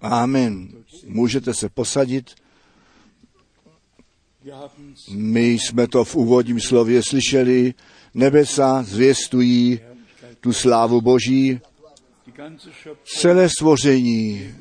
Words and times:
Amen. 0.00 0.68
Můžete 1.06 1.54
se 1.54 1.68
posadit. 1.68 2.30
My 5.10 5.50
jsme 5.50 5.88
to 5.88 6.04
v 6.04 6.16
úvodním 6.16 6.60
slově 6.60 7.02
slyšeli. 7.08 7.74
Nebesa 8.14 8.82
zvěstují 8.82 9.80
tu 10.40 10.52
slávu 10.52 11.00
Boží. 11.00 11.60
Celé 13.04 13.48
stvoření 13.48 14.54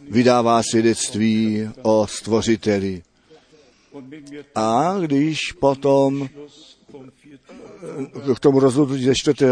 vydává 0.00 0.62
svědectví 0.70 1.68
o 1.82 2.06
stvořiteli. 2.06 3.02
A 4.54 4.98
když 5.00 5.38
potom 5.60 6.28
k 8.34 8.40
tomu 8.40 8.60
rozhodnutí 8.60 9.04
ze 9.04 9.14
4. 9.14 9.46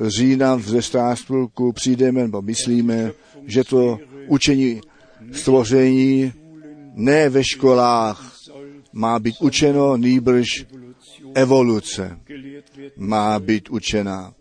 října 0.00 0.58
ze 0.58 0.82
Strasburku 0.82 1.72
přijdeme, 1.72 2.22
nebo 2.22 2.42
myslíme, 2.42 3.12
že 3.46 3.64
to 3.64 3.98
učení 4.26 4.80
stvoření 5.32 6.32
ne 6.94 7.28
ve 7.28 7.44
školách 7.44 8.32
má 8.92 9.18
být 9.18 9.36
učeno, 9.40 9.96
nýbrž 9.96 10.66
evoluce 11.34 12.18
má 12.96 13.38
být 13.38 13.68
učena. 13.68 14.34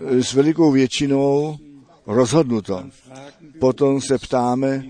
S 0.00 0.34
velikou 0.34 0.72
většinou 0.72 1.58
rozhodnuto. 2.06 2.84
Potom 3.58 4.00
se 4.00 4.18
ptáme, 4.18 4.84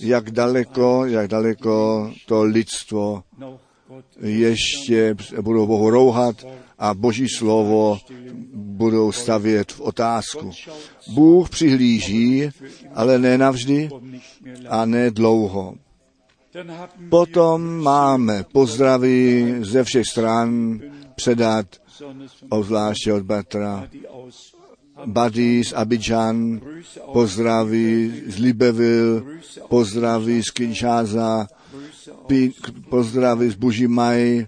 jak 0.00 0.30
daleko, 0.30 1.04
jak 1.06 1.28
daleko 1.28 2.10
to 2.26 2.42
lidstvo 2.42 3.22
ještě 4.20 5.16
budou 5.40 5.66
Bohu 5.66 5.90
rouhat 5.90 6.44
a 6.78 6.94
Boží 6.94 7.28
slovo 7.28 7.98
budou 8.54 9.12
stavět 9.12 9.72
v 9.72 9.80
otázku. 9.80 10.50
Bůh 11.14 11.50
přihlíží, 11.50 12.50
ale 12.94 13.18
ne 13.18 13.38
navždy 13.38 13.88
a 14.68 14.84
ne 14.84 15.10
dlouho. 15.10 15.74
Potom 17.08 17.82
máme 17.82 18.44
pozdravy 18.52 19.54
ze 19.60 19.84
všech 19.84 20.06
stran 20.06 20.80
předat, 21.14 21.66
obzvláště 22.48 23.12
od 23.12 23.22
Batra, 23.22 23.88
Bady 25.06 25.64
z 25.64 25.72
Abidjan, 25.72 26.60
pozdraví 27.12 28.22
z 28.26 28.38
Libeville, 28.38 29.22
pozdraví 29.68 30.42
z 30.42 30.50
Kinshasa, 30.50 31.46
pozdraví 32.88 33.50
z 33.50 33.54
Bužimaj, 33.54 34.46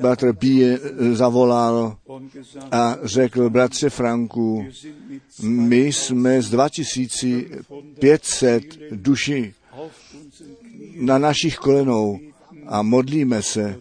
Bratr 0.00 0.32
Pie 0.32 0.78
zavolal 1.12 1.96
und 2.06 2.32
gesagt, 2.32 2.74
a 2.74 2.96
řekl, 3.02 3.50
bratře 3.50 3.90
Franku, 3.90 4.66
my 5.42 5.78
jsme 5.78 6.42
z 6.42 6.50
2500 6.50 8.62
duší 8.90 9.54
na 10.96 11.18
našich 11.18 11.56
kolenou 11.56 12.18
a 12.66 12.82
modlíme 12.82 13.42
se, 13.42 13.80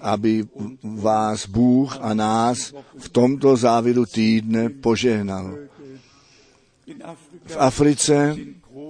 aby 0.00 0.44
vás 0.82 1.48
Bůh 1.48 1.98
a 2.00 2.14
nás 2.14 2.74
v 2.98 3.08
tomto 3.08 3.56
závěru 3.56 4.06
týdne 4.06 4.70
požehnal. 4.70 5.56
V 7.46 7.56
Africe 7.58 8.36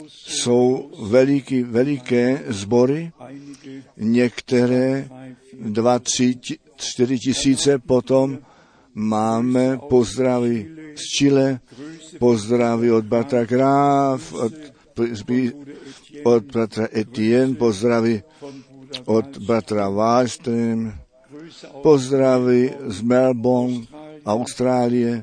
jsou 0.09 0.91
veliký, 1.03 1.63
veliké 1.63 2.45
sbory, 2.49 3.13
některé 3.97 5.09
dva, 5.63 5.99
tři, 5.99 6.35
čtyři 6.77 7.19
tisíce, 7.19 7.79
potom 7.79 8.39
máme 8.95 9.79
pozdravy 9.89 10.69
z 10.95 11.03
Chile, 11.17 11.61
pozdravy 12.19 12.93
od 12.93 13.05
bratra 13.05 13.45
Graf, 13.45 14.33
od, 14.33 14.53
od 16.25 16.45
bratra 16.45 16.89
Etienne, 16.93 17.55
pozdravy 17.55 18.23
od 19.05 19.39
bratra 19.39 19.89
Wallström, 19.89 20.93
pozdravy 21.83 22.75
z 22.87 23.01
Melbourne, 23.03 23.87
Austrálie, 24.25 25.23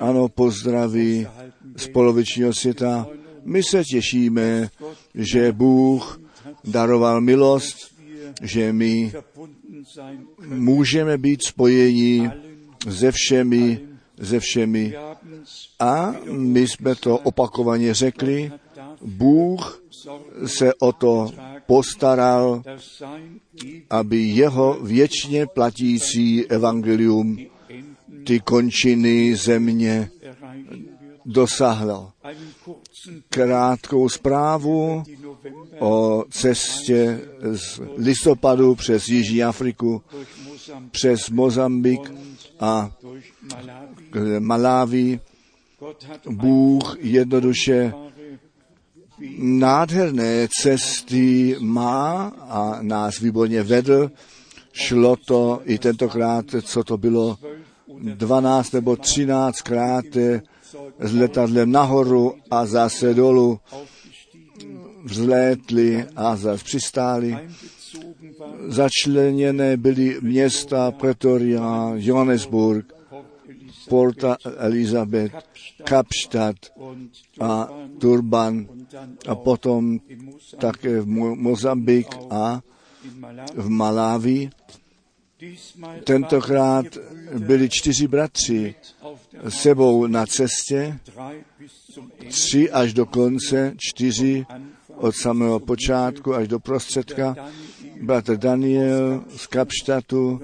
ano, 0.00 0.28
pozdravy 0.28 1.26
z 1.76 1.88
polovičního 1.88 2.52
světa. 2.54 3.06
My 3.44 3.62
se 3.62 3.84
těšíme, 3.84 4.68
že 5.14 5.52
Bůh 5.52 6.20
daroval 6.64 7.20
milost, 7.20 7.93
že 8.42 8.72
my 8.72 9.12
můžeme 10.46 11.18
být 11.18 11.42
spojeni 11.42 12.30
se 12.90 13.12
všemi, 13.12 13.80
se 14.22 14.40
všemi. 14.40 14.94
A 15.80 16.14
my 16.30 16.68
jsme 16.68 16.94
to 16.94 17.18
opakovaně 17.18 17.94
řekli, 17.94 18.52
Bůh 19.02 19.82
se 20.46 20.74
o 20.74 20.92
to 20.92 21.30
postaral, 21.66 22.62
aby 23.90 24.22
jeho 24.22 24.78
věčně 24.82 25.46
platící 25.46 26.46
evangelium 26.46 27.38
ty 28.24 28.40
končiny 28.40 29.36
země 29.36 30.10
dosáhlo. 31.24 32.12
Krátkou 33.28 34.08
zprávu 34.08 35.02
o 35.78 36.24
cestě 36.30 37.20
z 37.52 37.80
listopadu 37.96 38.74
přes 38.74 39.08
Jižní 39.08 39.44
Afriku, 39.44 40.02
přes 40.90 41.30
Mozambik 41.30 42.12
a 42.60 42.90
Malawi. 44.38 45.20
Bůh 46.30 46.96
jednoduše 47.00 47.92
nádherné 49.38 50.48
cesty 50.60 51.56
má 51.60 52.32
a 52.48 52.78
nás 52.82 53.20
výborně 53.20 53.62
vedl. 53.62 54.10
Šlo 54.72 55.16
to 55.16 55.60
i 55.64 55.78
tentokrát, 55.78 56.44
co 56.62 56.84
to 56.84 56.98
bylo, 56.98 57.38
12 58.14 58.72
nebo 58.72 58.96
13 58.96 59.60
krát 59.60 60.04
s 60.98 61.14
letadlem 61.14 61.72
nahoru 61.72 62.34
a 62.50 62.66
zase 62.66 63.14
dolů 63.14 63.58
vzlétli 65.04 66.06
a 66.16 66.36
zase 66.36 66.64
přistáli. 66.64 67.38
Začleněné 68.66 69.76
byly 69.76 70.18
města 70.20 70.90
Pretoria, 70.90 71.92
Johannesburg, 71.94 72.92
Porta 73.88 74.36
Elizabeth, 74.56 75.34
Kapstadt 75.84 76.72
a 77.40 77.68
dann 78.22 78.68
a 79.28 79.34
potom 79.34 80.00
také 80.58 81.00
v 81.00 81.06
Mo- 81.06 81.36
Mozambik 81.36 82.08
a 82.30 82.60
v. 83.54 84.48
Diesmal 85.38 85.96
Tentokrát 86.04 86.86
byli 87.38 87.68
čtyři 87.70 88.08
bratři 88.08 88.74
sebou 89.48 90.06
na 90.06 90.26
cestě, 90.26 90.98
tři 92.28 92.70
až 92.70 92.94
do 92.94 93.06
konce, 93.06 93.74
čtyři. 93.78 94.46
Od 94.96 95.14
samého 95.16 95.60
počátku 95.60 96.34
až 96.34 96.48
do 96.48 96.60
prostředka. 96.60 97.36
Bratr 98.02 98.36
Daniel 98.36 99.24
z 99.36 99.46
Kapštatu 99.46 100.40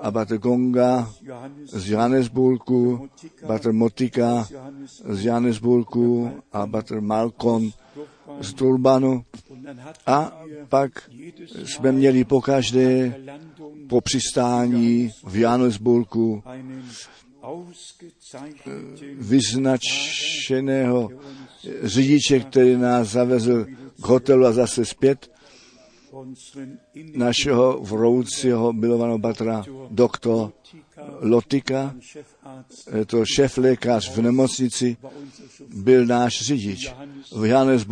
a 0.00 0.10
bratr 0.10 0.38
Gonga 0.38 1.10
z 1.72 1.90
Johannesburgu, 1.90 3.08
bratr 3.46 3.72
Motika 3.72 4.46
z 5.08 5.24
Johannesburgu 5.24 6.30
a 6.52 6.66
bratr 6.66 7.00
Malcolm 7.00 7.70
z 8.40 8.52
Turbanu. 8.54 9.24
A 10.06 10.42
pak 10.68 11.10
jsme 11.64 11.92
měli 11.92 12.24
pokaždé 12.24 13.14
po 13.88 14.00
přistání 14.00 15.10
v 15.26 15.36
Johannesburgu 15.36 16.42
ausgezeichneten 17.44 18.96
vyznačeného 19.18 21.10
řidiče, 21.82 22.40
který 22.40 22.76
nás 22.76 23.08
zavezl 23.08 23.66
k 24.02 24.06
hotelu 24.06 24.46
a 24.46 24.52
zase 24.52 24.84
zpět, 24.84 25.30
našeho 27.14 27.80
vroucího 27.82 28.72
milovaného 28.72 29.18
bratra 29.18 29.64
doktor 29.90 30.52
Lotika, 31.20 31.94
to 33.06 33.24
šéf 33.24 33.58
lékař 33.58 34.16
v 34.16 34.22
nemocnici, 34.22 34.96
byl 35.74 36.06
náš 36.06 36.32
řidič 36.42 36.92
v 37.36 37.54
alles 37.54 37.84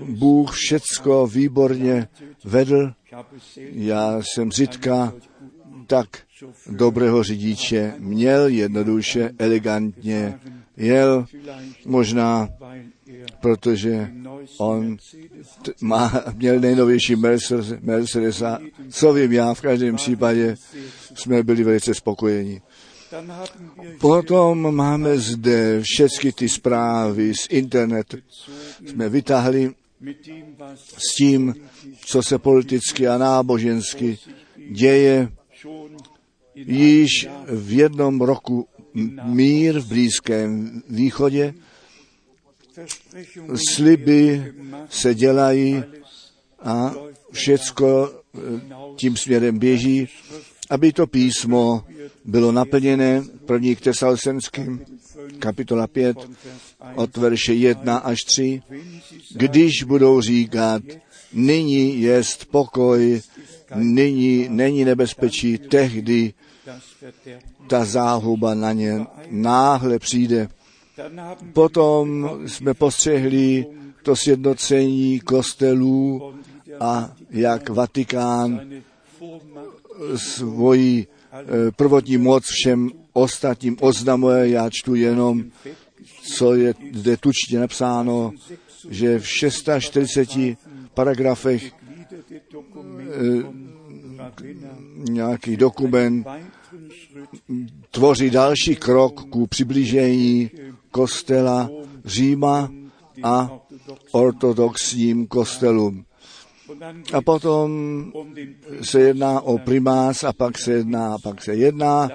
Bůh 0.00 0.52
všecko 0.52 1.26
výborně 1.26 2.08
vedl. 2.44 2.92
Já 3.72 4.18
jsem 4.22 4.52
Zitka 4.52 5.12
tak 5.86 6.18
dobrého 6.70 7.22
řidiče 7.22 7.94
měl, 7.98 8.46
jednoduše, 8.46 9.30
elegantně 9.38 10.40
jel, 10.80 11.26
možná 11.86 12.48
protože 13.40 14.10
on 14.58 14.96
t- 15.62 15.72
má, 15.80 16.24
měl 16.36 16.60
nejnovější 16.60 17.16
Mercedes, 17.80 18.42
a 18.42 18.58
co 18.90 19.12
vím 19.12 19.32
já, 19.32 19.54
v 19.54 19.60
každém 19.60 19.96
případě 19.96 20.56
jsme 21.14 21.42
byli 21.42 21.64
velice 21.64 21.94
spokojeni. 21.94 22.62
Potom 24.00 24.74
máme 24.74 25.18
zde 25.18 25.80
všechny 25.82 26.32
ty 26.32 26.48
zprávy 26.48 27.34
z 27.34 27.46
internetu. 27.50 28.16
Jsme 28.86 29.08
vytáhli 29.08 29.74
s 30.98 31.14
tím, 31.14 31.54
co 32.06 32.22
se 32.22 32.38
politicky 32.38 33.08
a 33.08 33.18
nábožensky 33.18 34.18
děje. 34.70 35.28
Již 36.54 37.28
v 37.46 37.72
jednom 37.72 38.20
roku 38.20 38.68
mír 39.24 39.80
v 39.80 39.88
Blízkém 39.88 40.82
východě, 40.88 41.54
sliby 43.74 44.52
se 44.90 45.14
dělají 45.14 45.82
a 46.62 46.94
všecko 47.32 48.10
eh, 48.10 48.40
tím 48.96 49.16
směrem 49.16 49.58
běží, 49.58 50.08
aby 50.70 50.92
to 50.92 51.06
písmo 51.06 51.84
bylo 52.24 52.52
naplněné. 52.52 53.22
První 53.46 53.76
k 53.76 53.80
Tesalsenským, 53.80 54.84
kapitola 55.38 55.86
5, 55.86 56.16
von 56.16 56.26
Vers 56.26 56.54
1. 56.80 57.02
od 57.02 57.16
verše 57.16 57.54
1 57.54 57.96
až 57.96 58.24
3. 58.24 58.62
Wenn 58.70 58.80
sie 58.80 59.20
sagen, 59.20 59.38
Když 59.38 59.82
budou 59.82 60.20
říkat, 60.20 60.82
nyní 61.32 62.00
jest 62.00 62.44
pokoj, 62.44 63.20
nyní 63.74 64.48
není 64.48 64.84
nebezpečí, 64.84 65.58
tehdy 65.58 66.32
ta 67.66 67.84
záhuba 67.84 68.54
na 68.54 68.72
ně 68.72 69.06
náhle 69.30 69.98
přijde. 69.98 70.48
Potom 71.52 72.30
jsme 72.46 72.74
postřehli 72.74 73.66
to 74.02 74.16
sjednocení 74.16 75.20
kostelů 75.20 76.34
a 76.80 77.12
jak 77.30 77.68
Vatikán 77.68 78.60
svoji 80.16 81.06
eh, 81.32 81.70
prvotní 81.76 82.16
moc 82.16 82.44
všem 82.44 82.90
ostatním 83.12 83.76
oznamuje. 83.80 84.48
Já 84.48 84.70
čtu 84.70 84.94
jenom, 84.94 85.44
co 86.22 86.54
je 86.54 86.74
zde 86.92 87.16
tučně 87.16 87.58
napsáno, 87.58 88.32
že 88.90 89.18
v 89.18 89.28
640 89.28 90.28
paragrafech 90.94 91.72
eh, 91.72 92.40
nějaký 94.94 95.56
dokument 95.56 96.26
tvoří 97.90 98.30
další 98.30 98.76
krok 98.76 99.28
ku 99.30 99.46
přiblížení 99.46 100.50
kostela 100.90 101.70
Říma 102.04 102.72
a 103.22 103.60
ortodoxním 104.12 105.26
kostelům. 105.26 106.04
A 107.12 107.22
potom 107.22 108.12
se 108.82 109.00
jedná 109.00 109.40
o 109.40 109.58
primás 109.58 110.24
a 110.24 110.32
pak 110.32 110.58
se 110.58 110.72
jedná, 110.72 111.14
a 111.14 111.18
pak 111.18 111.42
se 111.42 111.54
jedná. 111.54 112.08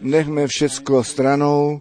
Nechme 0.00 0.46
všecko 0.46 1.04
stranou, 1.04 1.80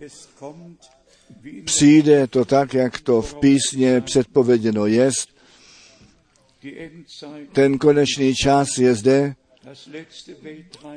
přijde 1.66 2.28
to 2.28 2.46
tak, 2.46 2.74
jak 2.74 3.00
to 3.00 3.22
v 3.22 3.36
písně 3.36 4.02
předpověděno 4.02 4.86
jest. 4.86 5.30
Ten 7.52 7.78
konečný 7.78 8.36
čas 8.36 8.68
je 8.78 8.96
zde, 8.96 9.36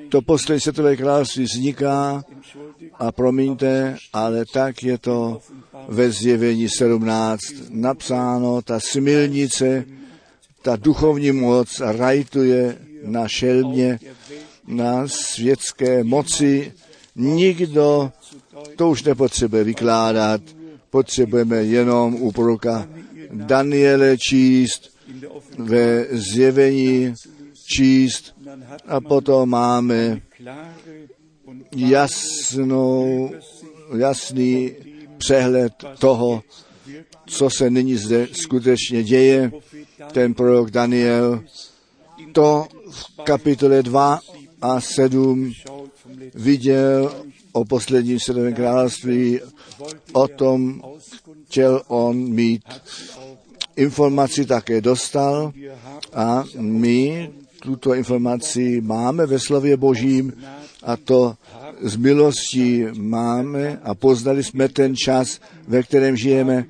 to 0.08 0.22
poslední 0.22 0.60
světové 0.60 0.96
království 0.96 1.44
vzniká 1.44 2.24
a 2.94 3.12
promiňte, 3.12 3.96
ale 4.12 4.44
tak 4.52 4.82
je 4.82 4.98
to 4.98 5.40
ve 5.88 6.10
zjevení 6.10 6.68
17 6.68 7.40
napsáno, 7.70 8.62
ta 8.62 8.80
smilnice, 8.80 9.84
ta 10.62 10.76
duchovní 10.76 11.32
moc 11.32 11.80
rajtuje 11.80 12.78
na 13.04 13.28
šelmě, 13.28 13.98
na 14.66 15.08
světské 15.08 16.04
moci. 16.04 16.72
Nikdo 17.16 18.12
to 18.76 18.90
už 18.90 19.02
nepotřebuje 19.02 19.64
vykládat, 19.64 20.40
potřebujeme 20.90 21.56
jenom 21.56 22.14
u 22.14 22.32
proroka 22.32 22.88
Daniele 23.32 24.18
číst, 24.18 24.96
ve 25.58 26.06
zjevení 26.10 27.14
číst 27.66 28.34
a 28.86 29.00
potom 29.00 29.48
máme 29.48 30.20
jasnou, 31.76 33.30
jasný 33.96 34.72
přehled 35.18 35.72
toho, 35.98 36.42
co 37.26 37.50
se 37.50 37.70
nyní 37.70 37.96
zde 37.96 38.28
skutečně 38.32 39.02
děje. 39.02 39.52
Ten 40.12 40.34
prorok 40.34 40.70
Daniel 40.70 41.44
to 42.32 42.66
v 42.90 43.24
kapitole 43.24 43.82
2 43.82 44.20
a 44.62 44.80
7 44.80 45.52
schaut 45.52 45.90
vom 46.04 46.18
letzten 46.18 46.42
viděl 46.42 47.14
o 47.52 47.64
posledním 47.64 48.20
světovém 48.20 48.54
království, 48.54 49.40
o 50.12 50.28
tom 50.28 50.82
chtěl 51.46 51.82
on 51.86 52.16
mít 52.16 52.62
informaci 53.76 54.46
také 54.46 54.80
dostal 54.80 55.52
a 56.12 56.44
my 56.58 57.30
tuto 57.66 57.94
informaci 57.94 58.78
máme 58.80 59.26
ve 59.26 59.38
slově 59.38 59.76
Božím 59.76 60.32
a 60.82 60.96
to 60.96 61.34
z 61.82 61.96
milostí 61.96 62.86
máme 62.94 63.82
a 63.82 63.94
poznali 63.94 64.44
jsme 64.44 64.68
ten 64.68 64.94
čas, 64.96 65.40
ve 65.66 65.82
kterém 65.82 66.16
žijeme. 66.16 66.64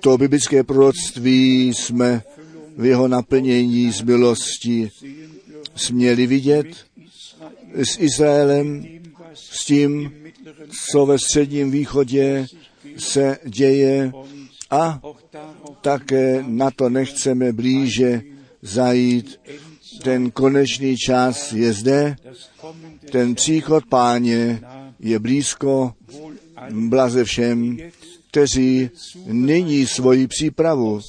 To 0.00 0.18
biblické 0.18 0.64
proroctví 0.64 1.68
jsme 1.76 2.22
v 2.76 2.84
jeho 2.84 3.08
naplnění 3.08 3.92
z 3.92 4.00
milosti 4.02 4.88
směli 5.74 6.26
vidět 6.26 6.66
s 7.74 8.00
Izraelem, 8.00 8.84
s 9.34 9.64
tím, 9.64 10.12
co 10.92 11.06
ve 11.06 11.18
středním 11.18 11.70
východě 11.70 12.46
se 12.96 13.38
děje 13.44 14.12
a 14.70 15.00
také 15.80 16.44
na 16.48 16.70
to 16.70 16.88
nechceme 16.88 17.52
blíže 17.52 18.35
zajít. 18.66 19.40
Ten 20.02 20.30
konečný 20.30 20.96
čas 20.96 21.52
je 21.52 21.72
zde, 21.72 22.16
ten 23.12 23.34
příchod 23.34 23.86
páně 23.86 24.60
je 25.00 25.18
blízko, 25.18 25.94
blaze 26.70 27.24
všem, 27.24 27.76
kteří 28.30 28.90
nyní 29.26 29.86
svoji 29.86 30.26
přípravu 30.26 31.00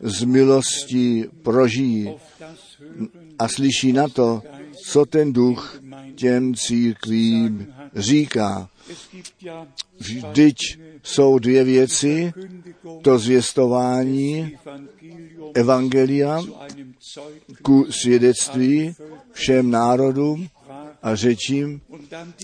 z 0.00 0.24
milostí 0.24 1.24
prožijí 1.42 2.14
a 3.38 3.48
slyší 3.48 3.92
na 3.92 4.08
to, 4.08 4.42
co 4.86 5.06
ten 5.06 5.32
duch 5.32 5.82
těm 6.14 6.54
církvím 6.54 7.66
říká. 7.96 8.68
Vždyť 9.98 10.56
jsou 11.02 11.38
dvě 11.38 11.64
věci, 11.64 12.32
to 13.02 13.18
zvěstování 13.18 14.52
evangelia 15.54 16.42
ku 17.62 17.86
svědectví 17.90 18.94
všem 19.32 19.70
národům 19.70 20.48
a 21.02 21.14
řečím 21.14 21.80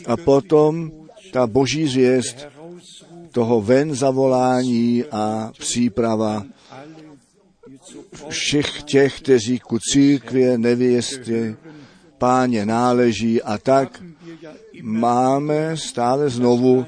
a 0.07 0.17
potom 0.17 0.91
ta 1.33 1.47
boží 1.47 1.89
zvěst 1.89 2.47
toho 3.33 3.61
ven 3.61 3.95
zavolání 3.95 5.05
a 5.05 5.53
příprava 5.59 6.45
všech 8.29 8.83
těch, 8.83 9.21
kteří 9.21 9.59
ku 9.59 9.79
církvě 9.93 10.59
nevěstě 10.59 11.57
páně 12.19 12.67
náleží 12.67 13.43
a 13.43 13.59
tak 13.59 14.03
máme 14.83 15.77
stále 15.77 16.31
znovu 16.31 16.87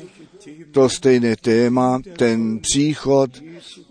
to 0.72 0.88
stejné 0.88 1.36
téma, 1.36 2.00
ten 2.16 2.58
příchod 2.58 3.30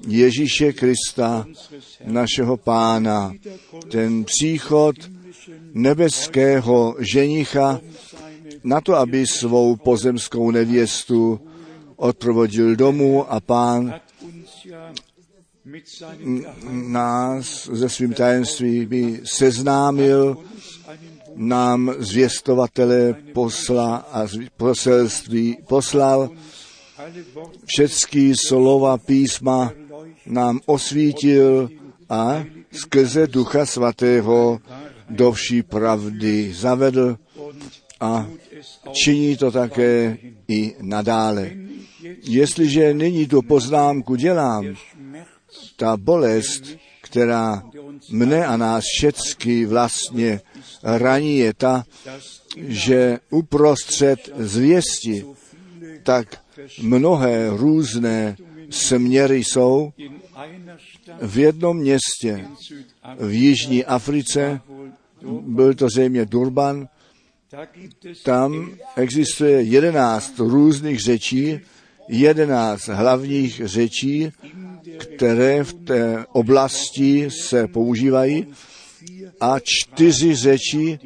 Ježíše 0.09 0.73
Krista, 0.73 1.45
našeho 2.05 2.57
pána, 2.57 3.33
ten 3.91 4.23
příchod 4.23 4.95
nebeského 5.73 6.95
ženicha 6.99 7.79
na 8.63 8.81
to, 8.81 8.95
aby 8.95 9.27
svou 9.27 9.75
pozemskou 9.75 10.51
nevěstu 10.51 11.39
odprovodil 11.95 12.75
domů 12.75 13.33
a 13.33 13.39
pán 13.39 13.93
nás 16.71 17.69
se 17.79 17.89
svým 17.89 18.13
tajemství 18.13 19.19
seznámil, 19.23 20.37
uns 20.37 20.79
einen 20.87 21.19
nám 21.39 21.95
zvěstovatele 21.99 23.15
posla 23.33 23.95
a 23.95 24.27
poselství 24.57 25.57
poslal. 25.67 26.29
Všechny 27.65 28.33
slova 28.47 28.97
písma 28.97 29.71
nám 30.29 30.59
osvítil 30.65 31.69
a 32.09 32.45
skrze 32.71 33.27
Ducha 33.27 33.65
Svatého 33.65 34.59
do 35.09 35.31
vší 35.31 35.63
pravdy 35.63 36.53
zavedl 36.53 37.17
a 37.99 38.27
činí 38.91 39.37
to 39.37 39.51
také 39.51 40.17
i 40.47 40.75
nadále. 40.81 41.51
Jestliže 42.23 42.93
nyní 42.93 43.27
tu 43.27 43.41
poznámku 43.41 44.15
dělám, 44.15 44.65
ta 45.75 45.97
bolest, 45.97 46.63
která 47.01 47.63
mne 48.11 48.45
a 48.45 48.57
nás 48.57 48.83
všecky 48.97 49.65
vlastně 49.65 50.41
raní 50.83 51.37
je 51.37 51.53
ta, 51.53 51.83
že 52.57 53.19
uprostřed 53.29 54.29
zvěsti 54.35 55.25
tak 56.03 56.41
mnohé 56.81 57.49
různé 57.49 58.35
směry 58.69 59.37
jsou. 59.37 59.91
V 61.21 61.37
jednom 61.37 61.77
městě 61.77 62.45
v 63.19 63.31
Jižní 63.31 63.85
Africe, 63.85 64.61
byl 65.41 65.73
to 65.73 65.87
zřejmě 65.89 66.25
Durban, 66.25 66.87
tam 68.23 68.71
existuje 68.95 69.61
jedenáct 69.61 70.39
různých 70.39 70.99
řečí, 70.99 71.59
jedenáct 72.07 72.87
hlavních 72.87 73.61
řečí, 73.65 74.31
které 74.97 75.63
v 75.63 75.73
té 75.73 76.25
oblasti 76.31 77.29
se 77.31 77.67
používají 77.67 78.47
a 79.41 79.55
čtyři 79.63 80.35
řeči, 80.35 80.99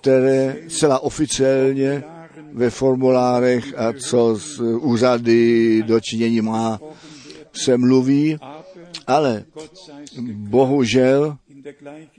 které 0.00 0.56
celá 0.68 0.98
oficiálně 0.98 2.04
ve 2.52 2.70
formulárech 2.70 3.78
a 3.78 3.92
co 3.92 4.36
z 4.38 4.60
úřady 4.60 5.82
dočinění 5.82 6.40
má, 6.40 6.80
se 7.52 7.78
mluví, 7.78 8.38
ale 9.06 9.44
bohužel 10.32 11.36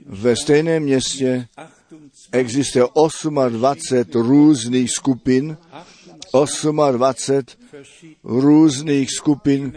ve 0.06 0.36
stejném 0.36 0.82
městě 0.82 1.48
existuje 2.32 2.84
28 3.48 4.22
různých 4.28 4.90
skupin, 4.90 5.56
28 6.92 7.48
různých 8.24 9.08
skupin 9.10 9.72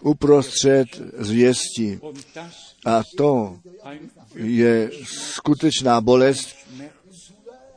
uprostřed 0.00 0.88
zvěstí. 1.18 1.98
A 2.86 3.02
to 3.16 3.58
je 4.34 4.90
skutečná 5.04 6.00
bolest, 6.00 6.56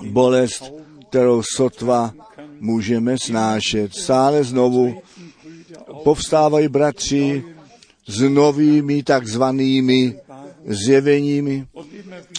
bolest, 0.10 0.74
kterou 1.10 1.42
sotva 1.56 2.14
můžeme 2.60 3.16
snášet. 3.18 3.96
Stále 3.96 4.44
znovu 4.44 5.02
povstávají 6.04 6.68
bratři 6.68 7.44
s 8.08 8.22
novými 8.22 9.04
takzvanými 9.04 10.16
zjeveními 10.66 11.68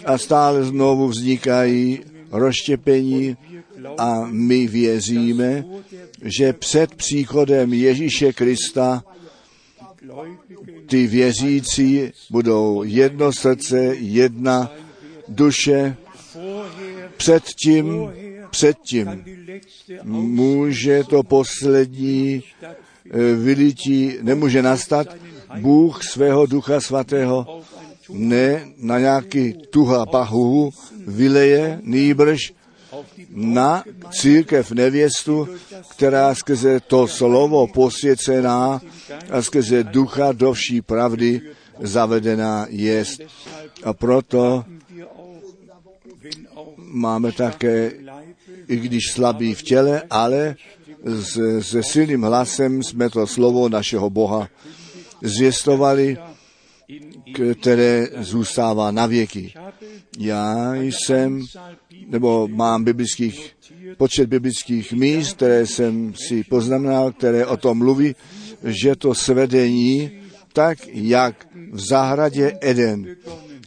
a 0.05 0.19
stále 0.19 0.65
znovu 0.65 1.09
vznikají 1.09 2.01
rozštěpení 2.31 3.37
a 3.99 4.27
my 4.31 4.67
věříme, 4.67 5.65
že 6.23 6.53
před 6.53 6.95
příchodem 6.95 7.73
Ježíše 7.73 8.33
Krista 8.33 9.05
ty 10.87 11.07
věřící 11.07 12.13
budou 12.31 12.83
jedno 12.83 13.33
srdce, 13.33 13.79
jedna 13.99 14.73
duše. 15.29 15.97
Předtím, 17.17 18.11
předtím 18.51 19.25
může 20.03 21.05
to 21.05 21.23
poslední 21.23 22.43
vylití, 23.35 24.19
nemůže 24.23 24.63
nastat. 24.63 25.07
Bůh 25.61 26.05
svého 26.05 26.47
ducha 26.47 26.81
svatého 26.81 27.63
ne 28.11 28.69
na 28.77 28.99
nějaký 28.99 29.55
tuha 29.71 30.07
pahu 30.07 30.71
vyleje, 31.07 31.81
nýbrž 31.83 32.53
na 33.31 33.85
církev 34.11 34.73
nevěstu, 34.73 35.49
která 35.91 36.35
skrze 36.35 36.81
to 36.81 37.09
slovo 37.09 37.67
posvěcená 37.67 38.81
a 39.31 39.43
skrze 39.43 39.85
ducha 39.85 40.33
do 40.33 40.53
vší 40.53 40.81
pravdy 40.81 41.41
zavedená 41.81 42.67
jest. 42.69 43.21
A 43.85 43.93
proto 43.93 44.65
máme 46.77 47.33
také, 47.33 47.93
i 48.69 48.77
když 48.77 49.03
slabý 49.13 49.55
v 49.55 49.63
těle, 49.63 50.03
ale 50.11 50.57
se 51.61 51.83
silným 51.83 52.23
hlasem 52.23 52.83
jsme 52.83 53.11
to 53.11 53.27
slovo 53.27 53.69
našeho 53.69 54.11
Boha 54.11 54.49
zvěstovali, 55.23 56.17
které 57.61 58.07
zůstává 58.21 58.91
na 58.91 59.07
věky. 59.07 59.53
Já 60.19 60.75
jsem, 60.75 61.45
nebo 62.07 62.49
mám 62.49 62.85
biblických, 62.85 63.57
počet 63.97 64.29
biblických 64.29 64.93
míst, 64.93 65.33
které 65.33 65.67
jsem 65.67 66.15
si 66.15 66.45
poznamenal, 66.45 67.13
které 67.13 67.47
o 67.47 67.57
tom 67.57 67.79
mluví, 67.79 68.15
že 68.65 68.97
to 68.97 69.15
svedení, 69.15 70.11
tak 70.53 70.79
jak 70.93 71.47
v 71.73 71.81
zahradě 71.81 72.59
Eden 72.61 73.17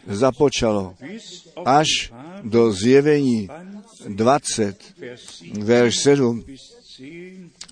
započalo 0.07 0.95
až 1.65 1.87
do 2.43 2.71
zjevení 2.71 3.49
20, 4.07 4.83
verš 5.59 5.95
7 5.97 6.43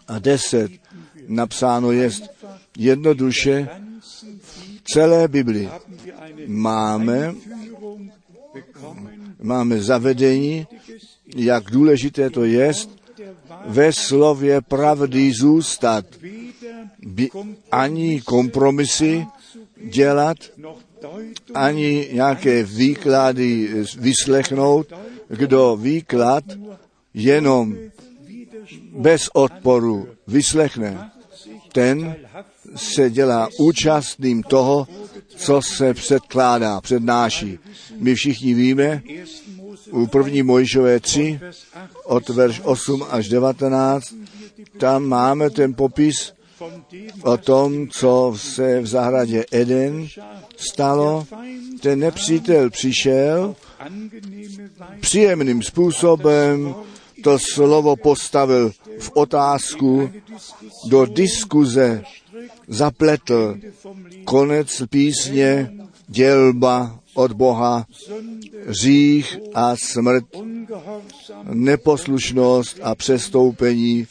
a 0.07 0.19
10 0.19 0.71
napsáno 1.27 1.91
jest 1.91 2.24
jednoduše 2.77 3.67
celé 4.83 5.27
Bibli. 5.27 5.69
Máme, 6.47 7.35
máme 9.41 9.81
zavedení, 9.81 10.67
jak 11.35 11.71
důležité 11.71 12.29
to 12.29 12.43
je 12.43 12.74
ve 13.65 13.93
slově 13.93 14.62
pravdy 14.62 15.31
zůstat. 15.33 16.05
By, 17.05 17.29
ani 17.71 18.21
kompromisy 18.21 19.25
dělat, 19.83 20.38
ani 21.53 22.09
nějaké 22.12 22.63
výklady 22.63 23.69
vyslechnout, 23.97 24.93
kdo 25.27 25.77
výklad? 25.81 26.43
Jenom 27.13 27.75
bez 28.95 29.29
odporu 29.33 30.07
vyslechne, 30.27 31.11
ten 31.71 32.15
se 32.75 33.09
dělá 33.09 33.47
účastným 33.59 34.43
toho, 34.43 34.87
co 35.35 35.61
se 35.61 35.93
předkládá, 35.93 36.81
přednáší. 36.81 37.59
My 37.97 38.15
všichni 38.15 38.53
víme, 38.53 39.01
u 39.91 40.07
první 40.07 40.43
Mojžové 40.43 40.99
3, 40.99 41.39
od 42.03 42.29
verš 42.29 42.61
8 42.63 43.05
až 43.09 43.29
19, 43.29 44.13
tam 44.77 45.03
máme 45.03 45.49
ten 45.49 45.73
popis 45.73 46.33
o 47.23 47.37
tom, 47.37 47.87
co 47.87 48.33
se 48.37 48.81
v 48.81 48.87
zahradě 48.87 49.45
Eden 49.51 50.07
stalo. 50.57 51.27
Ten 51.81 51.99
nepřítel 51.99 52.69
přišel 52.69 53.55
příjemným 54.99 55.63
způsobem, 55.63 56.75
to 57.23 57.37
slovo 57.53 57.95
postavil 57.95 58.71
v 58.99 59.11
otázku 59.13 60.09
do 60.87 61.05
diskuze 61.05 62.03
zapletl 62.67 63.57
konec 64.25 64.83
písně, 64.89 65.71
dělba 66.07 66.99
od 67.13 67.31
Boha, 67.31 67.85
řích 68.67 69.37
a 69.53 69.75
smrt, 69.75 70.25
neposlušnost 71.43 72.79
a 72.83 72.95
přestoupení 72.95 74.07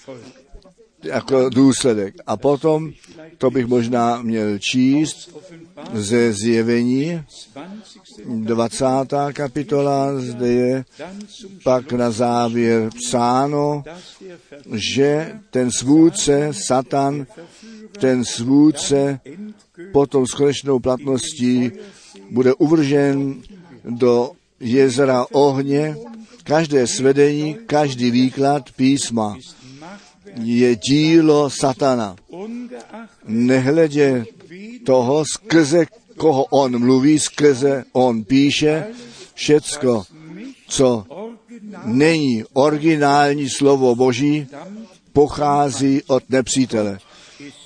jako 1.04 1.48
důsledek. 1.48 2.14
A 2.26 2.36
potom, 2.36 2.92
to 3.38 3.50
bych 3.50 3.66
možná 3.66 4.22
měl 4.22 4.58
číst 4.58 5.36
ze 5.92 6.32
zjevení, 6.32 7.22
20. 8.26 8.84
kapitola, 9.32 10.20
zde 10.20 10.48
je 10.48 10.84
pak 11.64 11.92
na 11.92 12.10
závěr 12.10 12.90
psáno, 13.06 13.84
že 14.72 15.40
ten 15.50 15.70
svůdce, 15.70 16.48
Satan, 16.66 17.26
ten 18.00 18.24
svůdce 18.24 19.20
potom 19.92 20.26
s 20.26 20.34
konečnou 20.34 20.78
platností 20.78 21.72
bude 22.30 22.54
uvržen 22.54 23.34
do 23.84 24.30
jezera 24.60 25.26
ohně. 25.32 25.96
Každé 26.44 26.86
svedení, 26.86 27.56
každý 27.66 28.10
výklad 28.10 28.72
písma 28.76 29.36
je 30.42 30.76
dílo 30.76 31.50
satana. 31.50 32.16
Nehledě 33.26 34.24
toho, 34.84 35.24
skrze 35.24 35.86
koho 36.16 36.44
on 36.44 36.78
mluví, 36.78 37.18
skrze 37.18 37.84
on 37.92 38.24
píše, 38.24 38.84
všecko, 39.34 40.04
co 40.68 41.04
není 41.84 42.44
originální 42.52 43.50
slovo 43.50 43.94
Boží, 43.94 44.46
pochází 45.12 46.02
od 46.06 46.30
nepřítele. 46.30 46.98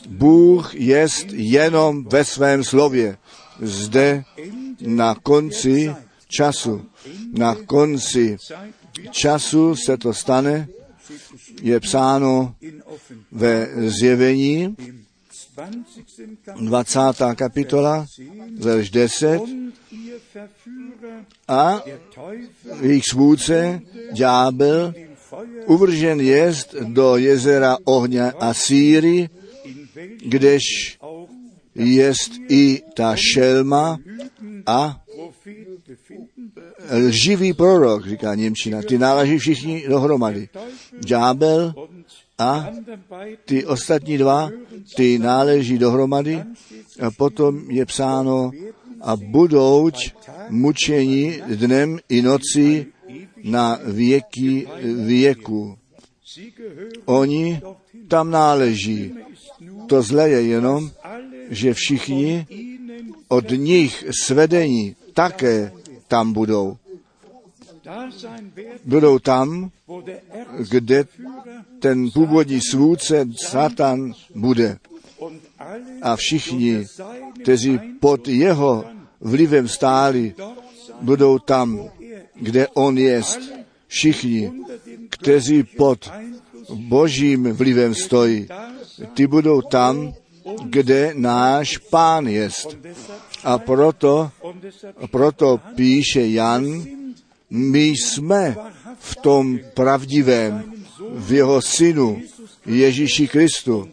Bůh 0.09 0.75
jest 0.75 1.27
jenom 1.33 2.05
ve 2.05 2.25
svém 2.25 2.65
slově. 2.65 3.17
Zde 3.61 4.25
na 4.81 5.15
konci 5.15 5.95
času, 6.29 6.83
na 7.33 7.55
konci 7.55 8.37
času 9.11 9.77
se 9.77 9.97
to 9.97 10.15
stane, 10.15 10.69
je 11.63 11.81
psáno 11.81 12.55
ve 13.33 13.69
zjevení 13.77 14.77
20. 16.61 17.01
kapitola, 17.35 18.07
verš 18.59 18.91
10. 18.91 19.41
Und 19.41 19.75
ihr 19.93 20.19
Verführer, 20.35 21.25
A 21.49 21.83
jejich 22.81 23.05
svůdce, 23.11 23.81
ďábel, 24.13 24.95
uvržen 25.67 26.21
jest 26.21 26.75
do 26.75 27.17
jezera 27.17 27.79
ohně 27.85 28.33
a 28.33 28.55
síry, 28.55 29.29
kdež 30.27 30.63
jest 31.75 32.33
i 32.49 32.83
ta 32.95 33.17
šelma 33.17 33.99
a 34.67 35.01
lživý 36.93 37.53
prorok, 37.53 38.07
říká 38.07 38.35
Němčina. 38.35 38.83
Ty 38.83 38.99
náleží 38.99 39.39
všichni 39.39 39.85
dohromady. 39.89 40.49
Ďábel 41.01 41.75
a 42.39 42.71
ty 43.45 43.67
ostatní 43.67 44.19
dva, 44.19 44.51
ty 44.97 45.19
náleží 45.19 45.79
dohromady. 45.79 46.43
A 47.01 47.11
potom 47.11 47.71
je 47.71 47.87
psáno, 47.87 48.51
a 49.01 49.17
budouť 49.17 49.97
mučení 50.51 51.43
dnem 51.47 51.99
i 52.09 52.23
noci 52.23 52.87
na 53.45 53.79
věky 53.85 54.67
věku. 55.07 55.79
Oni 57.05 57.61
tam 58.09 58.31
náleží. 58.31 59.15
To 59.87 60.03
zlé 60.03 60.31
je 60.31 60.43
jenom, 60.43 60.91
že 61.51 61.75
všichni 61.75 62.47
od 63.29 63.51
nich 63.51 64.05
svedení 64.11 64.97
také 65.15 65.73
tam 66.09 66.33
budou. 66.33 66.77
Budou 68.85 69.19
tam, 69.19 69.71
kde 70.71 71.05
ten 71.79 72.11
původní 72.11 72.61
svůdce 72.61 73.27
Satan 73.37 74.13
bude. 74.35 74.79
A 76.03 76.17
všichni, 76.17 76.87
kteří 77.43 77.79
pod 78.01 78.29
jeho 78.29 78.85
vlivem 79.21 79.69
stáli, 79.69 80.35
budou 81.01 81.39
tam, 81.39 81.91
kde 82.35 82.69
on 82.69 82.99
jest. 82.99 83.41
Všichni, 83.87 84.53
kteří 85.11 85.63
pod 85.63 86.13
božím 86.75 87.53
vlivem 87.53 87.95
stojí, 87.95 88.49
ty 89.15 89.27
budou 89.27 89.63
tam, 89.63 90.15
kde 90.65 91.13
náš 91.15 91.79
pán 91.79 92.27
jest. 92.27 92.77
A 93.45 93.59
proto, 93.59 94.31
proto 95.11 95.61
píše 95.75 96.27
Jan, 96.27 96.85
my 97.51 97.81
jsme 97.81 98.57
v 98.99 99.17
tom 99.17 99.59
pravdivém, 99.75 100.73
v 101.15 101.33
jeho 101.33 101.63
synu, 101.63 102.23
Ježíši 102.67 103.29
Kristu. 103.29 103.89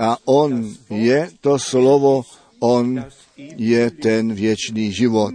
A 0.00 0.16
on 0.24 0.74
je 0.90 1.30
to 1.40 1.58
slovo, 1.58 2.22
on 2.60 3.04
je 3.56 3.90
ten 3.90 4.34
věčný 4.34 4.92
život. 4.92 5.34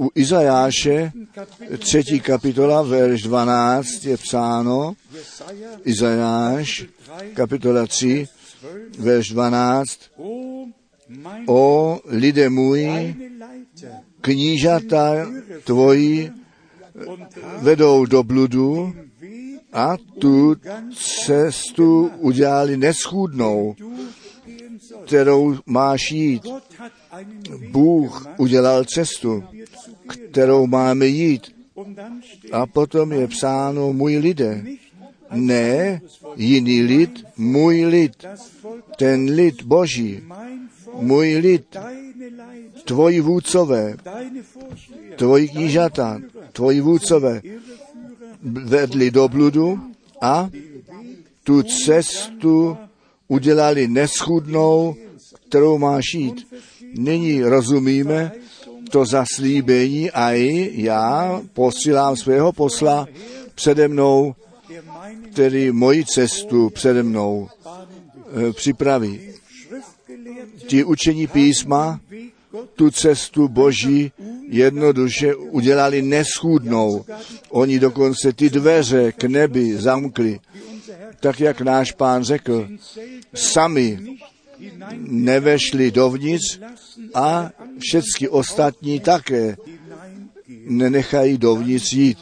U 0.00 0.10
Izajáše, 0.14 1.12
třetí 1.78 2.20
kapitola, 2.20 2.82
verš 2.82 3.22
12 3.22 4.04
je 4.04 4.16
psáno, 4.16 4.94
Izajáš, 5.84 6.84
kapitola 7.34 7.86
3, 7.86 8.26
verš 8.98 9.28
12, 9.28 10.00
O 11.46 12.00
lidé 12.06 12.48
můj, 12.48 13.14
knížata 14.20 15.26
tvoji 15.64 16.30
vedou 17.60 18.06
do 18.06 18.22
bludu 18.22 18.94
a 19.72 19.96
tu 20.18 20.56
cestu 21.24 22.10
udělali 22.18 22.76
neschůdnou, 22.76 23.74
kterou 25.06 25.56
máš 25.66 26.10
jít. 26.10 26.42
Bůh 27.70 28.26
udělal 28.38 28.84
cestu, 28.84 29.44
kterou 30.06 30.66
máme 30.66 31.06
jít. 31.06 31.56
A 32.52 32.66
potom 32.66 33.12
je 33.12 33.28
psáno 33.28 33.92
můj 33.92 34.16
lidé. 34.16 34.64
Ne 35.32 36.00
jiný 36.36 36.82
lid, 36.82 37.24
můj 37.36 37.84
lid, 37.84 38.26
ten 38.96 39.24
lid 39.30 39.62
boží, 39.62 40.22
můj 41.00 41.36
lid, 41.36 41.76
tvoji 42.84 43.20
Vorsteher, 43.20 43.96
tvoji 45.16 45.48
knížata, 45.48 46.20
tvoji 46.52 46.80
Irreführer, 46.80 47.42
vedli 48.42 49.10
do 49.10 49.28
bludu 49.28 49.80
a 50.20 50.50
tu 51.44 51.62
cestu 51.62 52.76
udělali 53.28 53.88
neschudnou, 53.88 54.94
kterou 55.48 55.78
máš 55.78 56.14
jít. 56.14 56.46
Nyní 56.94 57.42
rozumíme 57.42 58.32
to 58.90 59.04
zaslíbení 59.04 60.10
a 60.10 60.32
i 60.32 60.70
já 60.82 61.40
posílám 61.52 62.16
svého 62.16 62.52
posla 62.52 63.06
přede 63.54 63.88
mnou, 63.88 64.34
který 65.32 65.72
moji 65.72 66.04
cestu 66.04 66.70
přede 66.70 67.02
mnou 67.02 67.48
eh, 68.48 68.52
připraví. 68.52 69.35
Ti 70.66 70.84
učení 70.84 71.26
písma 71.26 72.00
tu 72.74 72.90
cestu 72.90 73.48
Boží 73.48 74.12
jednoduše 74.48 75.34
udělali 75.34 76.02
neschůdnou. 76.02 77.04
Oni 77.50 77.78
dokonce 77.78 78.32
ty 78.32 78.50
dveře 78.50 79.12
k 79.12 79.24
nebi 79.24 79.76
zamkli, 79.76 80.40
tak 81.20 81.40
jak 81.40 81.60
náš 81.60 81.92
pán 81.92 82.24
řekl, 82.24 82.68
sami 83.34 83.98
nevešli 84.96 85.90
dovnitř 85.90 86.60
a 87.14 87.50
všechny 87.78 88.28
ostatní 88.28 89.00
také 89.00 89.56
nenechají 90.66 91.38
dovnitř 91.38 91.92
jít. 91.92 92.18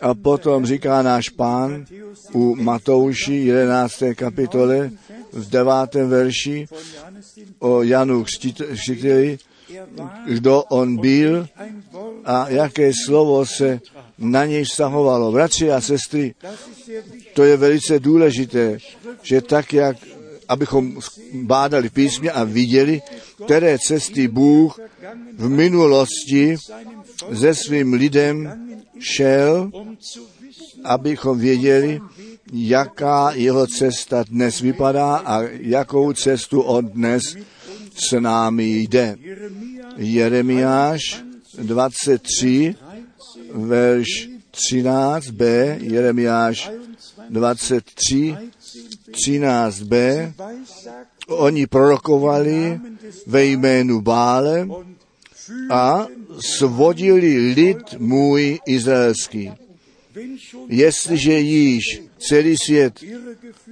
A 0.00 0.14
potom 0.14 0.66
říká 0.66 1.02
náš 1.02 1.28
pán 1.28 1.86
u 2.32 2.54
Matouši 2.54 3.34
11. 3.34 4.02
kapitole 4.14 4.90
v 5.32 5.50
9. 5.50 5.72
verši 5.94 6.68
o 7.58 7.82
Janu 7.82 8.24
Křtiteli, 8.24 9.38
kdo 10.26 10.62
on 10.62 10.96
byl 10.96 11.48
a 12.24 12.48
jaké 12.48 12.90
slovo 13.06 13.46
se 13.46 13.80
na 14.18 14.44
něj 14.44 14.64
vztahovalo. 14.64 15.32
Bratři 15.32 15.70
a 15.70 15.80
sestry, 15.80 16.34
to 17.34 17.44
je 17.44 17.56
velice 17.56 17.98
důležité, 17.98 18.78
že 19.22 19.40
tak, 19.40 19.72
jak 19.72 19.96
abychom 20.48 20.98
bádali 21.32 21.90
písmě 21.90 22.30
a 22.30 22.44
viděli, 22.44 23.02
které 23.44 23.78
cesty 23.78 24.28
Bůh 24.28 24.78
v 25.38 25.48
minulosti 25.48 26.56
se 27.34 27.54
svým 27.54 27.92
lidem 27.92 28.66
šel, 28.98 29.70
abychom 30.84 31.38
věděli, 31.38 32.00
jaká 32.52 33.32
jeho 33.34 33.66
cesta 33.66 34.24
dnes 34.24 34.60
vypadá 34.60 35.16
a 35.16 35.42
jakou 35.60 36.12
cestu 36.12 36.60
on 36.60 36.88
dnes 36.88 37.36
s 37.94 38.20
námi 38.20 38.78
jde. 38.78 39.16
Jeremiáš 39.96 41.24
23, 41.58 42.74
verš 43.52 44.08
13b, 44.52 45.42
Jeremiáš 45.80 46.70
23, 47.30 48.36
13b, 49.10 50.32
weissagt 50.36 51.16
oni 51.28 51.66
prorokovali 51.66 52.80
ve 53.26 53.44
jménu 53.44 54.00
Bále 54.00 54.68
a 55.70 56.06
svodili 56.40 57.54
lid 57.54 57.98
můj 57.98 58.58
izraelský. 58.66 59.52
Jestliže 60.68 61.32
již 61.32 62.02
celý 62.18 62.56
svět 62.56 63.00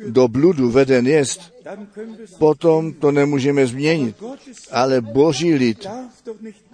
do 0.07 0.29
bludu 0.29 0.71
veden 0.71 1.07
jest, 1.07 1.41
potom 2.39 2.93
to 2.93 3.13
nemůžeme 3.13 3.67
změnit. 3.67 4.17
Ale 4.71 5.01
boží 5.01 5.55
lid 5.55 5.87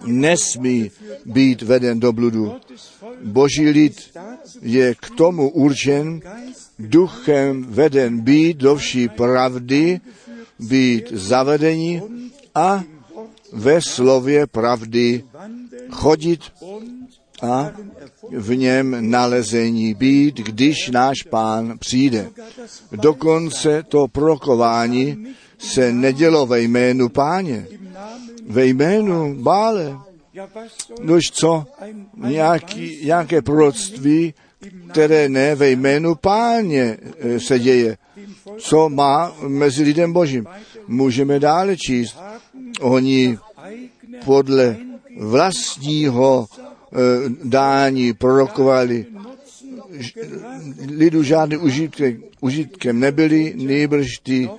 nesmí 0.05 0.91
být 1.25 1.61
veden 1.61 1.99
do 1.99 2.13
bludu. 2.13 2.53
Boží 3.23 3.69
lid 3.69 4.17
je 4.61 4.95
k 4.95 5.09
tomu 5.09 5.49
určen 5.49 6.21
duchem 6.79 7.65
veden 7.69 8.19
být 8.19 8.57
do 8.57 8.75
vší 8.75 9.07
pravdy, 9.07 9.99
být 10.59 11.11
zavedení 11.11 12.01
a 12.55 12.83
ve 13.51 13.81
slově 13.81 14.47
pravdy 14.47 15.23
chodit 15.89 16.41
a 17.41 17.71
v 18.31 18.55
něm 18.55 19.09
nalezení 19.09 19.93
být, 19.93 20.37
když 20.37 20.89
náš 20.89 21.23
pán 21.29 21.77
přijde. 21.77 22.29
Dokonce 22.91 23.83
to 23.83 24.07
prokování 24.07 25.25
se 25.57 25.91
nedělo 25.91 26.45
ve 26.45 26.61
jménu 26.61 27.09
páně, 27.09 27.67
ve 28.47 28.65
jménu 28.65 29.35
Bále. 29.43 29.97
Nož 31.01 31.23
co, 31.31 31.65
nějaký, 32.15 33.05
nějaké 33.05 33.41
proroctví, 33.41 34.33
které 34.91 35.29
ne 35.29 35.55
ve 35.55 35.69
jménu 35.69 36.15
páně 36.15 36.97
eh, 37.19 37.39
se 37.39 37.59
děje. 37.59 37.97
Co 38.57 38.89
má 38.89 39.35
mezi 39.47 39.83
lidem 39.83 40.13
božím. 40.13 40.45
Můžeme 40.87 41.39
dále 41.39 41.77
číst. 41.77 42.17
Oni 42.81 43.37
podle 44.25 44.77
vlastního 45.19 46.47
dání 47.43 48.13
prorokovali, 48.13 49.05
lidu 50.87 51.23
žádný 51.23 51.57
užitek, 51.57 52.17
užitkem 52.41 52.99
nebyli, 52.99 53.53
nejbrž 53.55 54.07
ty 54.23 54.49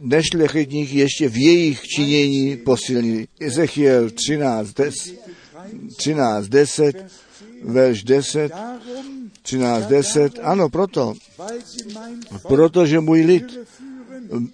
nešlechetník 0.00 0.92
ještě 0.92 1.28
v 1.28 1.36
jejich 1.36 1.82
činění 1.82 2.56
posilnili. 2.56 3.28
Ezechiel 3.40 4.10
13, 4.10 4.74
13, 5.96 6.48
10, 6.48 7.06
verš 7.62 8.02
10, 8.02 8.52
13, 9.42 9.86
10. 9.86 10.38
Ano, 10.42 10.68
proto, 10.68 11.14
protože 12.48 13.00
můj 13.00 13.20
lid 13.20 13.58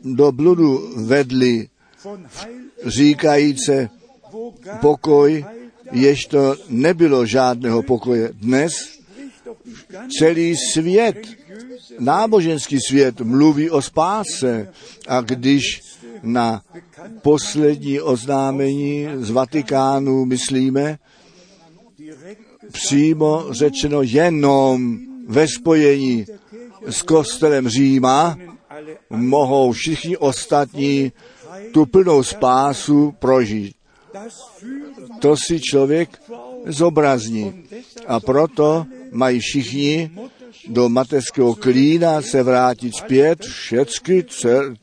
do 0.05 0.33
bludu 0.33 0.93
vedli, 0.97 1.69
říkajíce 2.87 3.91
pokoj, 4.81 5.45
jež 5.93 6.27
to 6.27 6.55
nebylo 6.69 7.27
žádného 7.27 7.83
pokoje. 7.83 8.31
Dnes 8.33 8.73
celý 10.19 10.55
svět, 10.73 11.17
náboženský 11.99 12.79
svět 12.89 13.21
mluví 13.21 13.71
o 13.71 13.83
spáse 13.83 14.69
a 15.09 15.21
když 15.21 15.83
na 16.23 16.63
poslední 17.23 18.01
oznámení 18.01 19.09
z 19.15 19.31
Vatikánu 19.31 20.25
myslíme, 20.25 20.99
přímo 22.73 23.47
řečeno 23.51 24.03
jenom 24.03 24.99
ve 25.29 25.49
spojení 25.49 26.27
s 26.87 27.03
kostelem 27.03 27.69
Říma 27.69 28.39
mohou 29.11 29.73
všichni 29.73 30.17
ostatní 30.17 31.13
tu 31.73 31.87
plnou 31.87 32.23
spásu 32.23 33.15
prožít. 33.19 33.77
To 35.21 35.37
si 35.37 35.61
člověk 35.61 36.23
zobrazní. 36.67 37.65
A 38.07 38.21
proto 38.21 38.87
mají 39.13 39.41
všichni 39.41 40.11
do 40.69 40.89
mateřského 40.89 41.55
klína 41.55 42.23
se 42.23 42.43
vrátit 42.43 42.97
zpět, 42.97 43.43
všechny 43.43 44.25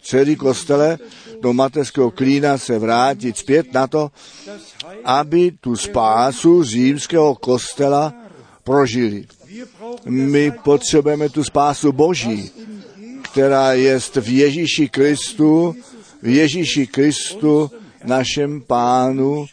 celý 0.02 0.36
kostele 0.36 0.98
do 1.42 1.54
mateřského 1.54 2.12
klína 2.12 2.58
se 2.58 2.80
vrátit 2.80 3.38
zpět 3.38 3.74
na 3.74 3.88
to, 3.88 4.12
aby 5.06 5.52
tu 5.62 5.76
spásu 5.76 6.64
římského 6.64 7.36
kostela 7.36 8.14
prožili. 8.64 9.26
My 10.06 10.52
potřebujeme 10.64 11.30
tu 11.30 11.44
spásu 11.44 11.92
Boží, 11.92 12.52
která 13.22 13.74
je 13.74 14.00
v 14.00 14.28
Ježíši 14.28 14.90
Kristu, 14.90 15.76
v 16.22 16.28
Ježíši 16.28 16.88
Kristu, 16.88 17.72
našem 18.04 18.62
pánu, 18.62 19.46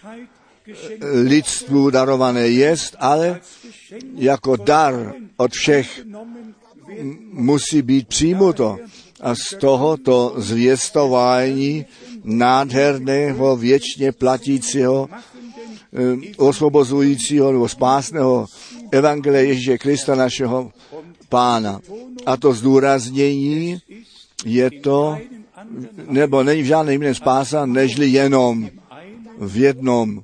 lidstvu 1.25 1.91
darované 1.91 2.49
jest, 2.49 2.97
ale 2.99 3.41
jako 4.15 4.57
dar 4.57 5.15
od 5.37 5.53
všech 5.53 6.01
musí 7.33 7.83
být 7.83 8.09
přijímuto. 8.09 8.79
A 9.21 9.35
z 9.35 9.59
tohoto 9.61 10.35
zvěstování 10.37 11.87
nádherného, 12.25 13.57
věčně 13.57 14.13
platícího, 14.13 15.09
eh, 15.13 16.35
osvobozujícího 16.37 17.53
nebo 17.53 17.69
spásného 17.69 18.47
Evangelia 18.93 19.43
Ježíše 19.43 19.79
Krista 19.79 20.15
našeho 20.15 20.73
pána. 21.29 21.81
A 22.27 22.37
to 22.37 22.53
zdůraznění 22.53 23.79
je 24.45 24.71
to, 24.71 25.19
nebo 26.09 26.43
není 26.43 26.63
v 26.63 26.67
žádném 26.67 26.93
jiném 26.93 27.15
spása, 27.15 27.67
nežli 27.67 28.09
jenom 28.09 28.71
v 29.39 29.57
jednom, 29.57 30.23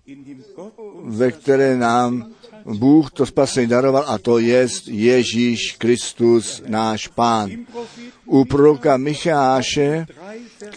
ve 1.05 1.31
které 1.33 1.77
nám 1.77 2.27
Bůh 2.65 3.11
to 3.11 3.27
spasení 3.27 3.67
daroval 3.67 4.05
a 4.07 4.19
to 4.19 4.39
je 4.39 4.69
Ježíš 4.87 5.77
Kristus, 5.79 6.63
náš 6.67 7.09
Pán. 7.09 7.51
U 8.25 8.45
proroka 8.45 8.97
Micháše, 8.97 10.07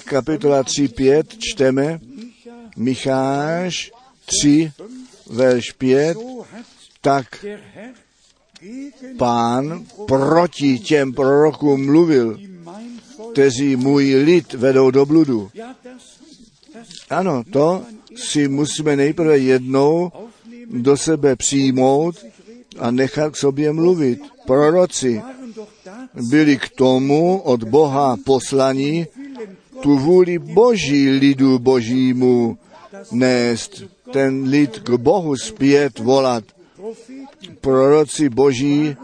kapitola 0.04 0.64
3.5, 0.64 1.24
čteme 1.40 2.00
Micháš 2.78 3.92
3, 4.26 4.72
verš 5.30 5.72
5, 5.72 6.18
tak 7.02 7.46
pán 9.18 9.86
proti 10.08 10.80
těm 10.80 11.14
prorokům 11.14 11.86
mluvil, 11.86 12.40
kteří 13.32 13.76
můj 13.76 14.16
lid 14.16 14.54
vedou 14.54 14.92
do 14.92 15.06
bludu. 15.06 15.50
Ano, 17.10 17.44
to 17.52 17.84
si 18.16 18.48
musíme 18.48 18.96
nejprve 18.96 19.38
jednou 19.38 20.12
do 20.70 20.98
sebe 20.98 21.36
přijmout 21.36 22.16
a 22.80 22.92
nechat 22.92 23.34
k 23.34 23.38
sobě 23.38 23.74
mluvit. 23.74 24.20
Proroci 24.46 25.22
byli 26.30 26.58
k 26.58 26.70
tomu 26.70 27.42
od 27.42 27.64
Boha 27.64 28.18
poslaní 28.26 29.08
tu 29.82 29.98
vůli 29.98 30.40
Boží 30.40 31.10
lidu 31.10 31.60
Božímu 31.60 32.58
nést, 33.12 33.84
ten 34.12 34.44
lid 34.44 34.80
k 34.80 34.90
Bohu 34.90 35.38
zpět 35.38 36.00
volat. 36.00 36.44
Proroci 37.62 38.30
Boží 38.30 38.96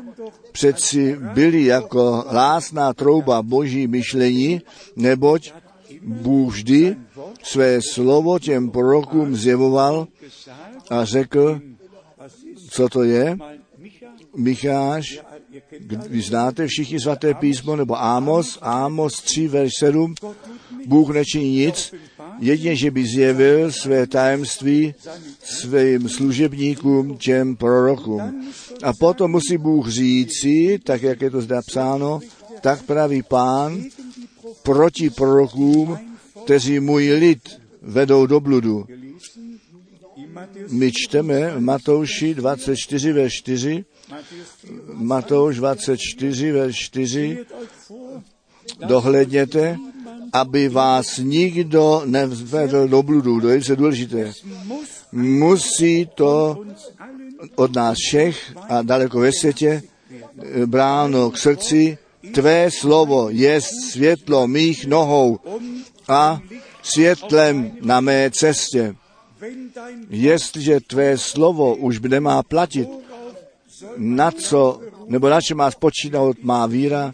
přeci 0.56 1.18
byli 1.34 1.66
jako 1.66 2.26
lásná 2.32 2.94
trouba 2.94 3.42
Boží 3.42 3.88
myšlení, 3.88 4.62
neboť 4.96 5.52
Bůh 6.02 6.54
vždy 6.54 6.96
své 7.44 7.80
slovo 7.92 8.40
těm 8.40 8.72
prorokům 8.72 9.36
zjevoval 9.36 10.08
a 10.90 11.06
řekl, 11.06 11.62
co 12.70 12.90
to 12.90 13.04
je. 13.04 13.38
Micháš, 14.36 15.20
vy 16.10 16.22
znáte 16.22 16.68
všichni 16.68 17.00
svaté 17.00 17.34
písmo, 17.34 17.76
nebo 17.76 18.00
Amos, 18.00 18.60
Amos 18.62 19.22
3, 19.22 19.48
verš 19.48 19.72
7, 19.80 20.16
Bůh 20.86 21.10
nečiní 21.10 21.52
nic, 21.52 21.94
jedině, 22.40 22.76
že 22.76 22.92
by 22.92 23.06
zjevil 23.06 23.72
své 23.72 24.08
tajemství 24.08 24.94
svým 25.44 26.10
služebníkům, 26.10 27.18
těm 27.18 27.56
prorokům. 27.56 28.52
A 28.84 28.94
potom 29.00 29.32
musí 29.32 29.58
Bůh 29.58 29.90
říci, 29.90 30.80
tak 30.84 31.02
jak 31.02 31.22
je 31.22 31.30
to 31.30 31.42
zde 31.42 31.56
psáno, 31.68 32.20
tak 32.62 32.84
praví 32.84 33.24
pán 33.24 33.84
proti 34.64 35.10
prorokům, 35.10 35.98
kteří 36.44 36.80
můj 36.80 37.12
lid 37.12 37.62
vedou 37.82 38.26
do 38.26 38.40
bludu. 38.40 38.86
My 40.70 40.92
čteme 40.92 41.52
v 41.52 41.60
Matouši 41.60 42.34
24 42.34 43.12
ve 43.12 43.30
4, 43.30 43.86
Matouš 44.94 45.56
24 45.56 46.52
ve 46.52 46.74
4, 46.74 47.46
dohledněte, 48.88 49.78
aby 50.36 50.68
vás 50.68 51.18
nikdo 51.18 52.04
nevedl 52.06 52.88
do 52.88 53.04
bludu. 53.04 53.42
To 53.42 53.50
je 53.50 53.62
důležité. 53.76 54.34
Musí 55.12 56.10
to 56.16 56.60
od 57.56 57.76
nás 57.76 57.98
všech 57.98 58.54
a 58.70 58.82
daleko 58.82 59.20
ve 59.20 59.32
světě 59.32 59.82
bráno 60.66 61.32
k 61.32 61.38
srdci. 61.38 61.98
Tvé 62.34 62.72
slovo 62.72 63.30
je 63.30 63.62
světlo 63.92 64.48
mých 64.48 64.86
nohou 64.88 65.40
a 66.08 66.40
světlem 66.84 67.72
na 67.82 68.02
mé 68.02 68.32
cestě. 68.32 68.96
Jestliže 70.10 70.80
tvé 70.80 71.18
slovo 71.18 71.76
už 71.76 72.00
nemá 72.00 72.44
platit, 72.44 72.90
na 73.98 74.32
co, 74.32 74.80
nebo 75.08 75.30
na 75.30 75.42
čem 75.42 75.58
má 75.58 75.72
spočínout 75.72 76.44
má 76.44 76.66
víra, 76.66 77.12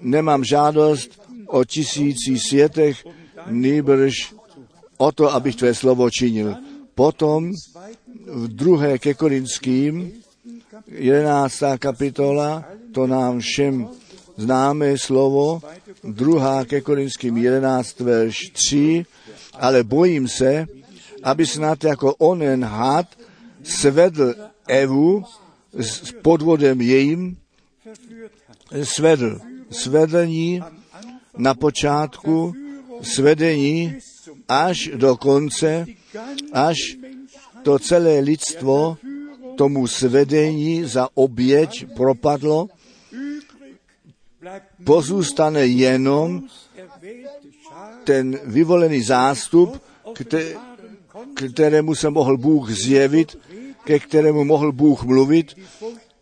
nemám 0.00 0.44
žádost 0.44 1.25
o 1.46 1.64
tisící 1.64 2.38
světech, 2.38 3.06
nýbrž 3.50 4.34
o 4.96 5.12
to, 5.12 5.34
abych 5.34 5.56
tvé 5.56 5.74
slovo 5.74 6.10
činil. 6.10 6.54
Potom 6.94 7.52
v 8.26 8.48
druhé 8.48 8.98
ke 8.98 9.14
Korinským, 9.14 10.12
11. 10.88 11.62
kapitola, 11.78 12.64
to 12.92 13.06
nám 13.06 13.40
všem 13.40 13.88
známé 14.36 14.98
slovo, 14.98 15.60
druhá 16.04 16.64
ke 16.64 16.80
Korinským 16.80 17.36
11, 17.36 18.00
verš 18.00 18.36
3, 18.52 19.06
ale 19.54 19.84
bojím 19.84 20.28
se, 20.28 20.66
aby 21.22 21.46
snad 21.46 21.84
jako 21.84 22.14
onen 22.14 22.64
had 22.64 23.06
svedl 23.62 24.34
Evu 24.68 25.24
s 25.72 26.12
podvodem 26.22 26.80
jejím, 26.80 27.36
svedl 28.82 29.38
svedení 29.70 30.62
na 31.36 31.54
počátku, 31.54 32.54
svedení 33.02 33.96
až 34.48 34.90
do 34.94 35.16
konce, 35.16 35.86
až 36.52 36.76
to 37.62 37.78
celé 37.78 38.20
lidstvo 38.20 38.96
tomu 39.56 39.86
svedení 39.86 40.84
za 40.84 41.08
oběť 41.14 41.86
propadlo. 41.96 42.68
Pozůstane 44.84 45.66
jenom 45.66 46.42
ten 48.04 48.38
vyvolený 48.44 49.02
zástup, 49.02 49.82
kterému 51.34 51.94
se 51.94 52.10
mohl 52.10 52.36
Bůh 52.36 52.70
zjevit, 52.70 53.38
ke 53.84 53.98
kterému 53.98 54.44
mohl 54.44 54.72
Bůh 54.72 55.02
mluvit, 55.02 55.56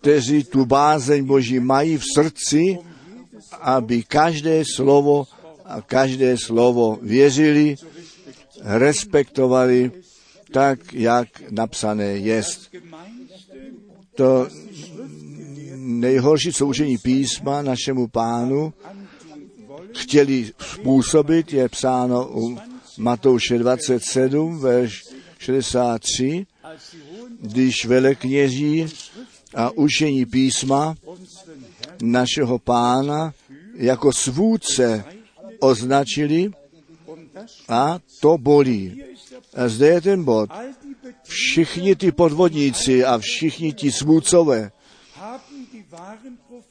kteří 0.00 0.44
tu 0.44 0.64
bázeň 0.64 1.24
Boží 1.24 1.60
mají 1.60 1.96
v 1.96 2.04
srdci, 2.14 2.78
aby 3.60 4.02
každé 4.02 4.62
slovo 4.74 5.26
a 5.64 5.80
každé 5.80 6.36
slovo 6.38 6.98
věřili, 7.02 7.76
respektovali 8.60 9.92
tak, 10.52 10.94
jak 10.94 11.28
napsané 11.50 12.04
jest. 12.04 12.70
To 14.14 14.48
nejhorší, 15.76 16.52
co 16.52 16.66
učení 16.66 16.98
písma 16.98 17.62
našemu 17.62 18.08
pánu 18.08 18.72
chtěli 19.94 20.52
způsobit, 20.58 21.52
je 21.52 21.68
psáno 21.68 22.28
u 22.32 22.58
Matouše 22.98 23.58
27, 23.58 24.58
verš 24.58 25.02
63, 25.38 26.46
když 27.40 27.84
velekněží 27.84 28.86
a 29.54 29.70
učení 29.70 30.26
písma 30.26 30.94
našeho 32.02 32.58
pána 32.58 33.34
jako 33.74 34.12
svůdce 34.12 35.04
označili 35.60 36.50
a 37.68 37.98
to 38.20 38.38
bolí. 38.38 39.02
A 39.56 39.68
zde 39.68 39.86
je 39.86 40.00
ten 40.00 40.24
bod. 40.24 40.50
Všichni 41.22 41.96
ty 41.96 42.12
podvodníci 42.12 43.04
a 43.04 43.18
všichni 43.18 43.72
ti 43.72 43.92
svůdcové, 43.92 44.70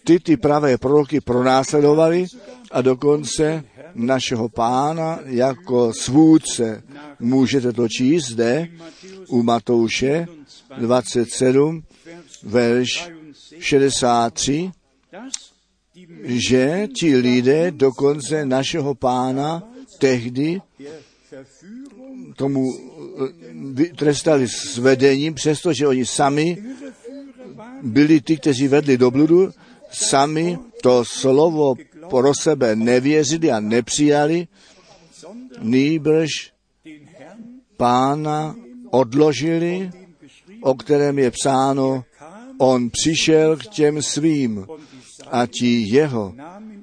ty 0.04 0.20
ty 0.20 0.38
pravé 0.38 0.78
proroky 0.78 1.22
pronásledovali 1.22 2.26
a 2.72 2.82
dokonce 2.82 3.64
našeho 3.96 4.50
pána 4.50 5.20
jako 5.26 5.94
svůdce. 5.94 6.84
Můžete 7.20 7.74
to 7.74 7.88
číst 7.90 8.26
zde 8.26 8.68
u 9.28 9.44
Matouše 9.44 10.28
27, 10.78 11.84
verš 12.44 13.10
63, 13.60 14.72
že 16.24 16.88
ti 16.96 17.16
lidé 17.16 17.72
dokonce 17.72 18.46
našeho 18.46 18.96
pána 18.96 19.64
tehdy 20.00 20.62
tomu 22.36 22.64
eh, 23.82 23.96
trestali 23.96 24.48
s 24.48 24.78
vedením, 24.78 25.34
přestože 25.34 25.88
oni 25.88 26.06
sami 26.06 26.58
byli 27.82 28.22
ty, 28.22 28.38
kteří 28.38 28.68
vedli 28.68 28.98
do 28.98 29.12
bludu, 29.12 29.50
sami 29.92 30.58
to 30.82 31.04
slovo 31.06 31.76
pro 32.10 32.32
sebe 32.42 32.76
nevěřili 32.76 33.52
a 33.52 33.60
nepřijali, 33.60 34.48
nýbrž 35.62 36.54
pána 37.78 38.56
odložili, 38.90 39.92
o 40.62 40.76
kterém 40.76 41.20
je 41.20 41.32
psáno, 41.32 42.04
on 42.58 42.90
přišel 42.90 43.58
k 43.58 43.68
těm 43.68 44.02
svým 44.02 44.66
a 45.34 45.46
ti 45.46 45.90
jeho 45.90 46.34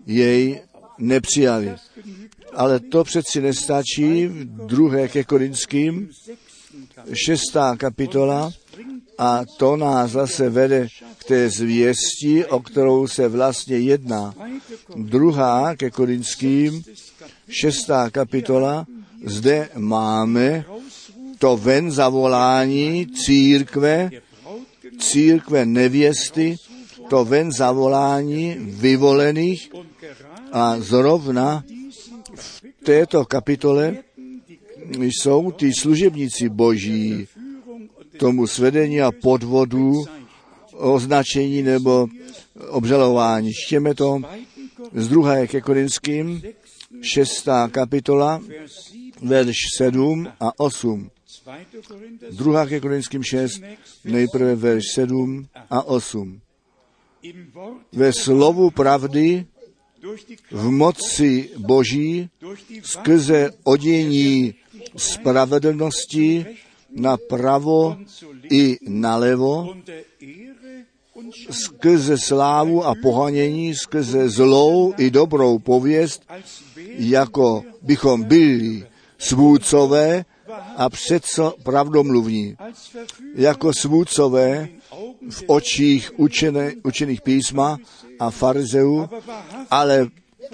jej 0.07 0.61
nepřijali. 0.99 1.73
Ale 2.55 2.81
to 2.81 3.05
přeci 3.05 3.41
nestačí. 3.41 4.27
V 4.27 4.45
druhé 4.67 5.09
ke 5.09 5.25
Korinským, 5.25 6.11
šestá 7.15 7.77
kapitola, 7.77 8.51
a 9.19 9.45
to 9.57 9.77
nás 9.77 10.11
zase 10.11 10.51
vede 10.51 10.89
k 11.19 11.25
té 11.25 11.51
zvěsti, 11.51 12.45
o 12.45 12.61
kterou 12.61 13.07
se 13.07 13.29
vlastně 13.29 13.79
jedná. 13.79 14.35
Druhá 14.97 15.77
ke 15.77 15.91
Korinským, 15.91 16.83
šestá 17.49 18.11
kapitola, 18.11 18.87
zde 19.25 19.69
máme 19.77 20.65
to 21.39 21.57
ven 21.57 21.91
zavolání 21.91 23.07
církve, 23.07 24.11
církve 24.99 25.67
nevěsty, 25.67 26.57
to 27.11 27.25
ven 27.25 27.53
zavolání 27.53 28.57
vyvolených 28.59 29.71
a 30.53 30.81
zrovna 30.81 31.65
v 32.35 32.63
této 32.85 33.25
kapitole 33.25 33.97
jsou 34.99 35.51
ty 35.51 35.75
služebníci 35.75 36.49
boží 36.49 37.27
tomu 38.17 38.47
svedení 38.47 39.01
a 39.01 39.13
podvodu, 39.13 39.93
označení 40.73 41.63
nebo 41.63 42.07
obžalování. 42.69 43.51
Čtěme 43.53 43.95
to 43.95 44.21
z 44.95 45.09
druhé 45.09 45.47
ke 45.47 45.61
Korinským, 45.61 46.43
šestá 47.03 47.69
kapitola, 47.69 48.41
verš 49.23 49.57
7 49.77 50.29
a 50.41 50.61
8. 50.61 51.11
Druhá 52.31 52.67
ke 52.67 52.81
Korinským 52.81 53.23
6, 53.23 53.63
nejprve 54.05 54.55
verš 54.55 54.85
7 54.95 55.47
a 55.71 55.83
8. 55.83 56.41
Ve 57.93 58.13
slovu 58.13 58.71
pravdy 58.71 59.47
v 60.51 60.71
moci 60.71 61.51
Boží 61.59 62.31
skrze 62.83 63.51
odění 63.65 64.55
spravedlnosti 64.97 66.47
napravo 66.91 67.97
i 68.51 68.79
nalevo, 68.89 69.75
skrze 71.51 72.19
slávu 72.19 72.85
a 72.85 72.95
pohanění, 73.03 73.75
skrze 73.75 74.29
zlou 74.29 74.95
i 74.99 75.11
dobrou 75.11 75.59
pověst, 75.59 76.23
jako 76.99 77.63
bychom 77.83 78.23
byli 78.23 78.87
svůdcové 79.19 80.25
a 80.77 80.89
přece 80.89 81.43
pravdomluvní. 81.63 82.57
Jako 83.35 83.73
svůdcové 83.73 84.69
v 85.31 85.43
očích 85.47 86.13
učené, 86.17 86.73
učených 86.85 87.23
písma 87.23 87.79
a 88.19 88.31
farizeů, 88.31 89.09
ale 89.71 90.07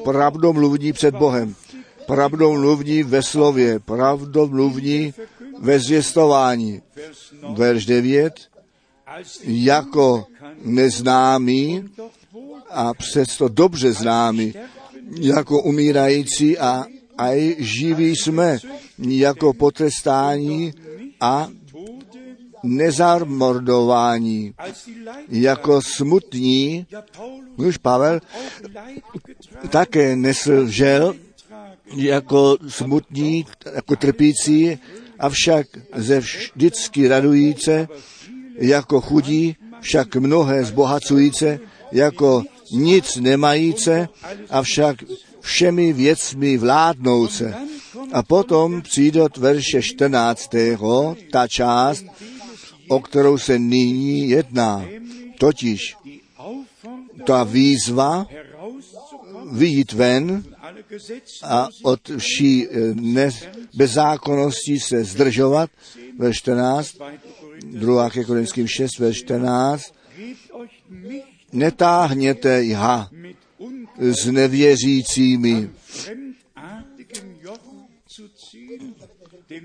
pravdomluvní 0.04 0.92
před 0.92 1.14
Bohem. 1.14 1.54
Pravdomluvní 2.06 3.02
ve 3.02 3.22
slově, 3.22 3.78
pravdomluvní 3.78 5.14
ve 5.59 5.80
zvěstování. 5.80 6.82
Verš 7.54 7.87
9. 7.87 8.35
Jako 9.42 10.26
neznámý 10.62 11.85
a 12.70 12.94
přesto 12.94 13.48
dobře 13.48 13.92
známý, 13.92 14.54
jako 15.20 15.62
umírající 15.62 16.59
a 16.59 16.85
aj 17.18 17.55
živí 17.59 18.16
jsme, 18.16 18.59
jako 18.98 19.52
potrestání 19.52 20.72
a 21.20 21.48
nezarmordování, 22.62 24.55
jako 25.29 25.83
smutní, 25.83 26.87
už 27.57 27.76
Pavel 27.76 28.20
také 29.70 30.16
nesl 30.16 30.66
žel, 30.66 31.14
jako 31.96 32.57
smutní, 32.68 33.46
jako 33.74 33.96
trpící, 33.96 34.79
avšak 35.18 35.66
ze 35.94 36.20
vždycky 36.20 37.09
radujíce, 37.09 37.88
jako 38.59 39.00
chudí, 39.00 39.57
však 39.81 40.16
mnohé 40.16 40.64
zbohacujíce, 40.64 41.61
jako 41.92 42.42
nic 42.72 43.16
nemajíce, 43.16 44.09
avšak 44.50 44.96
všemi 45.46 45.92
věcmi 45.92 46.59
vládnouce. 46.59 47.54
A 48.12 48.22
potom 48.22 48.82
přijde 48.82 49.22
od 49.22 49.37
verše 49.37 49.82
14. 49.82 50.50
ta 51.32 51.48
část, 51.48 52.04
o 52.88 53.00
kterou 53.00 53.38
se 53.38 53.59
nyní 53.59 54.28
jedná. 54.28 54.85
Totiž 55.38 55.96
ta 57.24 57.44
výzva 57.44 58.26
vyjít 59.52 59.92
ven 59.92 60.44
a 61.42 61.68
od 61.82 62.00
vší 62.18 62.66
eh, 62.68 63.30
bezzákonnosti 63.74 64.80
se 64.80 65.04
zdržovat, 65.04 65.70
ve 66.18 66.35
14, 66.35 66.96
druhá 67.64 68.11
ke 68.11 68.24
Korinským 68.24 68.68
6, 68.68 68.98
ve 68.98 69.14
14, 69.14 69.94
netáhněte 71.52 72.64
jha 72.64 73.09
s 73.99 74.27
nevěřícími, 74.27 75.71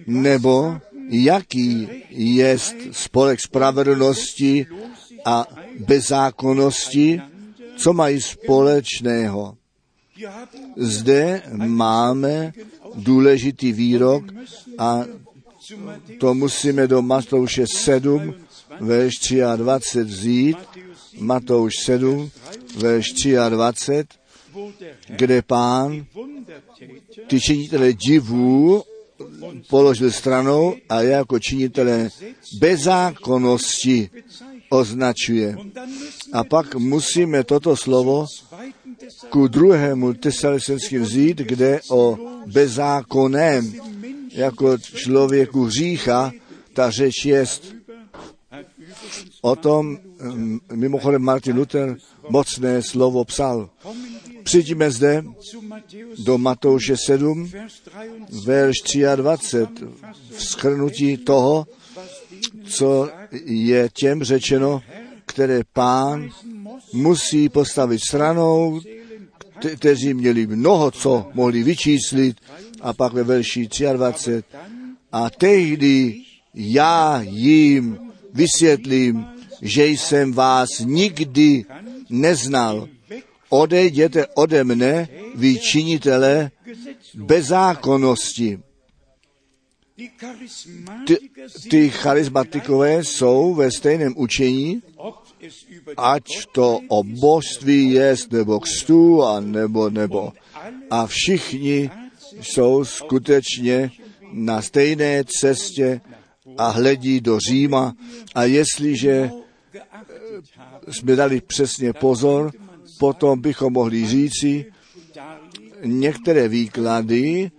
nebo 0.08 0.80
jaký 1.10 1.88
je 2.10 2.58
spolek 2.92 3.42
spravedlnosti 3.42 4.66
a 5.26 5.48
bezzákonnosti, 5.80 7.22
co 7.78 7.94
mají 7.94 8.22
společného. 8.22 9.58
Zde 10.78 11.42
máme 11.56 12.54
důležitý 12.96 13.72
výrok 13.72 14.24
a 14.78 15.06
to 16.20 16.34
musíme 16.34 16.88
do 16.88 17.02
Matouše 17.02 17.66
7, 17.68 18.34
verš 18.80 19.14
23 19.56 20.04
vzít. 20.04 20.58
Matouš 21.20 21.74
7, 21.84 22.32
verš 22.76 23.14
23. 23.50 24.04
kde 25.10 25.42
pán 25.42 26.06
ty 27.28 27.40
činitele 27.40 27.94
divů 27.94 28.84
položil 29.70 30.12
stranou 30.12 30.76
a 30.90 31.02
jako 31.02 31.40
činitele 31.40 32.10
bezákonnosti 32.60 34.10
označuje. 34.70 35.56
A 36.34 36.44
pak 36.44 36.76
musíme 36.76 37.44
toto 37.44 37.76
slovo 37.78 38.26
ku 39.30 39.48
druhému 39.48 40.14
tesalonickým 40.14 41.02
vzít, 41.02 41.38
kde 41.38 41.80
o 41.92 42.18
bezákoném 42.46 43.74
jako 44.32 44.78
člověku 44.78 45.70
řícha 45.70 46.32
ta 46.74 46.92
řeč 46.92 47.26
jest. 47.26 47.81
O 49.42 49.56
tom 49.56 49.98
mimochodem 50.74 51.22
Martin 51.22 51.56
Luther 51.56 51.98
mocné 52.30 52.82
slovo 52.82 53.26
psal. 53.26 53.70
Přijďme 54.44 54.92
zde 54.92 55.24
do 56.24 56.38
Matouše 56.38 56.98
7, 56.98 57.52
verš 58.46 58.78
23, 59.16 59.86
v 60.30 60.44
schrnutí 60.44 61.18
toho, 61.18 61.68
co 62.66 63.10
je 63.46 63.90
těm 63.94 64.24
řečeno, 64.24 64.82
které 65.26 65.62
pán 65.74 66.30
musí 66.94 67.50
postavit 67.50 68.00
stranou, 68.00 68.82
kteří 69.78 70.14
měli 70.14 70.48
mnoho, 70.48 70.92
co 70.92 71.30
mohli 71.34 71.64
vyčíslit, 71.64 72.38
a 72.82 72.94
pak 72.94 73.14
ve 73.14 73.24
verši 73.24 73.70
23. 73.94 74.44
A 75.12 75.30
tehdy 75.30 76.22
já 76.54 77.22
jim 77.22 78.11
vysvětlím, 78.34 79.26
že 79.62 79.88
jsem 79.88 80.34
vás 80.34 80.70
nikdy 80.80 81.66
neznal. 82.10 82.88
Odejděte 83.50 84.28
ode 84.28 84.64
mne, 84.64 85.08
vy 85.36 85.60
činitele 85.60 86.52
bezákonnosti. 87.16 88.60
Ty, 91.08 91.18
ty 91.70 91.90
charismatikové 91.90 93.04
jsou 93.04 93.54
ve 93.54 93.72
stejném 93.72 94.14
učení, 94.18 94.82
ať 95.98 96.24
to 96.52 96.80
o 96.88 97.04
božství 97.04 97.92
je, 97.92 98.16
nebo 98.32 98.60
kstu, 98.60 99.24
a 99.24 99.40
nebo, 99.40 99.90
nebo. 99.90 100.34
A 100.90 101.08
všichni 101.08 101.90
jsou 102.42 102.86
skutečně 102.86 103.92
na 104.32 104.62
stejné 104.62 105.24
cestě 105.28 106.02
a 106.58 106.70
hledí 106.70 107.22
do 107.22 107.40
Říma. 107.40 107.94
A 108.36 108.44
jestliže 108.44 109.32
jsme 110.88 111.16
dali 111.16 111.42
přesně 111.42 111.94
pozor, 111.94 112.52
potom 113.00 113.42
bychom 113.42 113.74
mohli 113.74 114.08
říci, 114.08 114.66
některé 115.84 116.48
výklady 116.48 117.52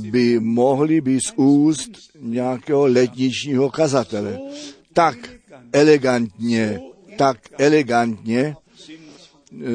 by 0.00 0.40
mohly 0.40 1.00
být 1.00 1.20
z 1.20 1.32
úst 1.36 1.90
nějakého 2.20 2.86
letničního 2.86 3.70
kazatele. 3.70 4.38
Tak 4.92 5.16
elegantně, 5.72 6.80
tak 7.16 7.38
elegantně 7.58 8.56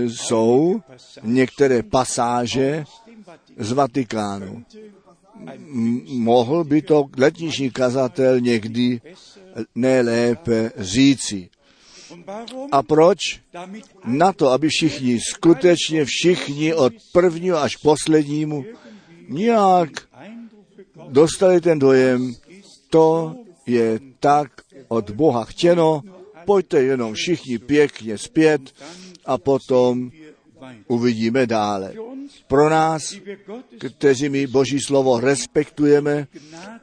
jsou 0.07 0.81
některé 1.23 1.83
pasáže 1.83 2.85
z 3.57 3.71
Vatikánu. 3.71 4.63
Mohl 6.07 6.63
by 6.63 6.81
to 6.81 7.05
letniční 7.17 7.71
kazatel 7.71 8.39
někdy 8.39 9.01
nejlépe 9.75 10.71
říci. 10.77 11.49
A 12.71 12.83
proč? 12.83 13.19
Na 14.05 14.33
to, 14.33 14.49
aby 14.49 14.69
všichni, 14.69 15.19
skutečně 15.19 16.05
všichni 16.05 16.73
od 16.73 16.93
prvního 17.11 17.57
až 17.57 17.75
poslednímu 17.75 18.65
nějak 19.29 19.89
dostali 21.09 21.61
ten 21.61 21.79
dojem, 21.79 22.33
to 22.89 23.35
je 23.65 23.99
tak 24.19 24.51
od 24.87 25.11
Boha 25.11 25.45
chtěno, 25.45 26.01
pojďte 26.45 26.83
jenom 26.83 27.13
všichni 27.13 27.57
pěkně 27.57 28.17
zpět 28.17 28.61
a 29.25 29.37
potom 29.37 30.11
uvidíme 30.87 31.47
dále. 31.47 31.93
Pro 32.47 32.69
nás, 32.69 33.15
kteří 33.87 34.29
my 34.29 34.47
Boží 34.47 34.79
slovo 34.79 35.19
respektujeme 35.19 36.27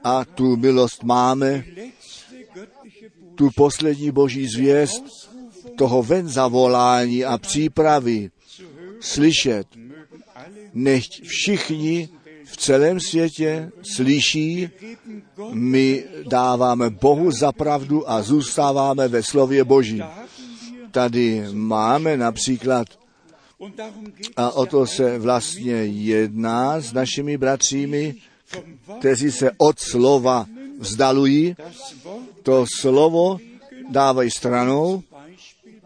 a 0.04 0.24
tu 0.24 0.56
milost 0.56 1.04
máme, 1.04 1.64
tu 3.34 3.50
poslední 3.56 4.10
Boží 4.10 4.46
zvěst, 4.46 5.04
toho 5.76 6.02
ven 6.02 6.28
zavolání 6.28 7.24
a 7.24 7.38
přípravy 7.38 8.30
slyšet, 9.00 9.66
nechť 10.74 11.22
všichni 11.22 12.08
v 12.44 12.56
celém 12.56 13.00
světě 13.00 13.70
slyší, 13.82 14.68
my 15.52 16.04
dáváme 16.28 16.90
Bohu 16.90 17.30
za 17.30 17.52
pravdu 17.52 18.10
a 18.10 18.22
zůstáváme 18.22 19.08
ve 19.08 19.22
slově 19.22 19.64
Boží. 19.64 20.02
Tady 20.90 21.44
máme 21.52 22.16
například 22.16 22.86
a 24.36 24.50
o 24.50 24.66
to 24.66 24.86
se 24.86 25.18
vlastně 25.18 25.72
jedná 25.84 26.80
s 26.80 26.92
našimi 26.92 27.36
bratřími, 27.36 28.14
kteří 28.98 29.32
se 29.32 29.50
od 29.58 29.78
slova 29.78 30.46
vzdalují, 30.78 31.56
to 32.42 32.64
slovo 32.80 33.38
dávají 33.90 34.30
stranou, 34.30 35.02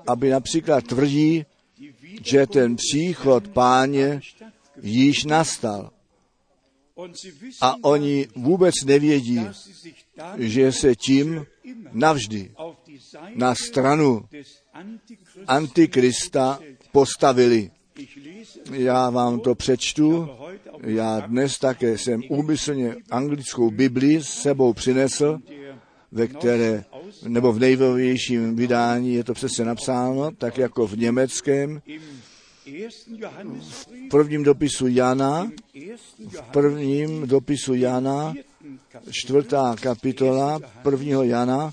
aby 0.06 0.30
například 0.30 0.84
tvrdí, 0.84 1.44
že 2.24 2.46
ten 2.46 2.76
příchod 2.76 3.48
páně 3.48 4.20
již 4.82 5.24
nastal. 5.24 5.90
A 7.60 7.74
oni 7.82 8.28
vůbec 8.36 8.74
nevědí, 8.84 9.40
že 10.38 10.72
se 10.72 10.94
tím 10.94 11.46
navždy 11.92 12.52
na 13.34 13.54
stranu 13.54 14.24
Antikrista 15.46 16.58
postavili. 16.92 17.70
Já 18.72 19.10
vám 19.10 19.40
to 19.40 19.54
přečtu. 19.54 20.28
Já 20.82 21.20
dnes 21.20 21.58
také 21.58 21.98
jsem 21.98 22.22
úmyslně 22.28 22.96
anglickou 23.10 23.70
Bibli 23.70 24.22
s 24.22 24.28
sebou 24.28 24.72
přinesl, 24.72 25.38
ve 26.12 26.26
které, 26.26 26.84
nebo 27.28 27.52
v 27.52 27.58
nejnovějším 27.58 28.56
vydání 28.56 29.14
je 29.14 29.24
to 29.24 29.34
přesně 29.34 29.64
napsáno, 29.64 30.30
tak 30.30 30.58
jako 30.58 30.86
v 30.86 30.98
německém, 30.98 31.82
v 33.60 33.86
prvním 34.10 34.42
dopisu 34.42 34.86
Jana, 34.86 35.50
v 36.28 36.42
prvním 36.52 37.26
dopisu 37.26 37.74
Jana, 37.74 38.34
čtvrtá 39.10 39.76
kapitola, 39.80 40.60
prvního 40.82 41.22
Jana, 41.22 41.72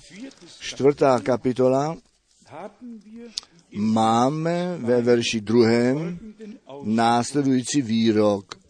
čtvrtá 0.60 1.20
kapitola, 1.20 1.96
máme 3.74 4.76
ve 4.78 5.02
verši 5.02 5.40
druhém 5.40 6.18
následující 6.84 7.82
výrok. 7.82 8.60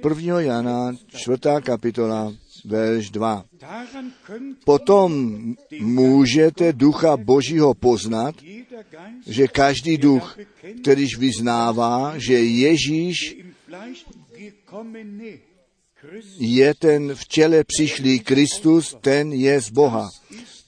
Prvního 0.00 0.40
Jana, 0.40 0.92
čtvrtá 1.16 1.60
kapitola, 1.60 2.32
verš 2.64 3.10
2. 3.10 3.44
Potom 4.64 5.36
můžete 5.80 6.72
ducha 6.72 7.16
Božího 7.16 7.74
poznat, 7.74 8.34
že 9.26 9.48
každý 9.48 9.98
duch, 9.98 10.38
kterýž 10.82 11.18
vyznává, 11.18 12.18
že 12.18 12.34
Ježíš 12.34 13.36
je 16.38 16.74
ten 16.74 17.14
v 17.14 17.24
těle 17.24 17.64
přišlý 17.64 18.20
Kristus, 18.20 18.96
ten 19.00 19.32
je 19.32 19.60
z 19.60 19.70
Boha. 19.70 20.08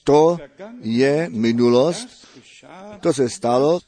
To 0.04 0.38
je 0.82 1.28
minulost, 1.30 2.23
to 3.00 3.12
se 3.12 3.28
stalo, 3.28 3.80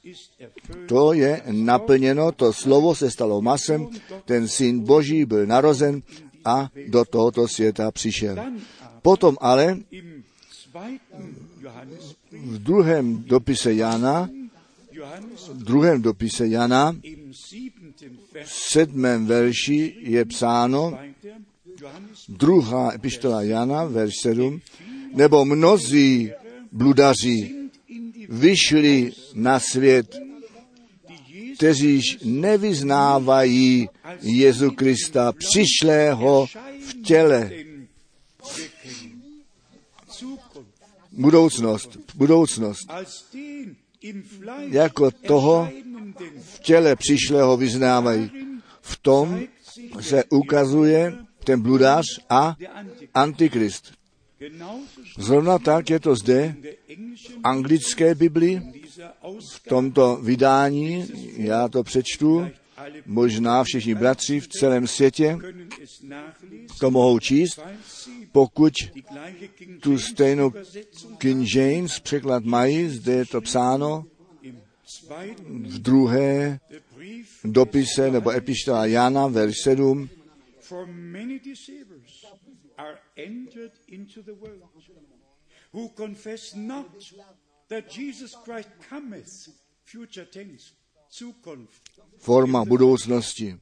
to 0.86 1.12
je 1.12 1.42
naplněno, 1.50 2.32
to 2.32 2.52
slovo 2.52 2.94
se 2.94 3.10
stalo 3.10 3.42
masem, 3.42 3.88
ten 4.24 4.48
syn 4.48 4.80
Boží 4.80 5.24
byl 5.24 5.46
narozen 5.46 6.02
a 6.44 6.70
do 6.88 7.04
tohoto 7.04 7.48
světa 7.48 7.90
přišel. 7.90 8.36
Potom 9.02 9.36
ale 9.40 9.78
v 12.32 12.58
druhém 12.58 13.24
dopise 13.24 13.74
Jana, 13.74 14.30
v 15.48 15.64
druhém 15.64 16.02
dopise 16.02 16.46
Jana, 16.46 16.96
v 18.44 18.50
sedmém 18.50 19.26
verši 19.26 19.96
je 20.00 20.24
psáno, 20.24 20.98
druhá 22.28 22.94
epištola 22.94 23.42
Jana, 23.42 23.84
verš 23.84 24.14
7, 24.22 24.60
nebo 25.14 25.44
mnozí 25.44 26.32
bludaři 26.72 27.55
vyšli 28.28 29.12
na 29.34 29.60
svět, 29.60 30.16
kteříž 31.56 32.18
nevyznávají 32.24 33.88
Jezu 34.20 34.70
Krista 34.70 35.32
přišlého 35.32 36.46
v 36.86 37.02
těle. 37.02 37.50
Budoucnost, 41.12 41.98
budoucnost. 42.14 42.92
jako 44.68 45.10
toho 45.10 45.70
v 46.42 46.58
těle 46.58 46.96
přišlého 46.96 47.56
vyznávají. 47.56 48.30
V 48.80 48.96
tom 48.96 49.40
se 50.00 50.24
ukazuje 50.24 51.14
ten 51.44 51.62
bludář 51.62 52.04
a 52.30 52.56
antikrist. 53.14 53.95
Zrovna 55.18 55.58
tak 55.58 55.90
je 55.90 56.00
to 56.00 56.16
zde 56.16 56.56
v 56.60 57.40
anglické 57.44 58.14
dieser 58.14 59.12
v 59.54 59.68
tomto 59.68 60.16
vydání, 60.16 61.04
já 61.36 61.68
to 61.68 61.82
přečtu, 61.82 62.46
možná 63.06 63.64
všichni 63.64 63.94
bratři 63.94 64.40
v 64.40 64.48
celém 64.48 64.86
světě 64.86 65.38
to 66.80 66.90
mohou 66.90 67.18
číst, 67.18 67.60
pokud 68.32 68.72
tu 69.80 69.98
stejnou 69.98 70.52
King 71.18 71.54
James 71.54 72.00
překlad 72.00 72.44
mají, 72.44 72.88
zde 72.88 73.12
je 73.12 73.26
to 73.26 73.40
psáno 73.40 74.04
v 75.48 75.78
druhé 75.78 76.60
dopise 77.44 78.10
nebo 78.10 78.30
epištola 78.30 78.86
Jana, 78.86 79.26
verš 79.26 79.54
7, 79.62 80.08
For 80.08 80.15
many 80.86 81.38
deceivers 81.38 82.24
are 82.78 82.98
entered 83.16 83.72
into 83.88 84.22
the 84.22 84.34
world, 84.34 84.62
who 85.72 85.88
confess 85.90 86.54
not 86.54 86.88
that 87.68 87.90
Jesus 87.90 88.34
Christ 88.44 88.68
cometh, 88.88 89.48
future 89.84 90.24
tense, 90.24 90.72
forma 92.18 92.64
budoucnosti. 92.64 93.58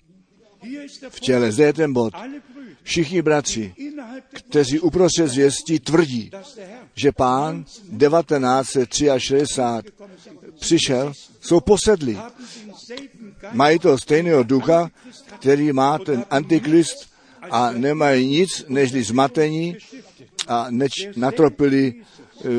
V 1.08 1.20
těle 1.20 1.52
zde 1.52 1.64
je 1.64 1.72
ten 1.72 1.92
bod. 1.92 2.14
Všichni 2.82 3.22
bratři, 3.22 3.74
kteří 4.32 4.80
uprostřed 4.80 5.28
zvěstí 5.28 5.78
tvrdí, 5.78 6.30
že 6.94 7.12
pán 7.12 7.64
1963 7.98 9.92
přišel, 10.60 11.12
jsou 11.40 11.60
Geist 11.60 12.18
Mají 13.52 13.78
to 13.78 13.98
stejného 13.98 14.42
ducha, 14.42 14.90
který 15.38 15.72
má 15.72 15.98
ten 15.98 16.24
antikrist 16.30 17.08
a 17.50 17.72
nemají 17.72 18.26
nic 18.26 18.64
nežli 18.68 19.02
zmatení 19.02 19.76
a 20.48 20.66
neč 20.70 20.92
natropili 21.16 21.94
uh, 21.94 22.50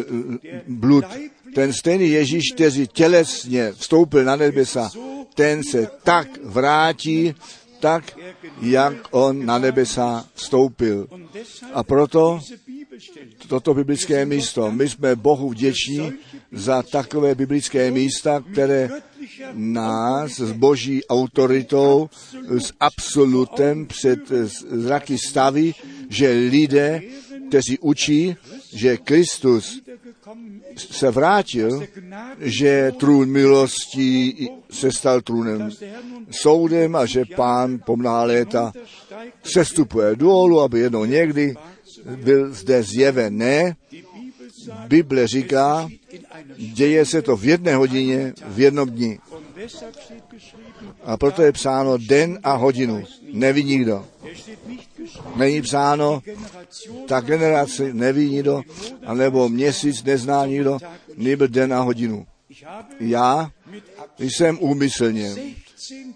blud. 0.67 1.05
Ten 1.55 1.73
stejný 1.73 2.09
Ježíš, 2.09 2.43
který 2.55 2.87
tělesně 2.87 3.71
vstoupil 3.71 4.23
na 4.23 4.35
nebesa, 4.35 4.91
ten 5.33 5.63
se 5.63 5.87
tak 6.03 6.27
vrátí, 6.43 7.35
tak, 7.85 8.17
jak 8.61 8.93
on 9.11 9.45
na 9.45 9.57
nebesa 9.57 10.25
vstoupil. 10.33 11.07
A 11.73 11.83
proto 11.83 12.39
toto 13.47 13.73
biblické 13.73 14.25
místo. 14.25 14.71
My 14.71 14.89
jsme 14.89 15.15
Bohu 15.15 15.49
vděční 15.49 16.11
za 16.51 16.81
takové 16.83 17.35
biblické 17.35 17.91
místa, 17.91 18.43
které 18.51 18.89
nás 19.53 20.31
s 20.39 20.51
boží 20.51 21.05
autoritou, 21.05 22.09
s 22.57 22.73
absolutem 22.79 23.85
před 23.85 24.19
zraky 24.71 25.17
staví, 25.17 25.75
že 26.09 26.29
lidé, 26.31 27.01
kteří 27.49 27.79
učí, 27.79 28.35
že 28.75 28.97
Kristus 28.97 29.81
se 30.75 31.11
vrátil, 31.11 31.83
že 32.39 32.91
trůn 32.99 33.29
milosti 33.29 34.35
se 34.71 34.91
stal 34.91 35.21
trůnem 35.21 35.69
soudem 36.31 36.95
a 36.95 37.05
že 37.05 37.23
pán 37.35 37.79
po 37.85 37.95
mnoha 37.95 38.23
léta 38.23 38.73
sestupuje 39.43 40.15
dolů, 40.15 40.61
aby 40.61 40.79
jednou 40.79 41.05
někdy 41.05 41.55
byl 42.15 42.53
zde 42.53 42.83
zjeven. 42.83 43.37
Ne, 43.37 43.75
Bible 44.87 45.27
říká, 45.27 45.89
děje 46.57 47.05
se 47.05 47.21
to 47.21 47.37
v 47.37 47.45
jedné 47.45 47.75
hodině, 47.75 48.33
v 48.47 48.59
jednom 48.59 48.89
dni. 48.89 49.19
A 51.03 51.17
proto 51.17 51.41
je 51.41 51.51
psáno 51.51 51.97
den 51.97 52.39
a 52.43 52.53
hodinu. 52.53 53.03
Neví 53.33 53.63
nikdo. 53.63 54.05
Není 55.35 55.61
psáno, 55.61 56.21
ta 57.07 57.19
generace 57.19 57.93
neví 57.93 58.29
nikdo, 58.29 58.61
anebo 59.05 59.49
měsíc 59.49 60.03
nezná 60.03 60.45
nikdo, 60.45 60.77
nebo 61.15 61.47
den 61.47 61.73
a 61.73 61.79
hodinu. 61.79 62.27
Já 62.99 63.51
jsem 64.19 64.57
úmyslně 64.61 65.35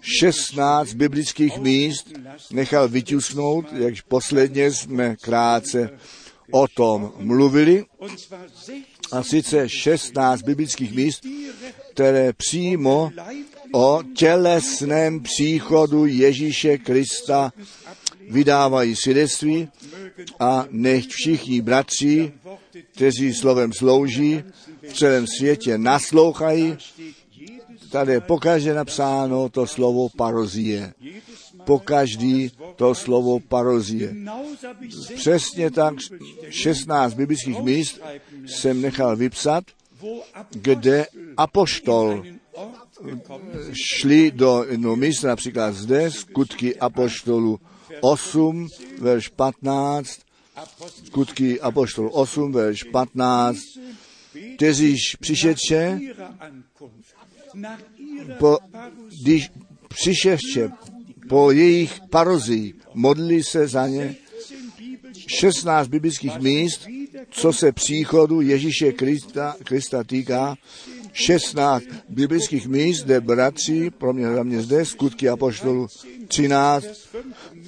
16 0.00 0.94
biblických 0.94 1.58
míst 1.58 2.12
nechal 2.50 2.88
vytisknout, 2.88 3.72
jak 3.72 3.94
posledně 4.08 4.72
jsme 4.72 5.16
krátce 5.16 5.90
o 6.50 6.68
tom 6.68 7.12
mluvili, 7.16 7.84
und 7.98 8.18
zwar 8.18 8.48
16 8.66 8.84
a 9.12 9.22
sice 9.22 9.68
16 9.68 10.42
biblických 10.42 10.92
míst, 10.92 11.26
které 12.00 12.32
přímo 12.32 13.12
o 13.72 14.02
tělesném 14.16 15.20
příchodu 15.20 16.06
Ježíše 16.06 16.78
Krista 16.78 17.52
vydávají 18.30 18.96
svědectví 18.96 19.68
a 20.40 20.66
nech 20.70 21.06
všichni 21.06 21.60
bratři, 21.60 22.32
kteří 22.94 23.34
slovem 23.34 23.72
slouží, 23.72 24.44
v 24.88 24.92
celém 24.92 25.26
světě 25.26 25.78
naslouchají. 25.78 26.76
Tady 27.90 28.12
je 28.12 28.20
pokaždé 28.20 28.74
napsáno 28.74 29.48
to 29.48 29.66
slovo 29.66 30.08
parozie. 30.16 30.92
Pokaždý 31.64 32.50
to 32.76 32.94
slovo 32.94 33.40
parozie. 33.40 34.08
Genauso 34.08 34.66
habe 34.66 34.86
ich 34.86 34.92
16 34.92 35.14
Přesně 35.14 35.70
tak 35.70 35.94
16 36.48 37.14
biblických 37.14 37.60
míst 37.60 38.00
jsem 38.46 38.80
nechal 38.82 39.16
vypsat, 39.16 39.64
kde 40.50 41.06
apoštol 41.36 42.24
šli 43.72 44.30
do 44.30 44.64
jednoho 44.70 44.96
místa, 44.96 45.28
například 45.28 45.74
zde, 45.74 46.10
skutky 46.10 46.76
apoštolu 46.76 47.60
8, 48.00 48.66
verš 48.98 49.28
15, 49.28 50.20
skutky 51.04 51.60
apoštolu 51.60 52.10
8, 52.10 52.52
verš 52.52 52.82
15, 52.82 53.58
kteříž 54.56 55.16
ihrer 55.20 55.56
po, 58.38 58.58
když 59.22 59.50
přišedše 59.88 60.70
po 61.28 61.50
jejich 61.50 62.00
parozí, 62.10 62.74
modlili 62.94 63.44
se 63.44 63.68
za 63.68 63.88
ně 63.88 64.16
16 65.26 65.88
biblických 65.88 66.38
míst, 66.38 66.86
co 67.30 67.52
se 67.52 67.72
příchodu 67.72 68.40
Ježíše 68.40 68.92
Krista, 68.92 69.56
Krista 69.64 70.04
týká, 70.04 70.56
16 71.12 71.84
biblických 72.08 72.66
míst, 72.66 73.04
kde 73.04 73.20
bratři, 73.20 73.90
pro 73.90 74.12
mě 74.12 74.26
hlavně 74.26 74.62
zde, 74.62 74.84
skutky 74.84 75.28
apoštolu 75.28 75.86
13, 76.28 76.86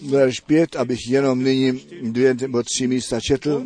verš 0.08 0.40
5, 0.40 0.76
abych 0.76 0.98
jenom 1.08 1.42
nyní 1.42 1.80
dvě 2.02 2.34
nebo 2.34 2.62
tři 2.62 2.86
místa 2.86 3.20
četl, 3.20 3.64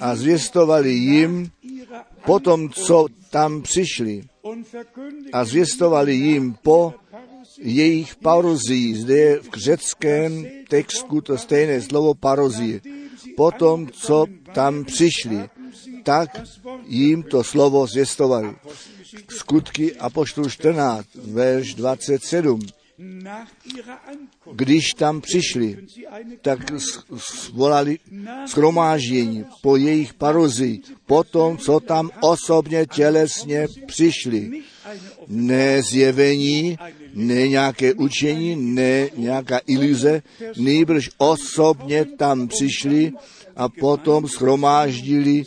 a 0.00 0.16
zvěstovali 0.16 0.92
jim 0.92 1.50
ihrer 1.62 2.00
potom, 2.24 2.70
co 2.70 3.06
tam 3.30 3.62
přišli, 3.62 4.22
a 5.32 5.44
zvěstovali 5.44 6.14
jim 6.14 6.54
po 6.62 6.94
jejich 7.58 8.16
parozí. 8.16 8.94
Zde 8.94 9.16
je 9.16 9.40
v 9.40 9.48
řeckém 9.56 10.46
textu 10.68 11.20
to 11.20 11.38
stejné 11.38 11.80
slovo 11.80 12.14
parozí. 12.14 12.80
Potom, 13.36 13.88
co 13.88 14.26
tam 14.52 14.84
přišli, 14.84 15.48
tak 16.02 16.42
jim 16.86 17.22
to 17.22 17.44
slovo 17.44 17.86
zvěstovali. 17.86 18.56
Skutky 19.28 19.96
Apoštol 19.96 20.50
14, 20.50 21.08
verš 21.14 21.74
27. 21.74 22.60
nach 22.98 23.48
ihrer 23.64 23.98
Ankunft 24.06 24.56
Když 24.56 24.84
tam 24.96 25.20
přišli, 25.20 25.86
tak 26.42 26.58
svolali 27.16 27.98
schromáždění 28.46 29.44
po 29.62 29.76
jejich 29.76 30.14
parozí, 30.14 30.82
potom, 31.06 31.58
co 31.58 31.80
tam 31.80 32.10
osobně 32.20 32.86
tělesně 32.86 33.66
přišli. 33.86 34.62
Ne 35.28 35.82
zjevení, 35.82 36.78
ne 37.14 37.48
nějaké 37.48 37.94
učení, 37.94 38.56
ne 38.56 39.10
nějaká 39.16 39.60
iluze, 39.66 40.22
nýbrž 40.56 41.10
osobně 41.18 42.04
tam 42.04 42.48
přišli 42.48 43.12
a 43.56 43.68
potom 43.68 44.28
schromáždili 44.28 45.42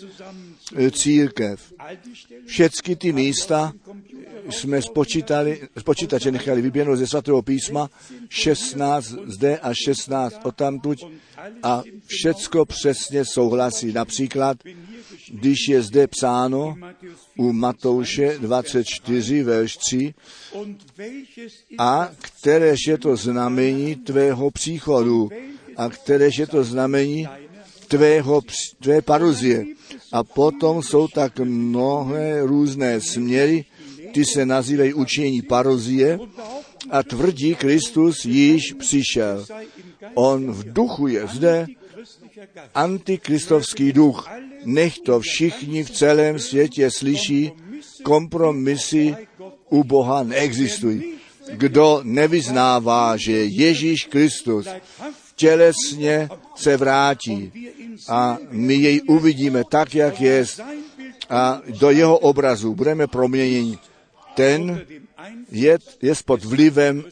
eh, 0.76 0.92
církev. 0.92 1.74
Všechny 2.46 2.96
ty 2.96 3.14
místa 3.14 3.74
jsme 4.50 4.82
spočítali, 4.82 5.62
z 5.76 5.84
počítače 5.84 6.32
nechali 6.32 6.62
vyběhnout 6.62 6.96
ze 6.96 7.08
svatého 7.08 7.42
písma 7.42 7.90
16 8.30 9.06
zde 9.26 9.60
a 9.60 9.74
16 9.74 10.40
odtamtuť 10.44 10.98
a 11.64 11.84
všecko 12.06 12.66
přesně 12.66 13.26
souhlasí. 13.26 13.94
Například, 13.94 14.58
když 15.32 15.58
je 15.70 15.82
zde 15.82 16.08
psáno 16.08 16.76
u 17.38 17.54
Matouše 17.54 18.38
24, 18.40 19.44
verš 19.44 19.78
3, 19.78 20.14
und 20.52 20.86
welches 20.98 21.54
ist 21.70 21.78
a 21.78 22.12
kteréž 22.22 22.80
je 22.88 22.98
to 22.98 23.16
znamení 23.16 23.96
tvého 23.96 24.52
příchodu 24.52 25.30
a 25.78 25.90
kteréž 25.90 26.38
je 26.38 26.48
to 26.48 26.64
znamení 26.64 27.28
tvého, 27.88 28.42
tvé 28.80 29.02
paruzie. 29.02 29.66
A 30.12 30.24
potom 30.24 30.84
jsou 30.84 31.08
tak 31.08 31.40
mnohé 31.40 32.42
různé 32.42 33.02
směry, 33.02 33.66
ty 34.14 34.26
se 34.26 34.46
nazývají 34.46 34.94
učení 34.94 35.42
paruzie 35.42 36.20
a 36.90 37.04
tvrdí, 37.04 37.56
Kristus 37.56 38.26
již 38.26 38.74
přišel. 38.80 39.46
On 40.14 40.52
v 40.52 40.74
duchu 40.74 41.08
je 41.08 41.28
zde, 41.28 41.68
antikristovský 42.76 43.94
duch. 43.94 44.30
Nech 44.66 45.00
to 45.00 45.20
všichni 45.20 45.84
v 45.84 45.92
celém 45.92 46.40
světě 46.40 46.92
slyší, 46.92 47.52
kompromisy 48.04 49.16
u 49.70 49.84
Boha 49.84 50.24
neexistují. 50.24 51.14
Kdo 51.52 52.02
nevyznává, 52.04 53.18
že 53.18 53.32
Ježíš 53.32 54.06
Kristus 54.06 54.68
tělesně 55.36 56.30
se 56.56 56.78
vrátí 56.78 57.52
a 58.10 58.38
my 58.50 58.74
jej 58.74 59.02
uvidíme 59.08 59.64
tak, 59.70 59.96
jak 59.96 60.22
je 60.22 60.46
a 61.30 61.62
do 61.80 61.90
jeho 61.92 62.18
obrazu 62.18 62.76
budeme 62.76 63.08
proměněni. 63.08 63.78
Ten 64.36 64.82
je, 65.52 65.78
je 66.02 66.14
pod 66.26 66.46
vlivem 66.46 67.04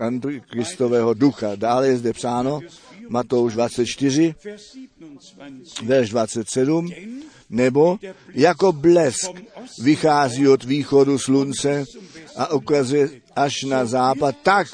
antikristového 0.00 1.14
ducha. 1.14 1.56
Dále 1.56 1.88
je 1.88 1.96
zde 1.96 2.12
psáno, 2.12 2.60
Matouš 3.12 3.52
24, 3.52 4.34
verš 5.84 6.10
27, 6.10 6.90
nebo 7.50 7.98
jako 8.34 8.72
blesk 8.72 9.30
vychází 9.82 10.48
od 10.48 10.64
východu 10.64 11.18
slunce 11.18 11.84
a 12.36 12.54
ukazuje 12.54 13.10
až 13.36 13.62
na 13.62 13.84
západ, 13.84 14.36
tak 14.42 14.66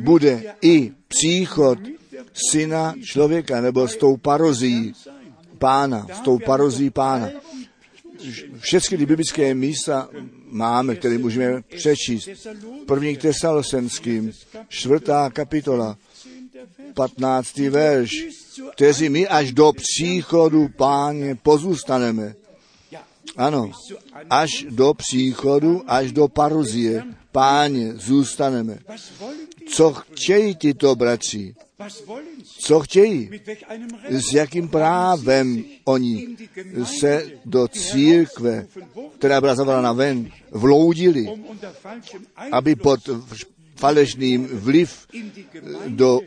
bude 0.00 0.54
i 0.62 0.92
příchod 1.08 1.78
syna 2.50 2.94
člověka, 3.04 3.60
nebo 3.60 3.88
s 3.88 3.96
tou 3.96 4.16
parozí 4.16 4.94
pána, 5.58 6.06
s 6.14 6.20
tou 6.20 6.38
parozí 6.38 6.90
pána. 6.90 7.28
Všechny 8.58 8.98
ty 8.98 9.06
biblické 9.06 9.54
místa 9.54 10.08
máme, 10.50 10.94
které 10.96 11.18
můžeme 11.18 11.62
přečíst. 11.76 12.28
První 12.86 13.16
k 13.16 13.22
Tesalosenským, 13.22 14.32
čtvrtá 14.68 15.30
kapitola, 15.30 15.96
15. 16.94 17.56
verš, 17.56 18.10
kteří 18.72 19.08
my 19.08 19.28
až 19.28 19.52
do 19.52 19.72
příchodu 19.72 20.68
páně 20.76 21.34
pozůstaneme. 21.34 22.34
Ano, 23.36 23.70
až 24.30 24.66
do 24.70 24.94
příchodu, 24.94 25.82
až 25.86 26.12
do 26.12 26.28
paruzie 26.28 27.04
páně 27.32 27.92
zůstaneme. 27.94 28.78
Co 29.68 29.92
chtějí 29.92 30.54
tyto 30.56 30.94
bratři? 30.94 31.54
Co 32.58 32.80
chtějí? 32.80 33.30
S 34.08 34.32
jakým 34.34 34.68
právem 34.68 35.64
oni 35.84 36.36
se 36.84 37.26
do 37.44 37.68
církve, 37.68 38.66
která 39.18 39.40
byla 39.40 39.54
zavolána 39.54 39.92
ven, 39.92 40.30
vloudili, 40.50 41.28
aby 42.52 42.76
pod 42.76 43.00
falešným 43.76 44.46
vliv 44.46 45.06
do 45.88 46.20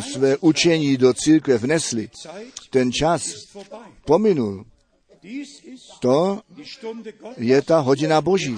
své 0.00 0.36
učení 0.36 0.96
do 0.96 1.14
církve 1.14 1.58
vnesli. 1.58 2.10
Ten 2.70 2.92
čas 2.92 3.22
pominul. 4.04 4.64
To 6.00 6.40
je 7.36 7.62
ta 7.62 7.78
hodina 7.78 8.20
Boží. 8.20 8.56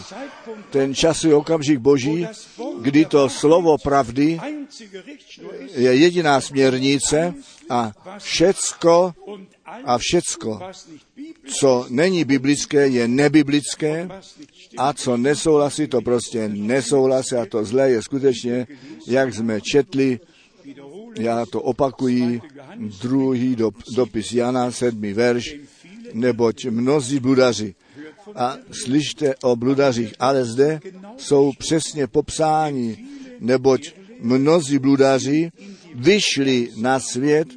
Ten 0.71 0.95
časový 0.95 1.35
okamžik 1.35 1.79
Boží, 1.79 2.27
kdy 2.81 3.05
to 3.05 3.29
slovo 3.29 3.79
pravdy 3.79 4.41
je 5.75 5.95
jediná 5.95 6.41
směrnice 6.41 7.35
a 7.71 7.93
všecko 8.19 9.15
a 9.85 9.99
všecko, 9.99 10.61
co 11.59 11.87
není 11.89 12.25
biblické, 12.25 12.89
je 12.89 13.09
nebiblické 13.09 14.09
a 14.77 14.93
co 14.93 15.17
nesouhlasí, 15.17 15.87
to 15.87 16.01
prostě 16.01 16.49
nesouhlasí 16.49 17.35
a 17.35 17.47
to 17.47 17.65
zlé 17.65 17.91
je 17.91 18.03
skutečně, 18.03 18.67
jak 19.07 19.35
jsme 19.35 19.61
četli, 19.61 20.21
já 21.19 21.47
to 21.47 21.63
opakuji, 21.63 22.41
druhý 23.03 23.57
dopis 23.97 24.33
Jana, 24.33 24.71
sedmý 24.71 25.13
verš, 25.13 25.57
neboť 26.13 26.67
mnozí 26.67 27.21
bludaři. 27.21 27.75
A 28.35 28.57
slyšte 28.71 29.35
o 29.43 29.57
bludařích, 29.57 30.15
ale 30.19 30.45
zde 30.45 30.81
jsou 31.17 31.53
přesně 31.59 32.07
popsáni, 32.07 33.05
neboť 33.41 33.93
mnozí 34.21 34.79
bludaři 34.79 35.51
vyšli 35.95 36.69
na 36.77 37.01
svět, 37.01 37.49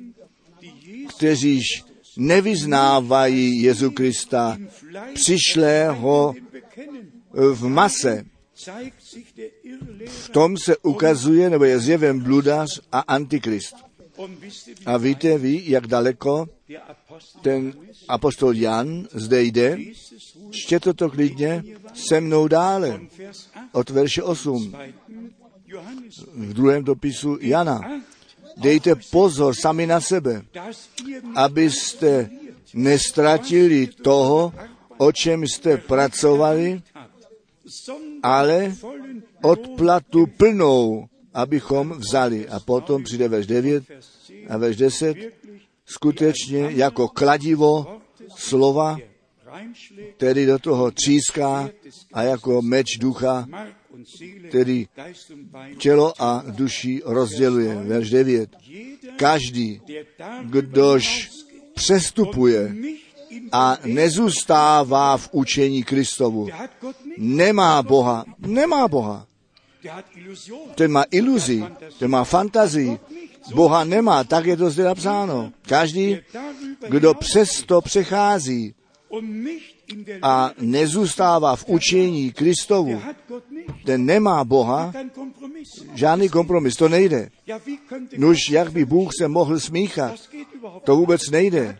kteříž 1.08 1.84
nevyznávají 2.18 3.62
Jezu 3.62 3.91
Krista, 3.91 4.58
přišlého 5.14 6.34
v 7.34 7.68
mase. 7.68 8.26
V 10.07 10.30
tom 10.30 10.57
se 10.57 10.78
ukazuje, 10.78 11.49
nebo 11.49 11.64
je 11.64 11.80
zjevem 11.80 12.20
bludař 12.20 12.82
a 12.91 12.99
antikrist. 12.99 13.76
A 14.86 14.97
víte 14.97 15.38
vy, 15.38 15.61
jak 15.66 15.88
daleko 15.88 16.47
ten 17.41 17.74
apostol 18.07 18.55
Jan 18.55 19.07
zde 19.14 19.43
jde? 19.43 19.78
Čtěte 20.51 20.93
to 20.93 21.09
klidně 21.09 21.64
se 21.93 22.22
mnou 22.22 22.47
dále. 22.47 23.01
Od 23.72 23.89
verše 23.89 24.24
8. 24.24 24.76
V 26.34 26.53
druhém 26.53 26.84
dopisu 26.84 27.38
Jana. 27.41 27.82
Dejte 28.57 28.95
pozor 29.11 29.55
sami 29.55 29.88
na 29.88 30.01
sebe, 30.01 30.45
abyste 31.36 32.30
nestratili 32.74 33.88
toho, 33.88 34.53
o 34.97 35.11
čem 35.11 35.47
jste 35.47 35.78
pracovali, 35.78 36.82
ale 38.24 38.76
odplatu 39.41 40.28
plnou, 40.28 41.07
abychom 41.34 41.89
vzali. 41.89 42.49
A 42.49 42.59
potom 42.59 43.03
přijde 43.03 43.28
verš 43.28 43.47
9 43.47 43.84
a 44.49 44.57
verš 44.57 44.76
10. 44.78 45.17
Skutečně 45.86 46.69
jako 46.69 47.07
kladivo 47.07 48.01
slova, 48.36 48.97
který 50.17 50.45
do 50.45 50.59
toho 50.59 50.91
tříská 50.91 51.69
a 52.13 52.24
jako 52.24 52.61
meč 52.61 52.97
ducha, 52.97 53.47
který 54.49 54.88
tělo 55.78 56.13
a 56.21 56.43
duši 56.47 57.01
rozděluje. 57.05 57.76
Verš 57.76 58.09
9. 58.09 58.49
Každý, 59.15 59.82
kdož 60.43 61.30
přestupuje 61.74 62.76
a 63.51 63.78
nezůstává 63.86 65.17
v 65.17 65.30
učení 65.32 65.84
Kristovu, 65.84 66.49
nemá 67.18 67.84
Boha, 67.84 68.26
nemá 68.39 68.88
Boha. 68.88 69.28
Ten 70.76 70.91
má 70.91 71.03
iluzi, 71.11 71.64
ten 71.99 72.11
má 72.11 72.24
fantazii. 72.24 72.99
Boha 73.53 73.84
nemá, 73.84 74.24
tak 74.24 74.45
je 74.45 74.57
to 74.57 74.70
zde 74.70 74.84
napsáno. 74.84 75.51
Každý, 75.68 76.18
kdo 76.89 77.14
přesto 77.14 77.82
přechází 77.82 78.76
a 80.22 80.51
nezůstává 80.59 81.55
v 81.55 81.66
učení 81.68 82.32
Kristovu, 82.32 83.01
ten 83.86 84.05
nemá 84.05 84.43
Boha, 84.43 84.93
žádný 85.93 86.30
kompromis, 86.30 86.76
to 86.76 86.89
nejde. 86.89 87.30
Nuž, 88.18 88.49
jak 88.49 88.72
by 88.72 88.86
Bůh 88.86 89.09
se 89.18 89.28
mohl 89.28 89.59
smíchat? 89.59 90.16
To 90.84 90.95
vůbec 90.95 91.30
nejde. 91.32 91.80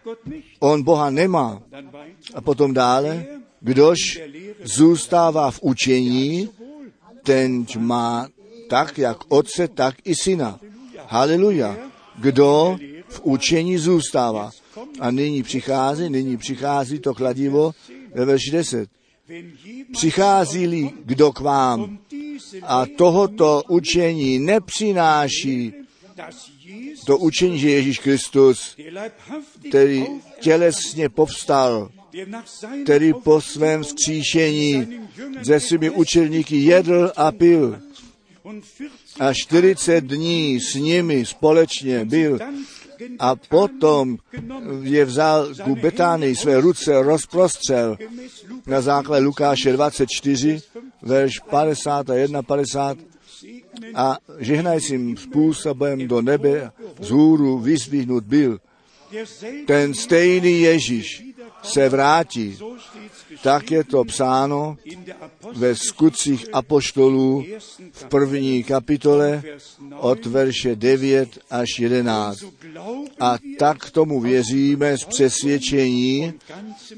On 0.60 0.84
Boha 0.84 1.10
nemá. 1.10 1.62
A 2.34 2.42
potom 2.42 2.74
dále, 2.74 3.26
kdož 3.64 4.22
zůstává 4.64 5.52
v 5.52 5.60
učení, 5.62 6.50
ten 7.24 7.66
má 7.78 8.28
tak, 8.70 8.98
jak 8.98 9.18
otce, 9.28 9.68
tak 9.68 9.96
i 10.04 10.16
syna. 10.16 10.60
Haleluja. 11.08 11.78
Kdo 12.20 12.78
v 13.08 13.22
učení 13.24 13.78
zůstává. 13.78 14.52
A 15.00 15.12
nyní 15.12 15.44
přichází, 15.44 16.10
nyní 16.10 16.38
přichází 16.38 17.00
to 17.00 17.14
kladivo 17.14 17.72
ve 18.16 18.26
verši 18.26 18.52
10. 18.52 18.90
Přichází-li 19.92 20.92
kdo 21.06 21.32
k 21.32 21.40
vám 21.40 22.00
a 22.64 22.86
tohoto 22.98 23.64
učení 23.68 24.40
nepřináší 24.40 25.74
to 27.06 27.18
učení, 27.18 27.60
že 27.60 27.70
Ježíš 27.70 28.00
Kristus, 28.00 28.78
který 29.70 30.06
tělesně 30.40 31.10
povstal, 31.10 31.90
který 32.84 33.14
po 33.14 33.42
svém 33.42 33.84
vzkříšení 33.84 34.88
ze 35.42 35.60
svými 35.60 35.90
učelníky 35.90 36.58
jedl 36.58 37.12
a 37.16 37.32
pil. 37.32 37.80
A 39.20 39.34
40 39.34 40.04
dní 40.04 40.60
s 40.60 40.74
nimi 40.76 41.26
společně 41.26 42.06
byl 42.06 42.40
a 43.20 43.36
potom 43.36 44.18
je 44.82 45.06
vzal 45.06 45.56
ku 45.64 45.76
Betánii 45.76 46.36
své 46.36 46.62
ruce, 46.62 47.04
rozprostřel 47.04 47.98
na 48.68 48.82
základě 48.82 49.26
Lukáše 49.26 49.72
24, 49.72 50.62
verš 51.02 51.40
51, 51.40 52.44
50 52.44 52.98
a 53.96 54.18
žehnajícím 54.40 55.18
způsobem 55.18 56.08
do 56.08 56.22
nebe 56.22 56.72
z 57.00 57.10
hůru 57.10 57.60
vyzvihnut 57.60 58.24
byl 58.24 58.60
ten 59.66 59.94
stejný 59.94 60.62
Ježíš 60.62 61.33
se 61.64 61.90
vrátí. 61.90 62.60
Tak 63.42 63.72
je 63.72 63.84
to 63.84 64.04
psáno 64.04 64.78
ve 65.54 65.76
skutcích 65.76 66.46
apoštolů 66.54 67.46
v 67.92 68.06
první 68.06 68.64
kapitole 68.64 69.44
od 69.98 70.26
verše 70.26 70.76
9 70.76 71.40
až 71.50 71.80
11. 71.80 72.44
A 73.20 73.38
tak 73.60 73.92
tomu 73.92 74.22
věříme 74.22 74.98
z 74.98 75.06
přesvědčení 75.06 76.34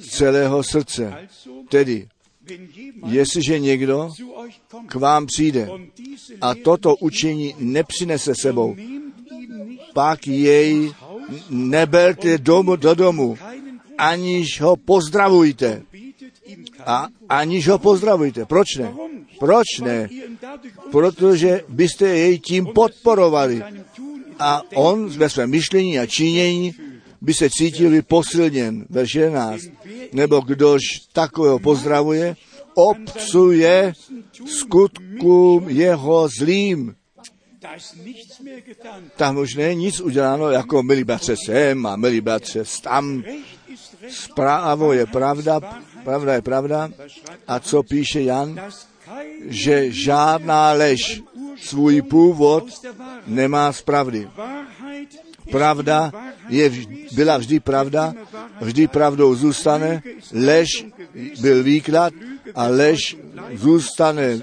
celého 0.09 0.63
srdce. 0.63 1.13
Tedy, 1.69 2.07
jestliže 3.07 3.59
někdo 3.59 4.09
k 4.87 4.95
vám 4.95 5.25
přijde 5.25 5.69
a 6.41 6.55
toto 6.55 6.95
učení 6.95 7.55
nepřinese 7.59 8.33
sebou, 8.41 8.75
pak 9.93 10.27
jej 10.27 10.91
neberte 11.49 12.37
domů 12.37 12.75
do 12.75 12.95
domu, 12.95 13.37
aniž 13.97 14.61
ho 14.61 14.75
pozdravujte. 14.75 15.81
A 16.85 17.07
aniž 17.29 17.67
ho 17.67 17.79
pozdravujte. 17.79 18.45
Proč 18.45 18.75
ne? 18.75 18.93
Proč 19.39 19.79
ne? 19.81 20.09
Protože 20.91 21.61
byste 21.69 22.07
jej 22.07 22.39
tím 22.39 22.65
podporovali. 22.65 23.63
A 24.39 24.61
on 24.75 25.09
ve 25.09 25.29
svém 25.29 25.49
myšlení 25.49 25.99
a 25.99 26.05
činění 26.05 26.75
by 27.21 27.33
se 27.33 27.49
cítil 27.49 28.01
posilněn. 28.01 28.85
Verš 28.89 29.15
11. 29.15 29.63
Nebo 30.13 30.39
kdož 30.39 30.81
takového 31.13 31.59
pozdravuje, 31.59 32.35
obcuje 32.75 33.93
skutkům 34.45 35.69
jeho 35.69 36.27
zlým. 36.39 36.95
Tam 39.17 39.37
už 39.37 39.55
není 39.55 39.85
nic 39.85 40.01
uděláno 40.01 40.49
jako 40.49 40.83
milí 40.83 41.03
bratře 41.03 41.35
sem 41.45 41.85
a 41.85 41.95
milí 41.95 42.21
bratře 42.21 42.63
tam. 42.81 43.23
Zprávo 44.09 44.93
je 44.93 45.05
pravda, 45.05 45.59
pravda 46.03 46.33
je 46.33 46.41
pravda. 46.41 46.89
A 47.47 47.59
co 47.59 47.83
píše 47.83 48.21
Jan? 48.21 48.59
Že 49.45 49.91
žádná 49.91 50.71
lež 50.71 51.21
svůj 51.61 52.01
původ 52.01 52.65
nemá 53.27 53.73
z 53.73 53.81
pravdy. 53.81 54.29
Pravda 55.51 56.11
je, 56.49 56.71
byla 57.11 57.37
vždy 57.37 57.59
pravda, 57.59 58.13
vždy 58.61 58.87
pravdou 58.87 59.35
zůstane, 59.35 60.01
lež 60.33 60.85
byl 61.41 61.63
výklad 61.63 62.13
a 62.55 62.67
lež 62.67 63.17
zůstane 63.53 64.41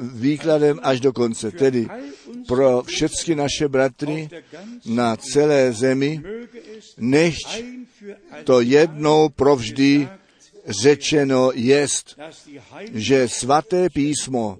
výkladem 0.00 0.80
až 0.82 1.00
do 1.00 1.12
konce. 1.12 1.50
Tedy 1.50 1.86
pro 2.48 2.82
všechny 2.82 3.34
naše 3.34 3.68
bratry 3.68 4.28
na 4.86 5.16
celé 5.16 5.72
zemi, 5.72 6.22
nechť 6.98 7.62
to 8.44 8.60
jednou 8.60 9.28
provždy 9.28 10.08
řečeno 10.82 11.50
jest, 11.54 12.20
že 12.94 13.28
svaté 13.28 13.90
písmo 13.90 14.58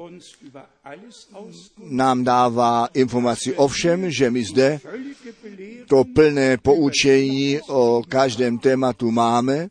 nám 1.83 2.25
dává 2.25 2.89
informaci 2.95 3.55
o 3.55 3.69
všem, 3.69 4.11
že 4.11 4.31
my 4.31 4.45
zde 4.45 4.81
to 5.89 6.05
plné 6.15 6.57
poučení 6.57 7.61
o 7.69 8.03
každém 8.09 8.59
tématu 8.59 9.11
máme. 9.11 9.69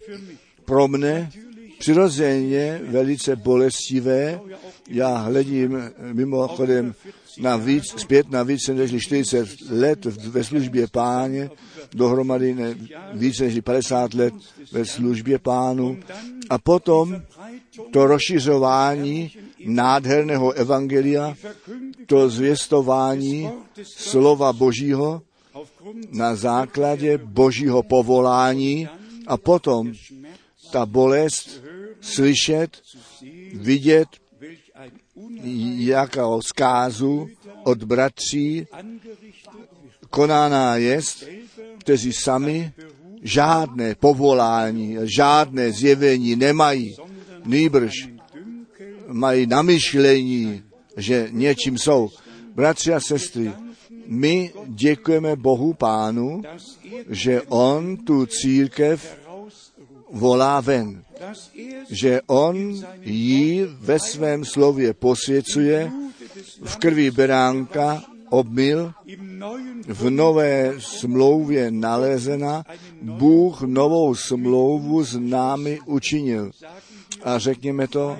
Pro 0.65 0.87
mne 0.87 1.31
přirozeně 1.79 2.81
velice 2.83 3.35
bolestivé. 3.35 4.39
Já 4.87 5.17
hledím 5.17 5.91
mimochodem 6.13 6.93
na 7.39 7.57
víc, 7.57 7.83
zpět 7.97 8.29
na 8.29 8.43
více 8.43 8.73
než 8.73 9.03
40 9.03 9.49
let 9.69 10.05
ve 10.05 10.43
službě 10.43 10.87
páně, 10.87 11.49
dohromady 11.93 12.53
ne, 12.53 12.75
více 13.13 13.43
než 13.43 13.59
50 13.63 14.13
let 14.13 14.33
ve 14.71 14.85
službě 14.85 15.39
pánu. 15.39 15.97
A 16.49 16.57
potom 16.57 17.21
to 17.91 18.07
rozšiřování 18.07 19.31
nádherného 19.65 20.51
evangelia, 20.51 21.35
to 22.05 22.29
zvěstování 22.29 23.49
slova 23.83 24.53
Božího 24.53 25.21
na 26.11 26.35
základě 26.35 27.17
Božího 27.17 27.83
povolání 27.83 28.87
a 29.27 29.37
potom 29.37 29.93
ta 30.71 30.85
bolest 30.85 31.63
slyšet, 32.01 32.81
vidět, 33.53 34.07
jakou 35.77 36.41
zkázu 36.41 37.27
od 37.63 37.83
bratří 37.83 38.67
konána 40.09 40.75
jest, 40.75 41.27
kteří 41.77 42.13
sami 42.13 42.71
žádné 43.21 43.95
povolání, 43.95 44.97
žádné 45.03 45.71
zjevení 45.71 46.35
nemají, 46.35 46.95
nýbrž 47.45 48.09
mají 49.07 49.47
namyšlení, 49.47 50.63
že 50.97 51.27
něčím 51.31 51.77
jsou. 51.77 52.09
Bratři 52.55 52.93
a 52.93 52.99
sestry, 52.99 53.51
my 54.07 54.53
děkujeme 54.65 55.35
Bohu 55.35 55.73
Pánu, 55.73 56.41
že 57.09 57.41
On 57.41 57.97
tu 57.97 58.25
církev 58.25 59.19
volá 60.11 60.61
ven, 60.61 61.04
že 61.89 62.21
On 62.27 62.85
ji 63.01 63.67
ve 63.79 63.99
svém 63.99 64.45
slově 64.45 64.93
posvěcuje, 64.93 65.91
v 66.63 66.75
krvi 66.77 67.11
beránka 67.11 68.03
obmyl, 68.29 68.93
v 69.87 70.09
nové 70.09 70.73
smlouvě 70.79 71.71
nalezena, 71.71 72.63
Bůh 73.01 73.61
novou 73.61 74.15
smlouvu 74.15 75.03
s 75.03 75.17
námi 75.19 75.79
učinil. 75.85 76.51
A 77.23 77.39
řekněme 77.39 77.87
to 77.87 78.17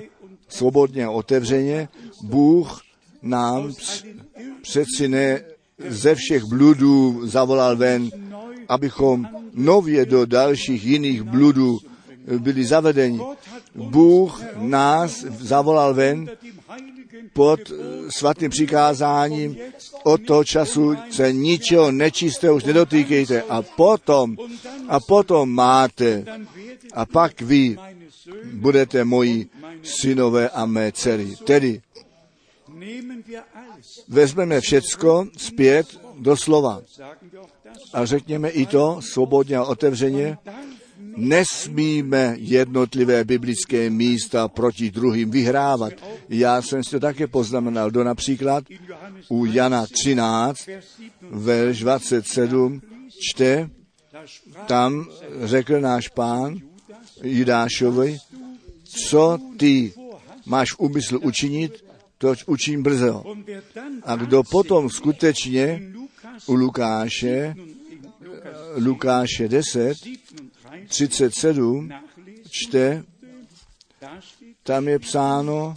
svobodně 0.48 1.04
a 1.04 1.10
otevřeně, 1.10 1.88
Bůh 2.22 2.80
nám 3.22 3.72
přeci 4.62 5.08
ne 5.08 5.40
ze 5.88 6.14
všech 6.14 6.44
bludů 6.44 7.26
zavolal 7.26 7.76
ven, 7.76 8.10
abychom 8.68 9.28
nově 9.54 10.06
do 10.06 10.26
dalších 10.26 10.84
jiných 10.84 11.22
bludů 11.22 11.78
byli 12.38 12.64
zavedeni. 12.64 13.20
Bůh 13.74 14.42
nás 14.56 15.24
zavolal 15.24 15.94
ven 15.94 16.30
pod 17.32 17.60
svatým 18.08 18.50
přikázáním 18.50 19.56
od 20.04 20.20
toho 20.26 20.44
času 20.44 20.94
se 21.10 21.32
ničeho 21.32 21.92
nečistého 21.92 22.56
už 22.56 22.64
nedotýkejte 22.64 23.42
a 23.42 23.62
potom, 23.62 24.36
a 24.88 25.00
potom 25.00 25.50
máte 25.50 26.24
a 26.92 27.06
pak 27.06 27.40
vy 27.40 27.76
budete 28.52 29.04
moji 29.04 29.46
synové 29.82 30.48
a 30.48 30.66
mé 30.66 30.92
dcery. 30.92 31.36
Tedy 31.44 31.80
vezmeme 34.08 34.60
všecko 34.60 35.26
zpět 35.36 35.86
do 36.18 36.36
slova 36.36 36.82
a 37.92 38.04
řekněme 38.04 38.48
i 38.50 38.66
to 38.66 39.00
svobodně 39.02 39.56
a 39.56 39.64
otevřeně, 39.64 40.38
nesmíme 41.16 42.34
jednotlivé 42.38 43.24
biblické 43.24 43.90
místa 43.90 44.48
proti 44.48 44.90
druhým 44.90 45.30
vyhrávat. 45.30 45.92
Já 46.28 46.62
jsem 46.62 46.84
si 46.84 46.90
to 46.90 47.00
také 47.00 47.26
poznamenal 47.26 47.90
do 47.90 48.04
například 48.04 48.64
u 49.28 49.44
Jana 49.44 49.86
13, 49.86 50.68
verš 51.30 51.80
27, 51.80 52.82
čte, 53.20 53.70
tam 54.66 55.06
řekl 55.42 55.80
náš 55.80 56.08
pán 56.08 56.54
Jidášovi, 57.22 58.16
co 58.84 59.38
ty 59.56 59.92
máš 60.46 60.72
v 60.72 60.80
úmyslu 60.80 61.20
učinit, 61.20 61.84
to 62.18 62.34
učím 62.46 62.82
brzo. 62.82 63.24
A 64.02 64.16
kdo 64.16 64.42
potom 64.42 64.90
skutečně 64.90 65.82
u 66.46 66.54
Lukáše, 66.54 67.54
Lukáše 68.76 69.48
10, 69.48 69.96
37 70.88 71.90
čte, 72.50 73.04
tam 74.62 74.88
je 74.88 74.98
psáno 74.98 75.74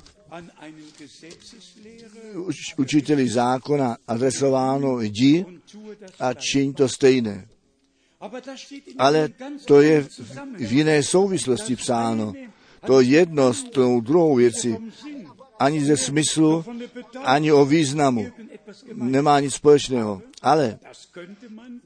učiteli 2.78 3.30
zákona 3.30 3.98
adresováno 4.08 5.02
jdi 5.02 5.46
a 6.20 6.34
čiň 6.34 6.74
to 6.74 6.90
stejné. 6.90 7.48
Ale 8.98 9.30
to 9.66 9.82
je 9.82 10.06
v 10.58 10.72
jiné 10.72 11.04
souvislosti 11.04 11.76
psáno. 11.76 12.34
To 12.86 13.02
jedno 13.02 13.54
s 13.54 13.64
tou 13.64 14.02
druhou 14.02 14.36
věcí 14.36 14.78
ani 15.60 15.86
ze 15.86 15.98
smyslu, 15.98 16.66
ani 17.24 17.52
o 17.52 17.66
významu. 17.66 18.28
Nemá 18.94 19.40
nic 19.40 19.54
společného. 19.54 20.22
Ale 20.42 20.80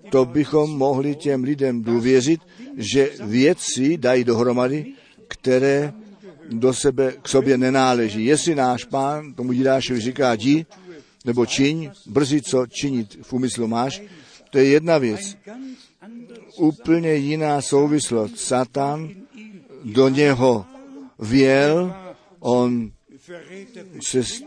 to 0.09 0.26
bychom 0.26 0.78
mohli 0.78 1.15
těm 1.15 1.43
lidem 1.43 1.84
důvěřit, 1.84 2.41
že 2.78 3.09
věci 3.24 3.97
dají 3.97 4.24
dohromady, 4.24 4.93
které 5.28 5.93
do 6.49 6.74
sebe, 6.74 7.13
k 7.21 7.28
sobě 7.28 7.57
nenáleží. 7.57 8.26
Jestli 8.26 8.55
náš 8.55 8.86
pán 8.86 9.34
tomu 9.34 9.51
Jidášovi 9.51 9.99
říká 9.99 10.34
jdi, 10.34 10.65
nebo 11.26 11.45
čiň, 11.45 11.89
brzy 12.05 12.41
co 12.41 12.67
činit 12.67 13.19
v 13.21 13.34
úmyslu 13.34 13.67
máš, 13.67 14.01
to 14.49 14.57
je 14.57 14.65
jedna 14.65 14.97
věc. 14.97 15.38
úplně 16.57 17.13
jiná 17.15 17.61
souvislost. 17.61 18.38
Satan 18.38 19.09
do 19.84 20.09
něho 20.09 20.65
věl, 21.19 21.95
on 22.39 22.91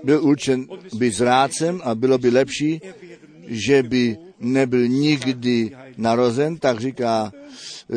byl 0.04 0.24
určen 0.24 0.66
být 0.94 1.14
zrádcem 1.14 1.80
a 1.84 1.94
bylo 1.94 2.18
by 2.18 2.30
lepší, 2.30 2.80
že 3.46 3.82
by 3.82 4.16
nebyl 4.40 4.88
nikdy 4.88 5.76
narozen, 5.96 6.56
tak 6.58 6.80
říká 6.80 7.32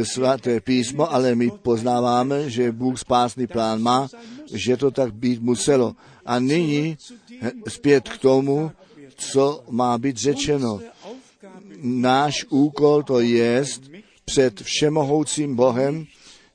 svaté 0.03 0.61
písmo, 0.61 1.13
ale 1.13 1.35
my 1.35 1.51
poznáváme, 1.61 2.49
že 2.49 2.71
Bůh 2.71 2.99
spásný 2.99 3.47
plán 3.47 3.81
má, 3.81 4.07
že 4.53 4.77
to 4.77 4.91
tak 4.91 5.13
být 5.13 5.41
muselo. 5.41 5.95
A 6.25 6.39
nyní 6.39 6.97
zpět 7.67 8.09
k 8.09 8.17
tomu, 8.17 8.71
co 9.15 9.63
má 9.69 9.97
být 9.97 10.17
řečeno. 10.17 10.79
Náš 11.81 12.45
úkol 12.49 13.03
to 13.03 13.19
je 13.19 13.63
před 14.25 14.61
všemohoucím 14.61 15.55
Bohem 15.55 16.05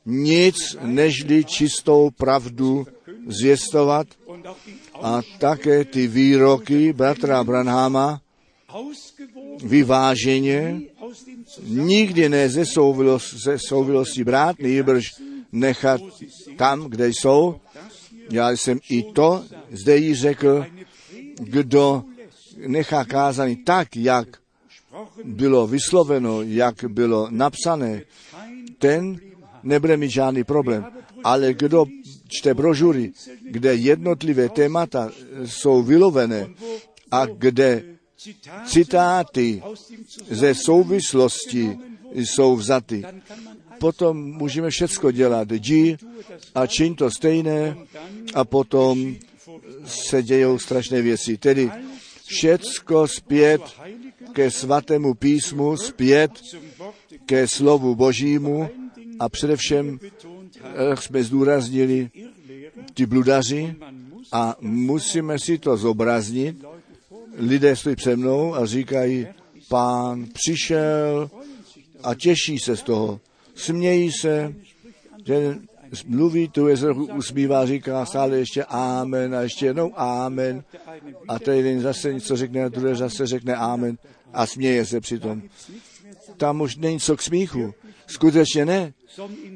nic 0.07 0.76
nežli 0.82 1.45
čistou 1.45 2.11
pravdu 2.11 2.87
zvěstovat 3.26 4.07
a 5.03 5.22
také 5.39 5.85
ty 5.85 6.07
výroky 6.07 6.93
bratra 6.93 7.45
Branhama 7.45 8.20
vyváženě, 9.64 10.80
nikdy 11.62 12.28
ne 12.28 12.49
ze, 12.49 12.66
souvilost, 12.66 13.35
ze 13.35 13.59
souvilosti 13.59 14.24
brát, 14.24 14.59
nejbrž 14.59 15.05
nechat 15.53 16.01
tam, 16.57 16.85
kde 16.85 17.09
jsou. 17.09 17.61
Já 18.30 18.51
jsem 18.51 18.78
i 18.91 19.03
to 19.03 19.45
zde 19.70 19.97
jí 19.97 20.14
řekl, 20.14 20.66
kdo 21.41 22.05
nechá 22.66 23.05
kázání 23.05 23.57
tak, 23.57 23.97
jak 23.97 24.28
bylo 25.24 25.66
vysloveno, 25.66 26.43
jak 26.43 26.85
bylo 26.89 27.28
napsané, 27.30 28.03
ten 28.78 29.20
nebude 29.62 29.97
mít 29.97 30.11
žádný 30.11 30.45
problém. 30.45 30.85
Ale 31.24 31.55
kdo 31.55 31.87
čte 32.29 32.55
brožury, 32.55 33.12
kde 33.51 33.75
jednotlivé 33.75 34.49
témata 34.49 35.11
jsou 35.45 35.83
vylovené 35.83 36.49
a 37.11 37.27
kde 37.27 37.83
citáty 38.66 39.62
ze 40.31 40.55
souvislosti 40.55 41.79
jsou 42.14 42.57
vzaty, 42.57 43.03
potom 43.79 44.16
můžeme 44.33 44.70
všecko 44.70 45.11
dělat. 45.11 45.51
Jdi 45.51 45.97
a 46.55 46.66
čiň 46.66 46.95
to 46.95 47.11
stejné 47.11 47.77
a 48.35 48.45
potom 48.45 49.16
se 49.87 50.22
dějou 50.22 50.59
strašné 50.59 51.03
věci. 51.03 51.37
Tedy 51.37 51.70
všecko 52.27 53.09
zpět 53.09 53.62
ke 54.33 54.51
svatému 54.51 55.14
písmu, 55.14 55.77
zpět 55.77 56.31
ke 57.27 57.49
slovu 57.49 57.95
božímu 57.95 58.68
a 59.18 59.29
především 59.29 60.01
jsme 60.95 61.25
zdůraznili 61.25 62.11
ty 62.95 63.07
bludaři 63.07 63.77
a 64.33 64.57
musíme 64.61 65.39
si 65.39 65.59
to 65.59 65.77
zobraznit. 65.77 66.65
Lidé 67.37 67.77
stojí 67.77 67.97
před 67.97 68.17
mnou 68.17 68.55
a 68.55 68.67
říkají, 68.67 69.27
pán 69.69 70.27
přišel 70.33 71.31
a 72.03 72.15
těší 72.15 72.59
se 72.59 72.77
z 72.77 72.83
toho. 72.83 73.21
Smějí 73.55 74.12
se, 74.12 74.55
že 75.27 75.59
mluví, 76.07 76.49
tu 76.49 76.69
je 76.69 76.77
trochu 76.77 77.05
usmívá, 77.05 77.67
říká 77.67 78.07
stále 78.07 78.39
ještě 78.39 78.65
amen 78.65 79.35
a 79.35 79.41
ještě 79.41 79.67
jednou 79.67 79.93
amen 79.97 80.65
a 81.29 81.39
ten 81.39 81.81
zase 81.81 82.15
něco 82.15 82.37
řekne 82.37 82.65
a 82.65 82.69
druhé 82.69 82.95
zase 82.95 83.27
řekne 83.27 83.57
amen 83.57 83.99
a 84.33 84.47
směje 84.47 84.87
se 84.87 85.01
přitom. 85.01 85.43
Tam 86.37 86.61
už 86.61 86.77
není 86.77 87.01
co 87.01 87.17
k 87.17 87.23
smíchu. 87.23 87.75
Skutečně 88.07 88.65
ne. 88.65 88.93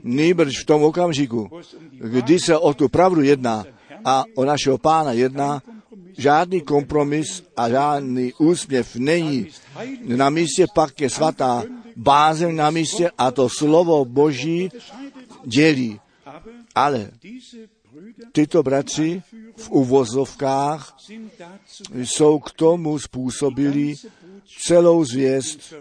Nýbrž 0.02 0.62
v 0.62 0.66
tom 0.66 0.82
okamžiku, 0.82 1.50
kdy 1.90 2.38
se 2.40 2.58
o 2.58 2.74
tu 2.74 2.88
pravdu 2.88 3.22
jedná 3.22 3.64
a 4.04 4.24
o 4.34 4.44
našeho 4.44 4.78
pána 4.78 5.12
jedná, 5.12 5.62
žádný 6.18 6.60
kompromis 6.60 7.42
a 7.56 7.68
žádný 7.68 8.32
úsměv 8.38 8.96
není. 8.96 9.46
Na 10.04 10.30
místě 10.30 10.66
pak 10.74 11.00
je 11.00 11.10
svatá 11.10 11.64
bázeň 11.96 12.56
na 12.56 12.70
místě 12.70 13.10
a 13.18 13.30
to 13.30 13.48
slovo 13.48 14.04
Boží 14.04 14.70
dělí. 15.44 16.00
Ale 16.74 17.10
tyto 18.32 18.62
bratři 18.62 19.22
v 19.56 19.70
uvozovkách 19.70 20.96
jsou 21.94 22.38
k 22.38 22.52
tomu 22.52 22.98
způsobili 22.98 23.94
celou 24.66 25.04
zvěst 25.04 25.74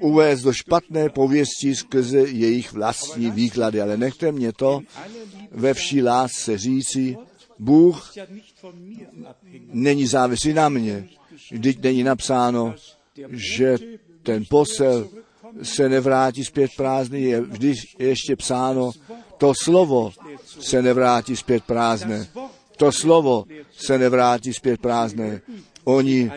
uvést 0.00 0.42
do 0.42 0.52
špatné 0.52 1.08
pověsti 1.08 1.76
skrze 1.76 2.18
jejich 2.18 2.72
vlastní 2.72 3.30
výklady. 3.30 3.80
Ale 3.80 3.96
nechte 3.96 4.32
mě 4.32 4.52
to 4.52 4.80
ve 5.50 5.74
vší 5.74 6.02
lásce 6.02 6.58
říci, 6.58 7.16
Bůh 7.58 8.12
není 9.72 10.06
závislý 10.06 10.52
na 10.52 10.68
mě. 10.68 11.08
Vždyť 11.52 11.82
není 11.82 12.02
napsáno, 12.02 12.74
že 13.30 13.76
ten 14.22 14.44
posel 14.48 15.08
se 15.62 15.88
nevrátí 15.88 16.44
zpět 16.44 16.70
prázdný, 16.76 17.22
je 17.22 17.40
vždy 17.40 17.74
ještě 17.98 18.36
psáno, 18.36 18.90
to 19.38 19.52
slovo 19.62 20.12
se 20.60 20.82
nevrátí 20.82 21.36
zpět 21.36 21.64
prázdné. 21.64 22.28
To 22.76 22.92
slovo 22.92 23.44
se 23.76 23.98
nevrátí 23.98 24.52
zpět 24.54 24.80
prázdné. 24.80 25.40
Oni 25.84 26.30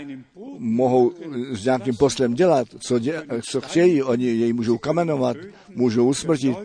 mohou 0.58 1.14
s 1.52 1.66
nějakým 1.66 1.96
poslem 1.96 2.34
dělat, 2.34 2.68
co, 2.80 3.00
dě, 3.00 3.24
co 3.50 3.62
chtějí, 3.62 4.04
oni 4.04 4.26
jej 4.26 4.54
můžou 4.54 4.78
kamenovat, 4.78 5.38
můžou 5.76 6.08
usmrtit, 6.08 6.58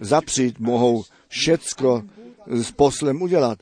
zapřít, 0.00 0.58
mohou 0.58 1.02
všecko 1.28 2.02
s 2.46 2.72
poslem 2.72 3.22
udělat. 3.22 3.58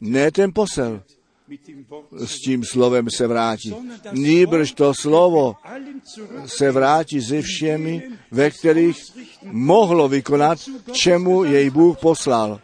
Ne 0.00 0.30
ten 0.30 0.52
posel 0.52 1.02
s 2.24 2.40
tím 2.40 2.64
slovem 2.64 3.06
se 3.10 3.26
vrátí. 3.26 3.74
Nýbrž 4.12 4.72
to 4.72 4.92
slovo 4.94 5.54
se 6.46 6.70
vrátí 6.70 7.22
se 7.22 7.42
všemi, 7.42 8.02
ve 8.30 8.50
kterých 8.50 8.96
mohlo 9.42 10.08
vykonat, 10.08 10.58
čemu 10.92 11.44
jej 11.44 11.70
Bůh 11.70 11.98
poslal. 11.98 12.60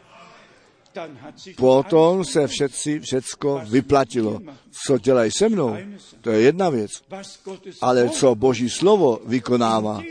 Potom 1.57 2.25
se 2.25 2.47
všetci, 2.47 3.01
všecko 3.01 3.61
vyplatilo. 3.71 4.41
Co 4.87 4.99
dělají 4.99 5.31
se 5.37 5.49
mnou, 5.49 5.77
to 6.21 6.31
je 6.31 6.41
jedna 6.41 6.71
věc. 6.71 6.91
Ale 7.81 8.09
co 8.09 8.35
Boží 8.35 8.71
slovo 8.71 9.21
vykonává 9.27 10.03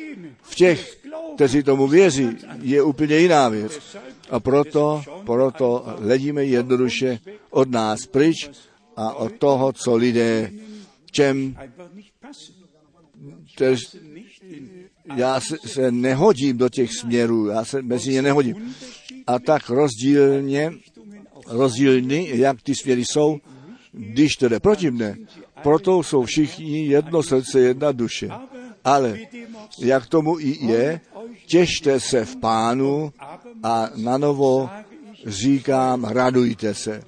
v 0.42 0.56
těch, 0.56 1.00
kteří 1.36 1.64
tomu 1.64 1.88
věří, 1.88 2.38
je 2.62 2.84
úplně 2.84 3.18
jiná 3.18 3.50
věc. 3.50 3.80
A 4.30 4.40
proto, 4.40 5.02
proto 5.26 5.86
hledíme 6.00 6.46
jednoduše 6.46 7.20
od 7.50 7.72
nás 7.72 8.06
pryč 8.06 8.50
a 8.96 9.14
od 9.14 9.32
toho, 9.34 9.74
co 9.74 9.96
lidé 9.96 10.52
čem 11.12 11.56
tež, 13.58 13.80
já 15.16 15.42
se, 15.42 15.58
se 15.66 15.92
nehodím 15.92 16.58
do 16.58 16.70
těch 16.70 16.94
směrů, 16.94 17.48
já 17.48 17.66
se 17.66 17.82
mezi 17.82 18.12
ně 18.12 18.22
nehodím. 18.22 18.76
A 19.30 19.40
tak 19.40 19.70
rozdílně, 19.70 20.74
rozdílný, 21.48 22.30
jak 22.34 22.62
ty 22.62 22.76
směry 22.76 23.06
jsou, 23.06 23.38
když 23.92 24.36
to 24.36 24.50
jde 24.50 24.60
proti 24.60 24.92
mne, 24.92 25.18
proto 25.64 26.04
jsou 26.04 26.24
všichni 26.26 26.86
jedno 26.88 27.24
srdce, 27.24 27.60
jedna 27.60 27.92
duše. 27.92 28.30
Ale 28.84 29.20
jak 29.80 30.08
tomu 30.08 30.40
i 30.40 30.58
je, 30.66 31.02
těšte 31.46 32.00
se 32.00 32.26
v 32.26 32.36
pánu 32.36 33.14
a 33.64 33.90
na 33.96 34.18
novo 34.18 34.70
říkám, 35.26 36.04
radujte 36.04 36.74
se. 36.74 37.02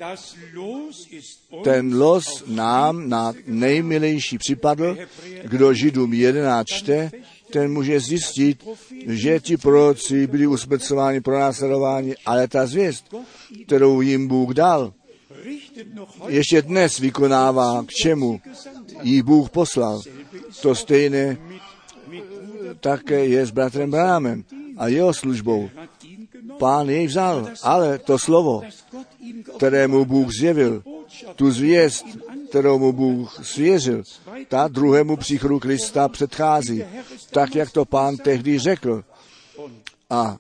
Ten 1.64 1.98
los 1.98 2.44
nám 2.48 3.10
na 3.10 3.34
nejmilejší 3.46 4.38
připadl, 4.38 4.98
kdo 5.44 5.74
Židům 5.74 6.14
11 6.14 6.68
čte, 6.68 7.12
ten 7.52 7.74
může 7.74 8.00
zjistit, 8.00 8.68
že 9.08 9.40
ti 9.40 9.58
proroci 9.58 10.28
byli 10.28 10.48
usmrcováni, 10.48 11.22
pronásledováni, 11.22 12.16
ale 12.26 12.48
ta 12.48 12.68
zvěst, 12.68 13.16
kterou 13.66 14.02
jim 14.02 14.28
Bůh 14.28 14.54
dal, 14.54 14.94
ještě 16.28 16.62
dnes 16.62 17.00
vykonává, 17.00 17.84
k 17.84 17.92
čemu 17.92 18.42
jí 19.02 19.22
Bůh 19.22 19.50
poslal. 19.50 20.02
To 20.62 20.76
stejné 20.76 21.38
také 22.80 23.26
je 23.26 23.46
s 23.46 23.52
bratrem 23.52 23.92
Brámem 23.92 24.44
a 24.78 24.88
jeho 24.88 25.14
službou. 25.14 25.70
Pán 26.60 26.90
jej 26.90 27.08
vzal, 27.08 27.50
ale 27.64 27.98
to 28.00 28.20
slovo, 28.20 28.62
kterému 29.58 30.06
Bůh 30.06 30.30
zjevil, 30.40 30.84
tu 31.36 31.52
zvěst, 31.52 32.06
kterou 32.50 32.80
mu 32.80 32.92
Bůh 32.92 33.46
svěřil, 33.46 34.04
ta 34.48 34.68
druhému 34.68 35.18
příchodu 35.18 35.60
Krista 35.60 36.08
předchází, 36.08 36.84
tak 37.32 37.56
jak 37.56 37.72
to 37.72 37.86
pán 37.86 38.18
tehdy 38.18 38.60
řekl. 38.60 39.04
A 40.10 40.38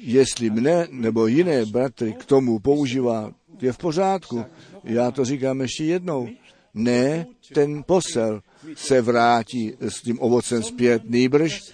jestli 0.00 0.50
mne 0.50 0.86
nebo 0.90 1.26
jiné 1.26 1.66
bratry 1.66 2.12
k 2.12 2.24
tomu 2.24 2.58
používá, 2.58 3.32
je 3.60 3.72
v 3.72 3.78
pořádku. 3.78 4.44
Já 4.84 5.10
to 5.10 5.24
říkám 5.24 5.60
ještě 5.60 5.84
jednou. 5.84 6.28
Ne, 6.74 7.26
ten 7.54 7.82
posel 7.82 8.40
se 8.74 9.00
vrátí 9.00 9.72
s 9.80 10.02
tím 10.02 10.18
ovocem 10.20 10.62
zpět, 10.62 11.02
nýbrž 11.04 11.72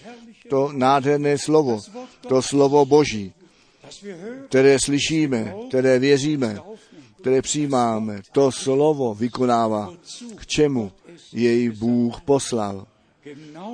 to 0.49 0.73
nádherné 0.73 1.39
slovo, 1.39 1.81
to 2.29 2.43
slovo 2.43 2.87
Boží, 2.87 3.33
které 4.49 4.79
slyšíme, 4.79 5.55
které 5.69 5.99
věříme, 5.99 6.59
které 7.25 7.43
přijímáme, 7.43 8.21
to 8.33 8.53
slovo 8.53 9.15
vykonává, 9.15 9.93
k 10.37 10.47
čemu 10.47 10.93
jej 11.33 11.71
Bůh 11.71 12.21
poslal. 12.21 12.87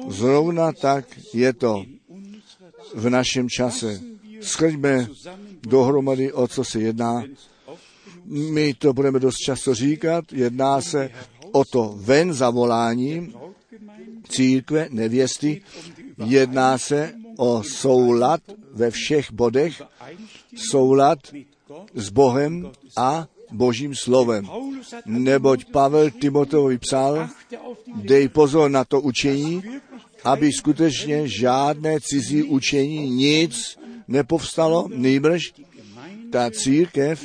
Zrovna 0.09 0.73
tak 0.73 1.05
je 1.35 1.53
to 1.53 1.85
v 2.95 3.11
našem 3.11 3.49
čase. 3.49 4.01
Schrďme 4.41 5.09
dohromady, 5.63 6.33
o 6.33 6.49
co 6.49 6.65
se 6.65 6.81
jedná. 6.81 7.23
My 8.25 8.75
to 8.75 8.93
budeme 8.93 9.19
dost 9.19 9.37
často 9.37 9.75
říkat. 9.75 10.33
Jedná 10.33 10.81
se 10.81 11.11
o 11.53 11.65
to 11.65 11.95
ven 11.97 12.33
zavoláním 12.33 13.35
církve, 14.29 14.87
nevěsty. 14.91 15.63
Jedná 16.27 16.79
se 16.79 17.13
o 17.37 17.63
soulad 17.63 18.41
ve 18.73 18.91
všech 18.91 19.33
bodech, 19.33 19.83
soulad 20.71 21.19
s 21.95 22.11
Bohem 22.11 22.71
a 22.97 23.27
Božím 23.53 23.95
slovem. 23.95 24.47
Neboť 25.07 25.71
Pavel 25.71 26.11
Timoteovi 26.11 26.79
psal, 26.79 27.29
dej 27.87 28.29
pozor 28.29 28.71
na 28.71 28.85
to 28.85 29.01
učení, 29.01 29.63
aby 30.25 30.53
skutečně 30.53 31.29
žádné 31.29 32.01
cizí 32.01 32.43
učení 32.43 33.11
nic 33.11 33.79
nepovstalo, 34.09 34.89
nejbrž 34.95 35.53
ta 36.31 36.51
církev 36.51 37.19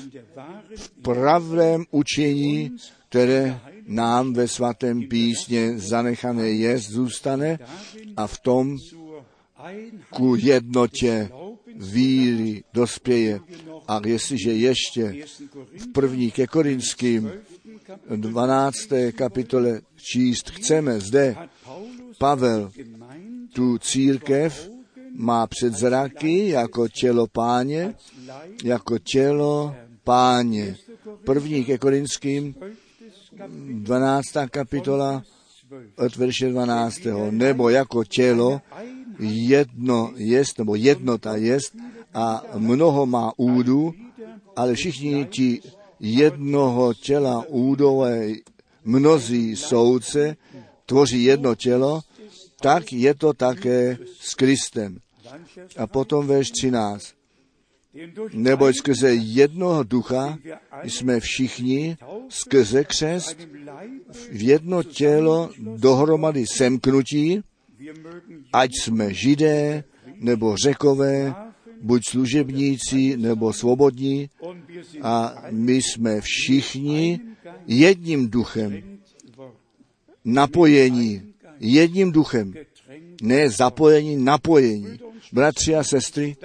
v 0.76 0.90
pravém 1.02 1.86
učení, 1.92 2.72
které 3.10 3.60
nám 3.88 4.34
ve 4.34 4.48
svatém 4.48 5.08
písně 5.08 5.80
zanechané 5.80 6.50
je, 6.50 6.78
zůstane 6.78 7.60
a 8.18 8.28
v 8.28 8.40
tom 8.40 8.78
ku 10.10 10.36
jednotě 10.36 11.30
víry 11.76 12.64
dospěje. 12.74 13.40
A 13.88 14.02
jestliže 14.06 14.54
ještě 14.54 15.26
v 15.78 15.88
první 15.94 16.32
ke 16.32 16.48
Korinským 16.48 17.32
12. 18.16 18.78
kapitole 19.16 19.82
číst 19.96 20.50
chceme 20.50 21.00
zde, 21.00 21.36
Pavel 22.18 22.72
tu 23.54 23.78
církev 23.78 24.70
má 25.16 25.48
před 25.48 25.74
zraky 25.74 26.50
jako 26.50 26.88
tělo 26.88 27.28
páně, 27.28 27.94
jako 28.64 29.00
tělo 29.00 29.76
páně. 30.04 30.76
První 31.26 31.66
ke 31.66 31.78
Korinským 31.78 32.56
12. 33.70 34.26
kapitola 34.52 35.24
od 35.98 36.16
verše 36.16 36.50
12. 36.50 37.00
Nebo 37.32 37.70
jako 37.70 38.04
tělo 38.04 38.62
jedno 39.20 40.12
jest, 40.16 40.58
nebo 40.58 40.76
jednota 40.76 41.36
jest 41.36 41.76
a 42.14 42.44
mnoho 42.56 43.06
má 43.06 43.32
údů, 43.38 43.94
ale 44.56 44.74
všichni 44.74 45.26
ti 45.26 45.62
jednoho 46.00 46.94
těla 46.94 47.44
údové 47.48 48.28
mnozí 48.86 49.56
soudce 49.56 50.36
tvoří 50.86 51.24
jedno 51.24 51.56
tělo, 51.56 52.02
tak 52.62 52.94
je 52.94 53.14
to 53.14 53.34
také 53.34 53.98
s 54.20 54.34
Kristem. 54.34 54.98
A 55.78 55.88
potom 55.88 56.28
verš 56.28 56.52
13. 56.52 57.16
Neboť 58.34 58.76
skrze 58.76 59.16
jednoho 59.16 59.84
ducha 59.84 60.38
jsme 60.84 61.20
všichni 61.20 61.98
skrze 62.30 62.84
křest 62.84 63.38
v 64.32 64.42
jedno 64.42 64.84
tělo 64.84 65.50
dohromady 65.58 66.46
semknutí, 66.48 67.42
ať 68.54 68.72
jsme 68.82 69.14
židé 69.14 69.84
nebo 70.20 70.58
řekové, 70.58 71.36
buď 71.82 72.02
služebníci 72.10 73.18
nebo 73.18 73.54
svobodní, 73.54 74.30
a 75.02 75.44
my 75.52 75.76
jsme 75.76 76.22
všichni 76.22 77.20
jedním 77.68 78.30
duchem 78.30 78.96
napojení, 80.26 81.34
jedním 81.60 82.12
duchem, 82.12 82.54
ne 83.22 83.50
zapojení, 83.50 84.24
napojení. 84.24 85.00
Bratři 85.32 85.76
a 85.76 85.84
sestry, 85.84 86.36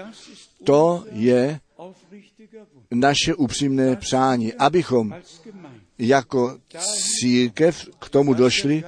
to 0.64 1.04
je 1.12 1.60
naše 2.90 3.34
upřímné 3.34 3.96
přání, 3.96 4.52
abychom 4.54 5.14
jako 5.98 6.58
církev 7.20 7.88
k 7.98 8.08
tomu 8.08 8.34
došli, 8.34 8.84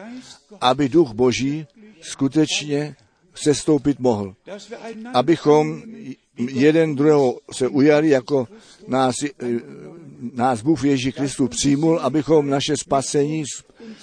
aby 0.60 0.88
duch 0.88 1.12
Boží 1.12 1.66
skutečně 2.02 2.96
sestoupit 3.34 3.98
mohl. 3.98 4.34
Abychom 5.14 5.82
jeden 6.36 6.94
druhého 6.94 7.38
se 7.52 7.68
ujali, 7.68 8.08
jako 8.08 8.48
nás, 8.88 9.14
nás 10.32 10.62
Bůh 10.62 10.84
Ježí 10.84 11.12
Kristu 11.12 11.48
přijmul, 11.48 11.98
abychom 11.98 12.50
naše 12.50 12.76
spasení 12.76 13.44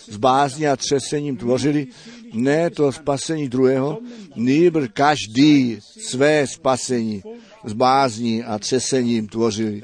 s 0.10 0.18
bázní 0.18 0.68
a 0.68 0.76
třesením 0.76 1.38
tvořili, 1.38 1.88
ne 2.34 2.70
to 2.70 2.92
spasení 2.92 3.50
druhého, 3.50 4.00
nýbr 4.36 4.88
každý 4.88 5.80
své 5.82 6.48
spasení 6.48 7.24
s 7.66 7.74
bázní 7.74 8.44
a 8.44 8.60
třesením 8.60 9.28
tvořili. 9.28 9.82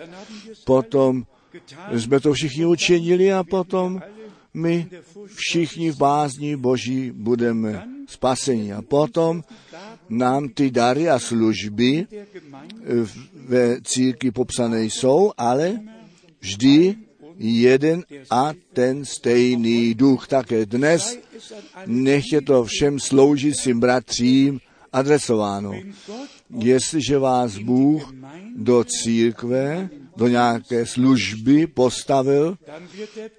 Potom 0.66 1.24
jsme 1.92 2.20
to 2.20 2.34
všichni 2.34 2.66
učinili 2.66 3.34
a 3.34 3.44
potom 3.44 4.02
my 4.56 4.88
všichni 5.36 5.92
v 5.92 5.98
bázní 5.98 6.56
Boží 6.56 7.12
budeme 7.12 7.88
spaseni. 8.08 8.74
A 8.74 8.82
potom 8.82 9.44
nám 10.10 10.50
ty 10.50 10.72
dary 10.72 11.10
a 11.10 11.20
služby 11.20 12.08
ve 13.34 13.82
církvi 13.82 14.32
popsané 14.32 14.84
jsou, 14.84 15.32
ale 15.38 15.80
vždy 16.40 16.96
jeden 17.38 18.04
a 18.30 18.54
ten 18.74 19.06
stejný 19.06 19.94
duch. 19.94 20.28
Také 20.28 20.66
dnes 20.66 21.20
nechtě 21.86 22.42
to 22.42 22.64
všem 22.64 23.00
sloužit 23.00 23.58
svým 23.58 23.80
bratřím 23.80 24.60
adresováno. 24.94 25.74
Jestliže 26.60 27.18
vás 27.18 27.58
Bůh 27.58 28.14
do 28.56 28.84
církve, 28.84 29.90
do 30.16 30.28
nějaké 30.28 30.86
služby 30.86 31.68
postavil, 31.68 32.58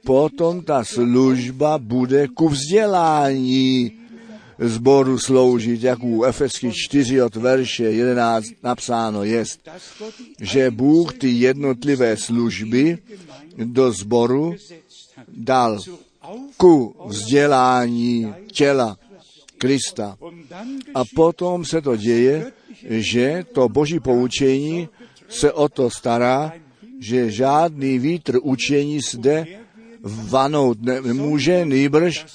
potom 0.05 0.62
ta 0.62 0.85
služba 0.85 1.79
bude 1.79 2.29
ku 2.29 2.49
vzdělání 2.49 3.93
zboru 4.59 5.18
sloužit, 5.18 5.83
jak 5.83 6.03
u 6.03 6.24
Efeský 6.24 6.72
4 6.72 7.22
od 7.22 7.37
verše 7.37 7.85
11 7.85 8.47
napsáno 8.62 9.24
jest, 9.24 9.68
že 10.41 10.70
Bůh 10.70 11.14
ty 11.14 11.31
jednotlivé 11.31 12.16
služby 12.16 12.99
do 13.57 13.93
zboru 13.93 14.55
dal 15.29 15.81
ku 16.57 16.97
vzdělání 17.07 18.35
těla 18.53 18.97
Krista. 19.59 20.16
A 20.95 21.03
potom 21.14 21.64
se 21.64 21.81
to 21.81 21.97
děje, 21.97 22.53
že 22.89 23.45
to 23.53 23.68
boží 23.68 24.01
poučení 24.01 24.89
se 25.29 25.53
o 25.53 25.68
to 25.68 25.91
stará, 25.91 26.53
že 27.01 27.30
žádný 27.30 27.99
vítr 27.99 28.38
učení 28.42 29.01
zde 29.01 29.47
vanout 30.03 30.78
nemůže, 30.82 31.64
nýbrž, 31.64 32.26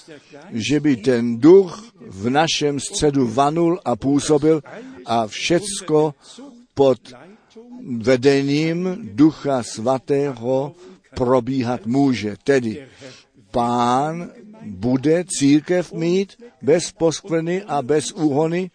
že 0.51 0.79
by 0.79 0.95
ten 0.95 1.39
duch 1.39 1.91
v 2.07 2.29
našem 2.29 2.79
středu 2.79 3.27
vanul 3.27 3.79
a 3.85 3.95
působil 3.95 4.61
a 5.05 5.27
všecko 5.27 6.13
pod 6.73 6.99
vedením 7.97 9.09
Ducha 9.13 9.63
Svatého 9.63 10.75
probíhat 11.15 11.85
může. 11.85 12.35
Tedy 12.43 12.87
pán 13.51 14.29
bude 14.65 15.23
církev 15.27 15.93
mít 15.93 16.43
bez 16.61 16.91
poskvrny 16.91 17.63
a 17.63 17.81
bez 17.81 18.11
úhony. 18.11 18.71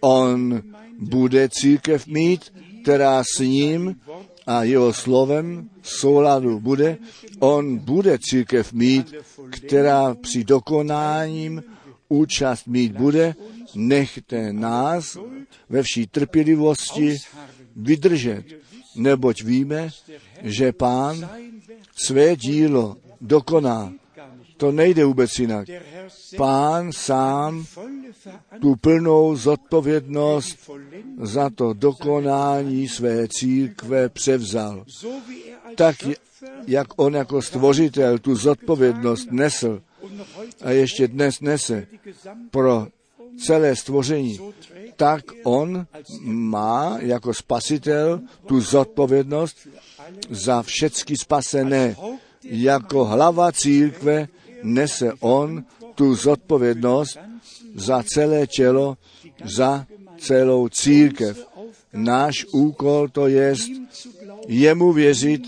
On 0.00 0.62
bude 0.98 1.48
církev 1.48 2.06
mít, 2.06 2.52
která 2.82 3.22
s 3.36 3.38
ním 3.38 4.00
a 4.46 4.62
jeho 4.62 4.92
slovem 4.92 5.70
souladu 5.82 6.60
bude. 6.60 6.98
On 7.38 7.78
bude 7.78 8.18
církev 8.18 8.72
mít, 8.72 9.14
která 9.50 10.14
při 10.14 10.44
dokonáním 10.44 11.62
účast 12.08 12.66
mít 12.66 12.92
bude. 12.92 13.34
Nechte 13.74 14.52
nás 14.52 15.18
ve 15.68 15.82
vší 15.82 16.06
trpělivosti 16.06 17.16
vydržet, 17.76 18.44
neboť 18.96 19.42
víme, 19.42 19.88
že 20.42 20.72
pán 20.72 21.28
své 22.06 22.36
dílo 22.36 22.96
dokoná. 23.20 23.92
To 24.56 24.72
nejde 24.72 25.04
vůbec 25.04 25.38
jinak. 25.38 25.68
Pán 26.36 26.92
sám 26.92 27.64
tu 28.60 28.76
plnou 28.76 29.36
zodpovědnost 29.36 30.70
za 31.20 31.50
to 31.50 31.72
dokonání 31.72 32.88
své 32.88 33.28
církve 33.28 34.08
převzal. 34.08 34.84
tak 35.74 35.96
jak 36.66 36.86
on 36.96 37.14
jako 37.14 37.42
stvořitel 37.42 38.18
tu 38.18 38.36
zodpovědnost 38.36 39.28
nesl 39.30 39.82
a 40.60 40.70
ještě 40.70 41.08
dnes 41.08 41.40
nese 41.40 41.86
pro 42.50 42.86
celé 43.38 43.76
stvoření, 43.76 44.40
tak 44.96 45.24
on 45.44 45.86
má 46.24 46.98
jako 47.00 47.34
spasitel 47.34 48.20
tu 48.46 48.60
zodpovědnost 48.60 49.56
za 50.30 50.62
všechny 50.62 51.16
spasené. 51.16 51.96
Jako 52.42 53.04
hlava 53.04 53.52
církve 53.52 54.28
nese 54.64 55.12
on 55.20 55.64
tu 55.94 56.14
zodpovědnost 56.14 57.18
za 57.74 58.02
celé 58.02 58.46
tělo, 58.46 58.96
za 59.44 59.86
celou 60.18 60.68
církev. 60.68 61.46
Náš 61.92 62.44
úkol 62.52 63.08
to 63.08 63.26
je 63.28 63.54
jemu 64.48 64.92
věřit, 64.92 65.42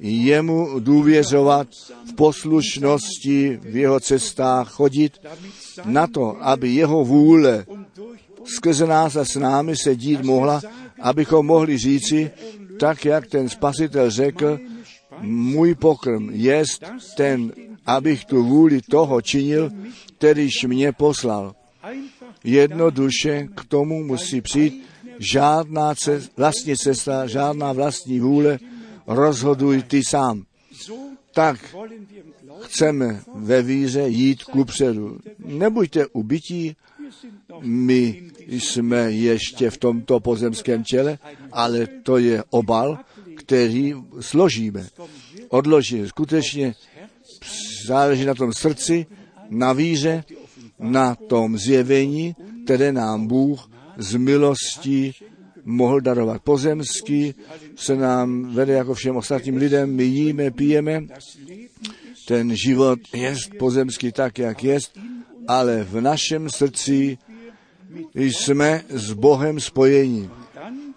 jemu 0.00 0.80
důvěřovat, 0.80 1.68
v 2.10 2.14
poslušnosti 2.14 3.58
v 3.62 3.76
jeho 3.76 4.00
cestách 4.00 4.70
chodit, 4.70 5.12
na 5.84 6.06
to, 6.06 6.36
aby 6.40 6.74
jeho 6.74 7.04
vůle 7.04 7.66
skrze 8.44 8.86
nás 8.86 9.16
a 9.16 9.24
s 9.24 9.36
námi 9.36 9.76
se 9.76 9.96
dít 9.96 10.24
mohla, 10.24 10.60
abychom 11.00 11.46
mohli 11.46 11.78
říci, 11.78 12.30
tak 12.78 13.04
jak 13.04 13.26
ten 13.26 13.48
spasitel 13.48 14.10
řekl, 14.10 14.58
můj 15.20 15.74
pokrm 15.74 16.30
je 16.32 16.64
ten, 17.16 17.52
abych 17.86 18.24
tu 18.24 18.44
vůli 18.44 18.80
toho 18.90 19.20
činil, 19.20 19.70
kterýž 20.18 20.64
mě 20.66 20.92
poslal. 20.92 21.54
Jednoduše 22.44 23.48
k 23.56 23.64
tomu 23.64 24.04
musí 24.04 24.40
přijít 24.40 24.86
žádná 25.18 25.94
cest, 25.94 26.32
vlastní 26.36 26.76
cesta, 26.76 27.26
žádná 27.26 27.72
vlastní 27.72 28.20
vůle, 28.20 28.58
rozhoduj 29.06 29.82
ty 29.82 30.02
sám. 30.08 30.44
Tak 31.34 31.76
chceme 32.62 33.22
ve 33.34 33.62
víře 33.62 34.08
jít 34.08 34.44
kupředu. 34.44 35.18
Nebuďte 35.38 36.06
ubytí, 36.06 36.76
my 37.60 38.30
jsme 38.46 39.12
ještě 39.12 39.70
v 39.70 39.76
tomto 39.76 40.20
pozemském 40.20 40.84
těle, 40.84 41.18
ale 41.52 41.86
to 41.86 42.18
je 42.18 42.44
obal, 42.50 42.98
který 43.36 43.94
složíme, 44.20 44.86
odložíme. 45.48 46.08
Skutečně 46.08 46.74
záleží 47.86 48.24
na 48.24 48.34
tom 48.34 48.52
srdci, 48.52 49.06
na 49.50 49.72
víře, 49.72 50.24
na 50.78 51.14
tom 51.14 51.58
zjevení, 51.58 52.36
které 52.64 52.92
nám 52.92 53.26
Bůh 53.26 53.70
z 53.96 54.14
milostí 54.14 55.14
mohl 55.64 56.00
darovat. 56.00 56.42
Pozemský 56.42 57.34
se 57.76 57.96
nám 57.96 58.54
vede 58.54 58.72
jako 58.72 58.94
všem 58.94 59.16
ostatním 59.16 59.56
lidem, 59.56 59.94
my 59.94 60.04
jíme, 60.04 60.50
pijeme, 60.50 61.02
ten 62.26 62.56
život 62.56 62.98
je 63.14 63.34
pozemský 63.58 64.12
tak, 64.12 64.38
jak 64.38 64.64
je, 64.64 64.78
ale 65.48 65.84
v 65.84 66.00
našem 66.00 66.50
srdci 66.50 67.18
jsme 68.14 68.82
s 68.88 69.12
Bohem 69.12 69.60
spojeni. 69.60 70.30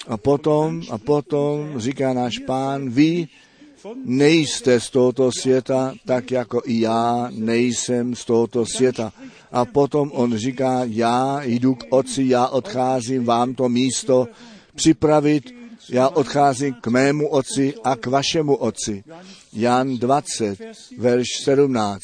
A 0.08 0.18
potom, 0.18 0.82
a 0.90 0.98
potom 0.98 1.74
říká 1.78 2.14
náš 2.14 2.40
pán, 2.40 2.90
vy 2.90 3.28
nejste 4.06 4.80
z 4.80 4.90
tohoto 4.90 5.32
světa, 5.32 5.94
tak 6.06 6.32
jako 6.32 6.62
i 6.66 6.80
já 6.80 7.30
nejsem 7.32 8.16
z 8.16 8.26
tohoto 8.26 8.66
světa. 8.66 9.14
A 9.52 9.66
potom 9.66 10.12
on 10.14 10.38
říká, 10.38 10.82
já 10.84 11.44
jdu 11.44 11.76
k 11.76 11.84
otci, 11.90 12.24
já 12.28 12.48
odcházím 12.48 13.26
vám 13.26 13.56
to 13.56 13.70
místo 13.70 14.28
připravit, 14.76 15.56
já 15.90 16.10
odcházím 16.10 16.74
k 16.82 16.88
mému 16.88 17.28
otci 17.28 17.74
a 17.84 17.96
k 17.96 18.06
vašemu 18.06 18.56
otci. 18.56 19.04
Jan 19.54 19.98
20, 19.98 20.60
verš 20.98 21.28
17. 21.44 22.04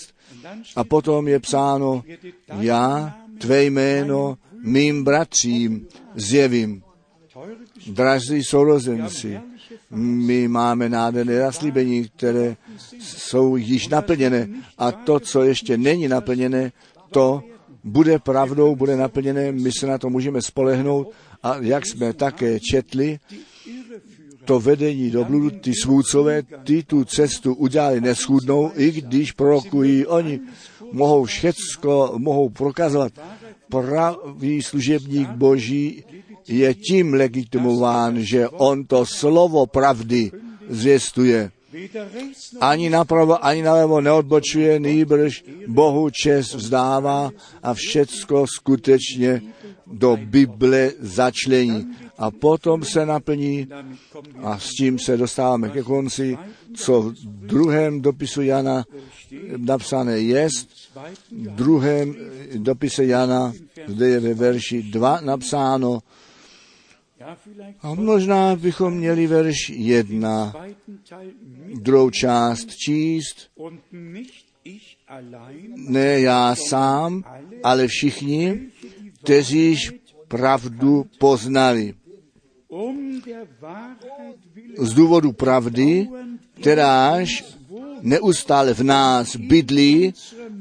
A 0.75 0.83
potom 0.83 1.27
je 1.27 1.39
psáno, 1.39 2.03
já 2.59 3.15
tvé 3.37 3.63
jméno 3.63 4.37
mým 4.63 5.03
bratřím 5.03 5.87
zjevím. 6.15 6.84
Drazí 7.85 8.43
sourozenci, 8.43 9.39
my 9.91 10.47
máme 10.47 10.89
nádherné 10.89 11.39
zaslíbení, 11.39 12.07
které 12.07 12.55
jsou 12.99 13.55
již 13.55 13.87
naplněné. 13.87 14.47
A 14.77 14.91
to, 14.91 15.19
co 15.19 15.43
ještě 15.43 15.77
není 15.77 16.07
naplněné, 16.07 16.71
to 17.11 17.43
bude 17.83 18.19
pravdou, 18.19 18.75
bude 18.75 18.95
naplněné, 18.95 19.51
my 19.51 19.71
se 19.71 19.87
na 19.87 19.97
to 19.97 20.09
můžeme 20.09 20.41
spolehnout. 20.41 21.11
A 21.43 21.57
jak 21.61 21.85
jsme 21.85 22.13
také 22.13 22.59
četli, 22.59 23.19
to 24.45 24.59
vedení 24.59 25.11
do 25.11 25.25
bludu, 25.25 25.49
ty 25.49 25.73
svůdcové, 25.83 26.43
ty 26.63 26.83
tu 26.83 27.05
cestu 27.05 27.53
udělali 27.53 28.01
neschudnou, 28.01 28.71
i 28.75 28.91
když 28.91 29.31
prorokují, 29.31 30.05
oni 30.05 30.39
mohou 30.91 31.25
všecko, 31.25 32.13
mohou 32.17 32.49
prokazovat. 32.49 33.13
Pravý 33.69 34.61
služebník 34.61 35.29
Boží 35.29 36.03
je 36.47 36.73
tím 36.73 37.13
legitimován, 37.13 38.21
že 38.21 38.49
on 38.49 38.85
to 38.85 39.05
slovo 39.05 39.65
pravdy 39.65 40.31
zvěstuje. 40.69 41.51
Ani 42.61 42.89
napravo, 42.89 43.45
ani 43.45 43.61
nalevo 43.61 44.01
neodbočuje, 44.01 44.79
nýbrž 44.79 45.43
Bohu 45.67 46.09
čest 46.09 46.53
vzdává 46.53 47.31
a 47.63 47.73
všecko 47.73 48.47
skutečně 48.47 49.41
do 49.87 50.17
Bible 50.17 50.91
začlení. 50.99 51.87
A 52.17 52.31
potom 52.31 52.83
se 52.83 53.05
naplní, 53.05 53.67
a 54.41 54.59
s 54.59 54.69
tím 54.69 54.99
se 54.99 55.17
dostáváme 55.17 55.69
ke 55.69 55.83
konci, 55.83 56.37
co 56.75 57.01
v 57.01 57.13
druhém 57.23 58.01
dopisu 58.01 58.41
Jana 58.41 58.85
napsané 59.57 60.19
jest, 60.19 60.67
v 61.31 61.55
druhém 61.55 62.15
dopise 62.55 63.05
Jana, 63.05 63.53
zde 63.87 64.09
je 64.09 64.19
ve 64.19 64.33
verši 64.33 64.83
2 64.83 65.21
napsáno, 65.21 65.99
a 67.81 67.93
možná 67.93 68.55
bychom 68.55 68.93
měli 68.93 69.27
verš 69.27 69.69
jedna, 69.69 70.53
druhou 71.73 72.09
část 72.09 72.75
číst. 72.75 73.49
Ne 75.75 76.19
já 76.19 76.55
sám, 76.55 77.23
ale 77.63 77.87
všichni, 77.87 78.59
kteříž 79.21 79.93
pravdu 80.27 81.05
poznali. 81.19 81.93
Z 84.77 84.93
důvodu 84.93 85.31
pravdy, 85.31 86.07
kteráž 86.61 87.43
neustále 88.01 88.73
v 88.73 88.83
nás 88.83 89.35
bydlí 89.35 90.13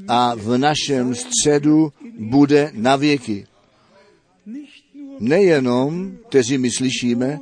a 0.07 0.35
v 0.35 0.57
našem 0.57 1.15
středu 1.15 1.93
bude 2.19 2.71
na 2.73 2.95
věky 2.95 3.47
nejenom, 5.19 6.17
kteří 6.29 6.57
my 6.57 6.71
slyšíme, 6.71 7.39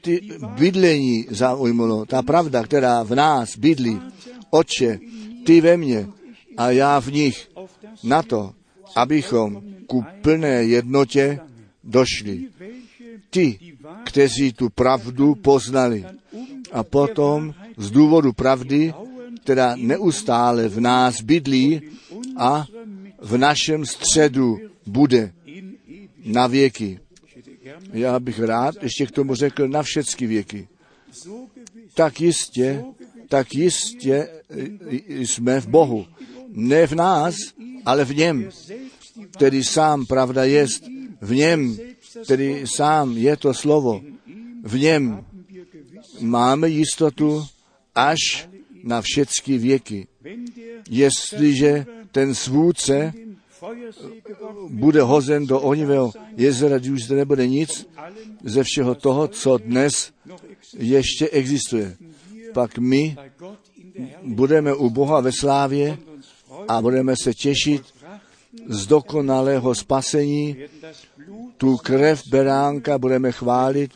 ty 0.00 0.20
bydlení 0.58 1.26
zaujmulo, 1.30 2.06
ta 2.06 2.22
pravda, 2.22 2.62
která 2.62 3.02
v 3.02 3.14
nás 3.14 3.56
bydlí, 3.56 4.00
oče, 4.50 4.98
ty 5.46 5.60
ve 5.60 5.76
mně 5.76 6.06
a 6.56 6.70
já 6.70 7.00
v 7.00 7.12
nich, 7.12 7.48
na 8.02 8.22
to, 8.22 8.52
abychom 8.96 9.62
ku 9.86 10.04
plné 10.22 10.64
jednotě 10.64 11.40
došli. 11.84 12.48
Ty, 13.30 13.58
kteří 14.04 14.52
tu 14.52 14.70
pravdu 14.70 15.34
poznali. 15.34 16.04
A 16.72 16.84
potom 16.84 17.54
z 17.76 17.90
důvodu 17.90 18.32
pravdy, 18.32 18.94
která 19.42 19.76
neustále 19.76 20.68
v 20.68 20.80
nás 20.80 21.20
bydlí 21.22 21.80
a 22.36 22.66
v 23.22 23.36
našem 23.38 23.86
středu 23.86 24.58
bude 24.86 25.32
na 26.24 26.46
věky. 26.46 27.00
Já 27.92 28.20
bych 28.20 28.38
rád 28.38 28.74
ještě 28.82 29.06
k 29.06 29.10
tomu 29.10 29.34
řekl 29.34 29.68
na 29.68 29.82
všechny 29.82 30.26
věky. 30.26 30.68
Tak 31.94 32.20
jistě, 32.20 32.84
tak 33.28 33.54
jistě 33.54 34.28
jsme 35.08 35.60
v 35.60 35.66
Bohu. 35.68 36.06
Ne 36.48 36.86
v 36.86 36.92
nás, 36.92 37.34
ale 37.84 38.04
v 38.04 38.16
něm, 38.16 38.50
který 39.30 39.64
sám 39.64 40.06
pravda 40.06 40.44
jest. 40.44 40.84
V 41.20 41.34
něm, 41.34 41.78
který 42.24 42.64
sám 42.76 43.16
je 43.16 43.36
to 43.36 43.54
slovo. 43.54 44.02
V 44.62 44.78
něm 44.78 45.24
máme 46.20 46.68
jistotu 46.68 47.46
až 47.94 48.48
na 48.82 49.02
všechny 49.02 49.58
věky. 49.58 50.06
Jestliže 50.90 51.86
ten 52.12 52.34
svůdce 52.34 53.12
bude 54.68 55.02
hozen 55.02 55.46
do 55.46 55.60
ohnivého 55.60 56.12
jezera, 56.36 56.78
když 56.78 56.90
už 56.90 57.04
zde 57.04 57.16
nebude 57.16 57.46
nic 57.46 57.86
ze 58.44 58.62
všeho 58.64 58.94
toho, 58.94 59.28
co 59.28 59.58
dnes 59.58 60.12
ještě 60.78 61.28
existuje. 61.28 61.96
Pak 62.52 62.78
my 62.78 63.16
budeme 64.22 64.74
u 64.74 64.90
Boha 64.90 65.20
ve 65.20 65.32
slávě 65.32 65.98
a 66.68 66.82
budeme 66.82 67.14
se 67.22 67.34
těšit 67.34 67.82
z 68.68 68.86
dokonalého 68.86 69.74
spasení. 69.74 70.56
Tu 71.56 71.76
krev 71.76 72.22
beránka 72.30 72.98
budeme 72.98 73.32
chválit 73.32 73.90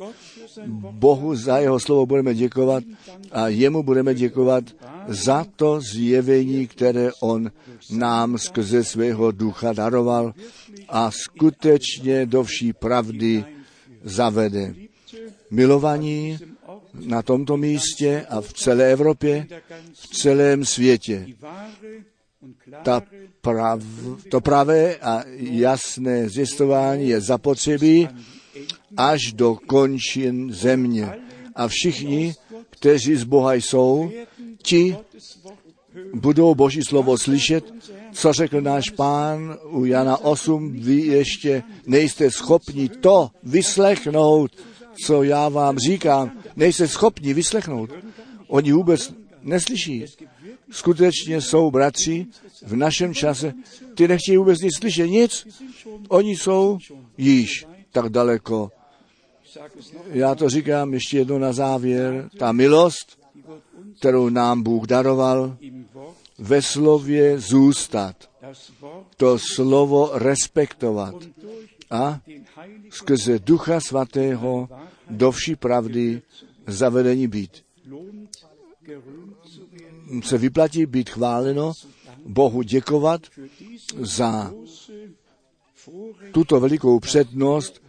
Bohu 0.91 1.35
za 1.35 1.59
jeho 1.59 1.81
slovo 1.81 2.07
budeme 2.07 2.35
děkovat 2.35 2.85
a 3.33 3.49
jemu 3.49 3.83
budeme 3.83 4.15
děkovat 4.15 4.65
za 5.09 5.47
to 5.57 5.81
zjevení, 5.81 6.67
které 6.67 7.11
on 7.21 7.51
nám 7.91 8.39
skrze 8.39 8.85
svého 8.85 9.33
ducha 9.33 9.73
daroval 9.73 10.35
a 10.89 11.11
skutečně 11.11 12.27
do 12.27 12.43
vší 12.45 12.73
pravdy 12.73 13.45
zavede. 14.05 14.75
Milovaní 15.51 16.39
na 16.95 17.23
tomto 17.23 17.57
místě 17.57 18.27
a 18.29 18.41
v 18.41 18.53
celé 18.53 18.93
Evropě, 18.93 19.47
v 19.93 20.07
celém 20.09 20.65
světě. 20.65 21.27
Ta 22.83 23.03
prav, 23.41 23.83
to 24.31 24.41
pravé 24.41 24.97
a 24.97 25.25
jasné 25.37 26.29
zjistování 26.29 27.09
je 27.09 27.21
zapotřebí 27.21 28.09
až 28.97 29.33
do 29.33 29.57
končin 29.67 30.53
země. 30.53 31.09
A 31.55 31.69
všichni, 31.69 32.35
kteří 32.79 33.17
z 33.17 33.25
Boha 33.25 33.55
jsou, 33.55 34.11
ti 34.63 34.97
budou 36.15 36.55
Boží 36.55 36.83
slovo 36.83 37.19
slyšet, 37.19 37.75
co 38.13 38.33
řekl 38.33 38.61
náš 38.61 38.91
pán 38.91 39.59
u 39.71 39.85
Jana 39.85 40.17
8, 40.17 40.73
vy 40.73 40.95
ještě 40.95 41.63
nejste 41.87 42.31
schopni 42.31 42.89
to 42.89 43.31
vyslechnout, 43.43 44.51
co 45.05 45.23
já 45.23 45.49
vám 45.49 45.79
říkám, 45.79 46.33
nejste 46.57 46.89
schopni 46.89 47.35
vyslechnout. 47.35 47.91
Oni 48.49 48.73
vůbec 48.73 49.15
neslyší. 49.43 50.05
Skutečně 50.71 51.41
jsou 51.41 51.71
bratři 51.71 52.27
v 52.67 52.77
našem 52.77 53.15
čase, 53.15 53.55
ty 53.95 54.09
nechtějí 54.09 54.37
vůbec 54.37 54.61
nic 54.61 54.77
slyšet, 54.77 55.07
nic. 55.07 55.47
Oni 56.09 56.37
jsou 56.37 56.79
již 57.19 57.67
tak 57.93 58.09
daleko. 58.09 58.71
Já 60.07 60.35
to 60.35 60.49
říkám 60.49 60.95
ještě 60.95 61.19
jednou 61.19 61.39
na 61.39 61.53
závěr. 61.53 62.31
Ta 62.39 62.53
milost, 62.53 63.19
kterou 63.99 64.29
nám 64.29 64.63
Bůh 64.63 64.87
daroval, 64.87 65.57
ve 66.39 66.63
slově 66.63 67.41
zůstat, 67.41 68.17
to 69.17 69.39
slovo 69.55 70.11
respektovat 70.15 71.15
a 71.91 72.21
skrze 72.91 73.39
Ducha 73.39 73.81
Svatého 73.81 74.69
do 75.11 75.31
vší 75.31 75.57
pravdy 75.57 76.23
zavedení 76.67 77.29
být. 77.29 77.65
Se 80.23 80.39
vyplatí 80.39 80.87
být 80.87 81.11
chváleno, 81.11 81.73
Bohu 82.27 82.63
děkovat 82.63 83.21
za 83.97 84.53
tuto 86.33 86.61
velikou 86.61 87.01
přednost, 87.01 87.83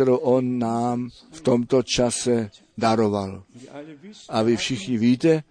kterou 0.00 0.16
On 0.16 0.58
nám 0.58 1.08
v 1.30 1.40
tomto 1.40 1.82
čase 1.82 2.50
daroval. 2.78 3.42
A 4.28 4.42
vy 4.42 4.56
všichni 4.56 4.98
víte, 4.98 5.42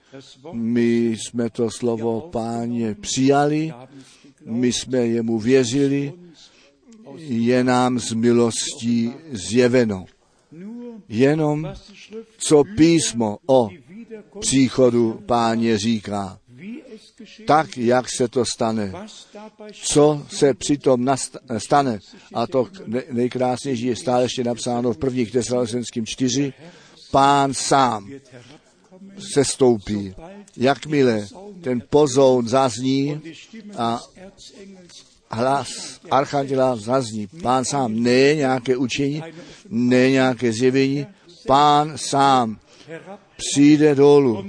my 0.54 1.08
jsme 1.08 1.50
to 1.50 1.72
slovo 1.72 2.22
páně 2.22 2.96
přijali, 2.96 3.74
my 4.46 4.74
jsme 4.74 4.98
jemu 4.98 5.40
věřili, 5.40 6.14
je 7.18 7.64
nám 7.64 8.00
z 8.00 8.14
milostí 8.14 9.14
zjeveno. 9.32 10.06
Jenom 11.10 11.74
co 12.38 12.64
písmo 12.78 13.38
o 13.48 13.70
příchodu 14.40 15.24
páně 15.26 15.78
říká. 15.78 16.40
Tak, 17.48 17.78
jak 17.78 18.06
se 18.18 18.28
to 18.28 18.46
stane. 18.46 18.94
Co 19.72 20.26
se 20.30 20.54
přitom 20.54 21.16
stane. 21.58 22.00
A 22.34 22.48
to 22.48 22.68
nejkrásnější 23.12 23.86
je 23.86 23.96
stále 23.96 24.24
ještě 24.24 24.44
napsáno 24.44 24.94
v 24.94 24.98
prvních 24.98 25.32
Tesalonickým 25.32 26.06
4. 26.06 26.54
Pán 27.12 27.54
sám 27.54 28.12
se 29.34 29.46
stoupí. 29.46 30.16
Jakmile 30.58 31.28
ten 31.62 31.82
pozoun 31.90 32.48
zazní 32.48 33.22
a 33.78 34.02
hlas 35.32 36.00
archanděla 36.12 36.76
zazní. 36.76 37.28
Pán 37.28 37.66
sám, 37.66 38.04
ne 38.04 38.36
nějaké 38.36 38.78
učení, 38.78 39.24
ne 39.70 40.12
nějaké 40.12 40.54
zjevení, 40.54 41.08
pán 41.48 41.98
sám 41.98 42.60
přijde 43.40 43.96
dolů. 43.96 44.46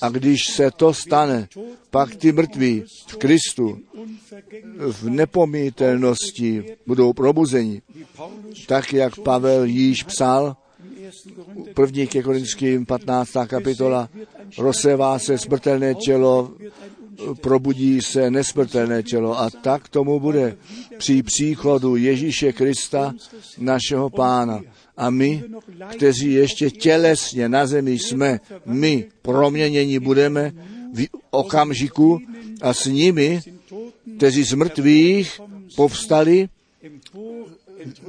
A 0.00 0.08
když 0.08 0.40
se 0.46 0.70
to 0.70 0.94
stane, 0.94 1.48
pak 1.90 2.16
ty 2.16 2.32
mrtví 2.32 2.84
v 3.06 3.16
Kristu 3.16 3.78
v 4.78 5.08
nepomítelnosti 5.08 6.64
budou 6.86 7.12
probuzeni. 7.12 7.82
Tak, 8.66 8.92
jak 8.92 9.20
Pavel 9.20 9.64
již 9.64 10.02
psal, 10.02 10.56
první 11.74 12.06
ke 12.06 12.22
Korinským 12.22 12.86
15. 12.86 13.30
kapitola, 13.46 14.08
rozsevá 14.58 15.18
se 15.18 15.38
smrtelné 15.38 15.94
tělo, 15.94 16.52
probudí 17.40 18.02
se 18.02 18.30
nesmrtelné 18.30 19.02
tělo 19.02 19.38
a 19.38 19.50
tak 19.50 19.88
tomu 19.88 20.20
bude 20.20 20.56
při 20.98 21.22
příchodu 21.22 21.96
Ježíše 21.96 22.52
Krista, 22.52 23.14
našeho 23.58 24.10
pána. 24.10 24.60
A 24.96 25.10
my, 25.10 25.44
kteří 25.96 26.32
ještě 26.32 26.70
tělesně 26.70 27.48
na 27.48 27.66
zemi 27.66 27.98
jsme, 27.98 28.40
my 28.66 29.08
proměnění 29.22 29.98
budeme 29.98 30.52
v 30.92 31.06
okamžiku 31.30 32.20
a 32.62 32.74
s 32.74 32.86
nimi, 32.86 33.40
kteří 34.16 34.44
z 34.44 34.54
mrtvých 34.54 35.40
povstali, 35.76 36.48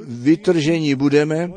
vytržení 0.08 0.96
budeme 0.96 1.48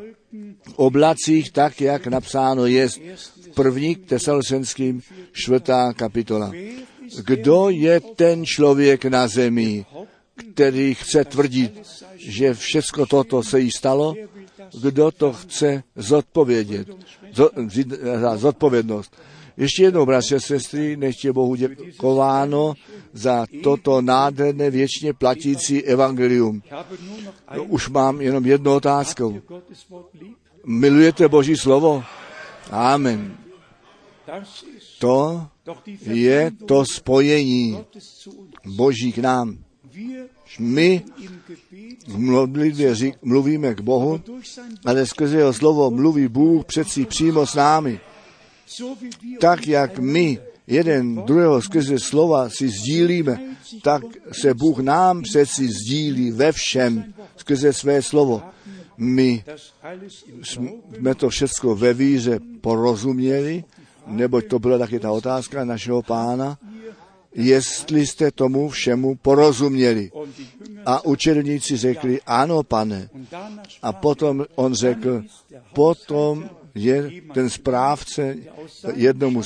v 0.63 0.75
oblacích 0.77 1.53
tak, 1.53 1.81
jak 1.81 2.07
napsáno 2.07 2.67
je 2.67 2.89
v 2.89 3.49
první 3.55 3.97
tesalsenským 3.97 5.03
čtvrtá 5.33 5.93
kapitola. 5.93 6.53
Kdo 7.25 7.69
je 7.71 8.01
ten 8.01 8.47
člověk 8.47 9.05
na 9.05 9.29
zemi, 9.29 9.87
který 10.37 10.95
chce 10.95 11.25
tvrdit, 11.25 11.83
že 12.17 12.55
všechno 12.55 13.07
toto 13.07 13.43
se 13.43 13.61
jí 13.61 13.71
stalo? 13.71 14.15
Kdo 14.83 15.11
to 15.11 15.33
chce 15.33 15.83
zodpovědět? 15.97 16.89
Za 18.21 18.37
zodpovědnost. 18.37 19.17
Ještě 19.57 19.83
jednou, 19.83 20.07
bratře, 20.07 20.41
sestry, 20.41 20.97
nechtě 20.97 21.33
Bohu 21.33 21.55
děkováno 21.55 22.75
za 23.13 23.47
toto 23.63 24.01
nádherné 24.03 24.71
věčně 24.71 25.13
platící 25.13 25.83
evangelium. 25.83 26.63
No, 27.57 27.65
už 27.65 27.89
mám 27.89 28.21
jenom 28.21 28.47
jednu 28.47 28.75
otázku. 28.75 29.43
Milujete 30.67 31.29
Boží 31.29 31.57
slovo? 31.57 32.05
Amen. 32.71 33.37
To 34.99 35.47
je 36.01 36.51
to 36.67 36.85
spojení 36.85 37.85
Boží 38.77 39.13
k 39.13 39.19
nám. 39.19 39.66
My 40.59 41.03
v 42.07 42.19
modlitbě 42.19 42.95
mluvíme 43.23 43.75
k 43.75 43.81
Bohu, 43.81 44.21
ale 44.85 45.07
skrze 45.07 45.39
jeho 45.39 45.53
slovo 45.53 45.91
mluví 45.91 46.29
Bůh 46.29 46.65
přeci 46.65 47.05
přímo 47.05 47.47
s 47.47 47.55
námi. 47.55 48.01
Tak, 49.41 49.67
jak 49.67 49.99
my 49.99 50.39
jeden 50.67 51.17
druhého 51.17 51.63
skrze 51.63 51.99
slova 51.99 52.51
si 52.51 52.69
sdílíme, 52.69 53.41
tak 53.83 54.03
se 54.33 54.55
Bůh 54.55 54.79
nám 54.79 55.23
přeci 55.23 55.69
sdílí 55.69 56.31
ve 56.31 56.53
všem 56.53 57.15
skrze 57.37 57.73
své 57.73 58.03
slovo. 58.03 58.43
My 58.99 59.45
jsme 60.43 61.15
to 61.15 61.29
všechno 61.29 61.75
ve 61.75 61.95
víře 61.95 62.41
porozuměli, 62.61 63.65
neboť 64.07 64.47
to 64.47 64.59
byla 64.59 64.79
taky 64.79 64.99
ta 64.99 65.11
otázka 65.11 65.65
našeho 65.65 66.03
pána, 66.03 66.59
jestli 67.37 68.07
jste 68.07 68.31
tomu 68.31 68.69
všemu 68.69 69.15
porozuměli. 69.15 70.11
A 70.87 71.05
učedníci 71.05 71.77
řekli, 71.77 72.21
ano, 72.27 72.63
pane. 72.63 73.09
A 73.83 73.93
potom 73.93 74.45
on 74.55 74.75
řekl, 74.75 75.25
potom 75.75 76.51
je 76.75 77.11
ten 77.35 77.51
správce 77.51 78.37
jednomu 78.95 79.43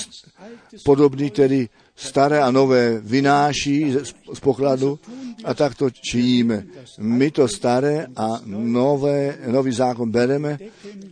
podobný, 0.84 1.30
který 1.30 1.68
staré 1.96 2.42
a 2.42 2.50
nové 2.50 3.00
vynáší 3.00 3.94
z 4.32 4.40
pokladu 4.40 4.98
a 5.44 5.54
tak 5.54 5.74
to 5.74 5.90
činíme. 5.90 6.64
My 6.98 7.30
to 7.30 7.48
staré 7.48 8.06
a 8.16 8.40
nové, 8.44 9.38
nový 9.46 9.72
zákon 9.72 10.10
bereme 10.10 10.58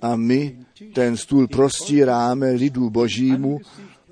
a 0.03 0.17
my 0.17 0.59
ten 0.93 1.17
stůl 1.17 1.49
prostíráme 1.49 2.51
lidu 2.51 2.91
božímu 2.91 3.61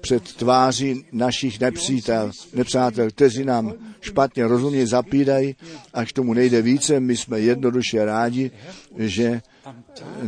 před 0.00 0.22
tváří 0.22 1.06
našich 1.12 1.60
nepřítel, 1.60 2.30
nepřátel, 2.54 3.10
kteří 3.10 3.44
nám 3.44 3.74
špatně 4.00 4.46
rozumně 4.46 4.86
zapídají, 4.86 5.56
až 5.94 6.12
tomu 6.12 6.34
nejde 6.34 6.62
více, 6.62 7.00
my 7.00 7.16
jsme 7.16 7.40
jednoduše 7.40 8.04
rádi, 8.04 8.50
že 8.96 9.40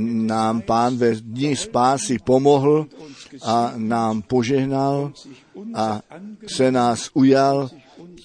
nám 0.04 0.60
pán 0.60 0.96
ve 0.96 1.14
dní 1.14 1.56
spásy 1.56 2.18
pomohl 2.18 2.86
a 3.42 3.72
nám 3.76 4.22
požehnal 4.22 5.12
a 5.74 6.00
se 6.46 6.72
nás 6.72 7.10
ujal 7.14 7.70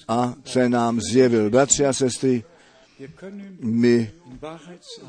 a 0.08 0.34
se 0.44 0.68
nám 0.68 1.00
zjevil. 1.00 1.50
Bratři 1.50 1.86
a 1.86 1.92
sestry, 1.92 2.44
My 3.60 4.10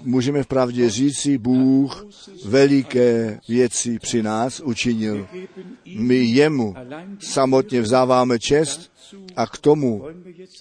můžeme 0.03 0.43
v 0.43 0.47
pravdě 0.47 0.89
říci, 0.89 1.37
Bůh 1.37 2.07
veliké 2.45 3.39
věci 3.47 3.99
při 3.99 4.23
nás 4.23 4.59
učinil. 4.59 5.27
My 5.97 6.15
jemu 6.15 6.75
samotně 7.19 7.81
vzáváme 7.81 8.39
čest 8.39 8.91
a 9.35 9.47
k 9.47 9.57
tomu 9.57 10.05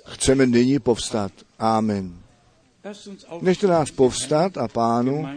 chceme 0.06 0.46
nyní 0.46 0.78
povstat. 0.78 1.32
Amen. 1.58 2.18
Nechte 3.40 3.66
nás 3.66 3.90
povstat 3.90 4.58
a 4.58 4.68
pánu 4.68 5.28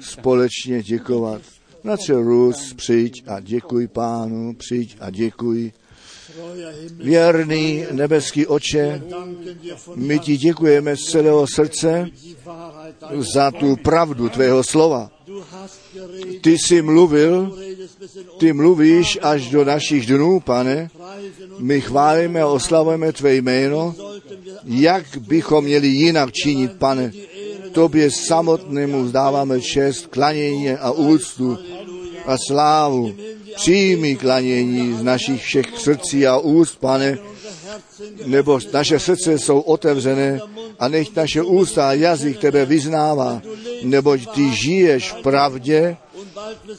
společně 0.00 0.82
děkovat. 0.82 1.42
Bratře 1.84 2.14
Rus, 2.14 2.74
přijď 2.74 3.24
a 3.26 3.40
děkuj 3.40 3.88
pánu, 3.88 4.54
přijď 4.54 4.96
a 5.00 5.10
děkuj. 5.10 5.72
Věrný 6.96 7.84
nebeský 7.92 8.46
oče, 8.46 9.02
my 9.94 10.18
ti 10.18 10.36
děkujeme 10.36 10.96
z 10.96 11.04
celého 11.04 11.46
srdce 11.54 12.08
za 13.34 13.50
tu 13.50 13.76
pravdu 13.76 14.28
tvého 14.28 14.64
slova. 14.64 15.10
Ty 16.40 16.58
jsi 16.58 16.82
mluvil, 16.82 17.58
ty 18.38 18.52
mluvíš 18.52 19.18
až 19.22 19.50
do 19.50 19.64
našich 19.64 20.06
dnů, 20.06 20.40
pane. 20.40 20.90
My 21.58 21.80
chválíme 21.80 22.42
a 22.42 22.46
oslavujeme 22.46 23.12
tvé 23.12 23.34
jméno. 23.34 23.94
Jak 24.64 25.04
bychom 25.18 25.64
měli 25.64 25.88
jinak 25.88 26.32
činit, 26.32 26.72
pane? 26.78 27.12
Tobě 27.72 28.10
samotnému 28.10 29.02
vzdáváme 29.02 29.60
čest, 29.60 30.06
klanění 30.06 30.70
a 30.70 30.90
úctu 30.90 31.58
a 32.26 32.36
slávu. 32.46 33.14
Přijmi 33.56 34.16
klanění 34.16 34.92
z 34.92 35.02
našich 35.02 35.42
všech 35.42 35.66
srdcí 35.78 36.26
a 36.26 36.38
úst, 36.38 36.80
pane, 36.80 37.18
nebo 38.26 38.60
naše 38.72 38.98
srdce 38.98 39.38
jsou 39.38 39.60
otevřené 39.60 40.40
a 40.78 40.88
nech 40.88 41.16
naše 41.16 41.42
ústa 41.42 41.88
a 41.88 41.92
jazyk 41.92 42.38
tebe 42.38 42.64
vyznává, 42.64 43.42
neboť 43.82 44.20
ty 44.34 44.54
žiješ 44.54 45.12
v 45.12 45.22
pravdě 45.22 45.96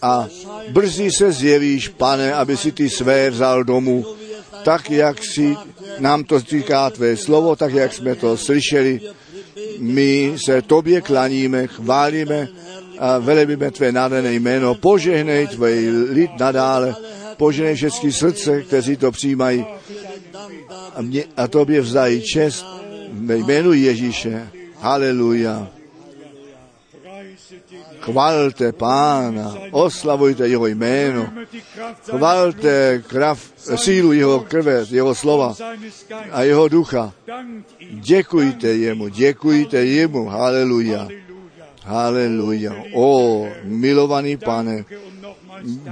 a 0.01 0.27
brzy 0.69 1.11
se 1.11 1.31
zjevíš, 1.31 1.87
pane, 1.87 2.33
aby 2.33 2.57
si 2.57 2.71
ty 2.71 2.89
své 2.89 3.29
vzal 3.29 3.63
domů, 3.63 4.05
tak 4.63 4.89
jak 4.91 5.23
si 5.23 5.55
nám 5.99 6.23
to 6.23 6.39
říká 6.39 6.89
tvé 6.89 7.17
slovo, 7.17 7.55
tak 7.55 7.73
jak 7.73 7.93
jsme 7.93 8.15
to 8.15 8.37
slyšeli. 8.37 9.01
My 9.79 10.33
se 10.45 10.61
tobě 10.61 11.01
klaníme, 11.01 11.67
chválíme 11.67 12.47
a 12.99 13.17
velebíme 13.17 13.71
tvé 13.71 13.91
nádherné 13.91 14.33
jméno. 14.33 14.75
Požehnej 14.75 15.47
tvůj 15.47 15.89
lid 16.09 16.31
nadále, 16.39 16.95
požehnej 17.37 17.75
všechny 17.75 18.11
srdce, 18.11 18.61
kteří 18.61 18.97
to 18.97 19.11
přijímají 19.11 19.65
a, 20.95 21.01
mě, 21.01 21.23
a 21.37 21.47
tobě 21.47 21.81
vzdají 21.81 22.21
čest 22.21 22.65
ve 23.13 23.37
jménu 23.37 23.73
Ježíše. 23.73 24.49
Haleluja. 24.79 25.67
Chvalte 27.99 28.71
pána, 28.71 29.55
oslavujte 29.71 30.47
jeho 30.47 30.67
jméno, 30.67 31.29
chvalte 32.09 33.03
krav, 33.07 33.51
sílu 33.75 34.13
jeho 34.13 34.39
krve, 34.39 34.85
jeho 34.89 35.15
slova 35.15 35.55
a 36.31 36.43
jeho 36.43 36.67
ducha. 36.67 37.13
Děkujte 37.91 38.67
jemu, 38.67 39.07
děkujte 39.07 39.85
jemu, 39.85 40.25
haleluja. 40.25 41.07
Haleluja. 41.87 42.75
O, 42.93 43.47
milovaný 43.63 44.37
pane, 44.37 44.85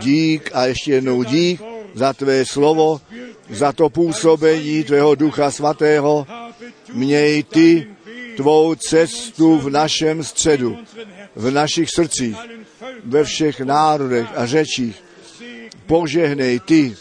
dík 0.03 0.51
a 0.53 0.65
ještě 0.65 0.91
jednou 0.91 1.23
dík 1.23 1.61
za 1.93 2.13
tvé 2.13 2.45
slovo, 2.45 3.01
za 3.49 3.71
to 3.71 3.89
působení 3.89 4.83
tvého 4.83 5.15
ducha 5.15 5.51
svatého. 5.51 6.27
Měj 6.93 7.43
ty 7.43 7.87
tvou 8.35 8.75
cestu 8.75 9.57
v 9.57 9.69
našem 9.69 10.23
středu, 10.23 10.77
v 11.35 11.51
našich 11.51 11.89
srdcích, 11.89 12.37
ve 13.05 13.23
všech 13.23 13.59
národech 13.59 14.27
a 14.35 14.45
řečích. 14.45 15.03
Požehnej 15.85 16.59
ty, 16.59 16.95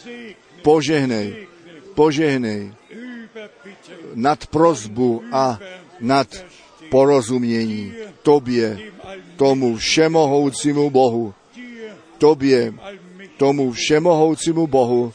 požehnej, 0.63 1.49
požehnej 1.95 2.73
nad 4.15 4.47
prozbu 4.47 5.23
a 5.33 5.59
nad 6.01 6.29
porozumění 6.95 7.93
tobě, 8.23 8.79
tomu 9.37 9.77
všemohoucímu 9.77 10.91
Bohu, 10.91 11.35
tobě, 12.19 12.75
tomu 13.37 13.73
všemohoucímu 13.73 14.67
Bohu. 14.67 15.13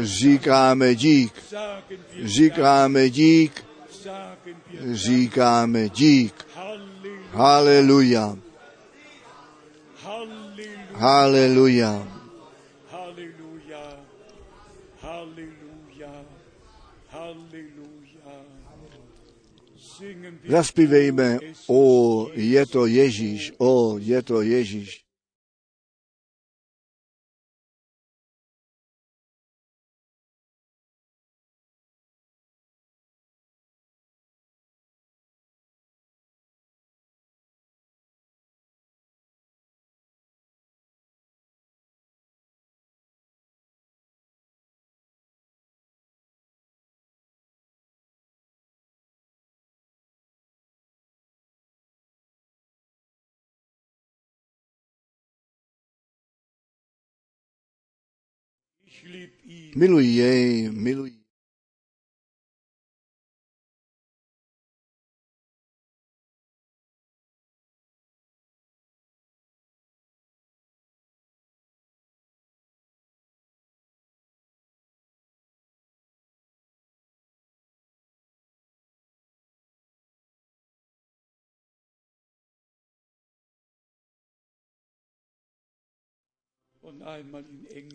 Říkáme 0.00 0.94
dík, 0.94 1.32
říkáme 2.22 3.10
dík, 3.10 3.64
říkáme 4.92 5.88
dík. 5.88 6.34
Haleluja, 7.32 8.36
haleluja. 10.94 12.21
Zaspívejme, 20.52 21.38
o, 21.66 22.28
je 22.34 22.66
to 22.66 22.84
Ježíš, 22.86 23.56
o, 23.58 23.96
je 23.96 24.22
to 24.22 24.42
Ježíš. 24.42 25.01
Ich 59.02 59.08
lieb 59.08 59.32
ihn. 59.44 59.72
Miluj 59.74 60.06
jej, 60.06 60.70
miluj. 60.70 61.21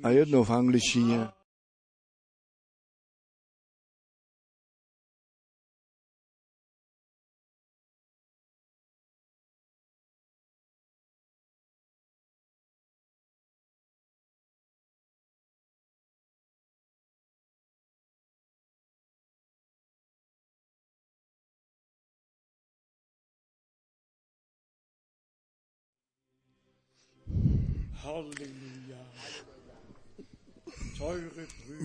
A 0.04 0.10
jednou 0.10 0.44
v 0.44 0.50
angličtině. 0.50 1.28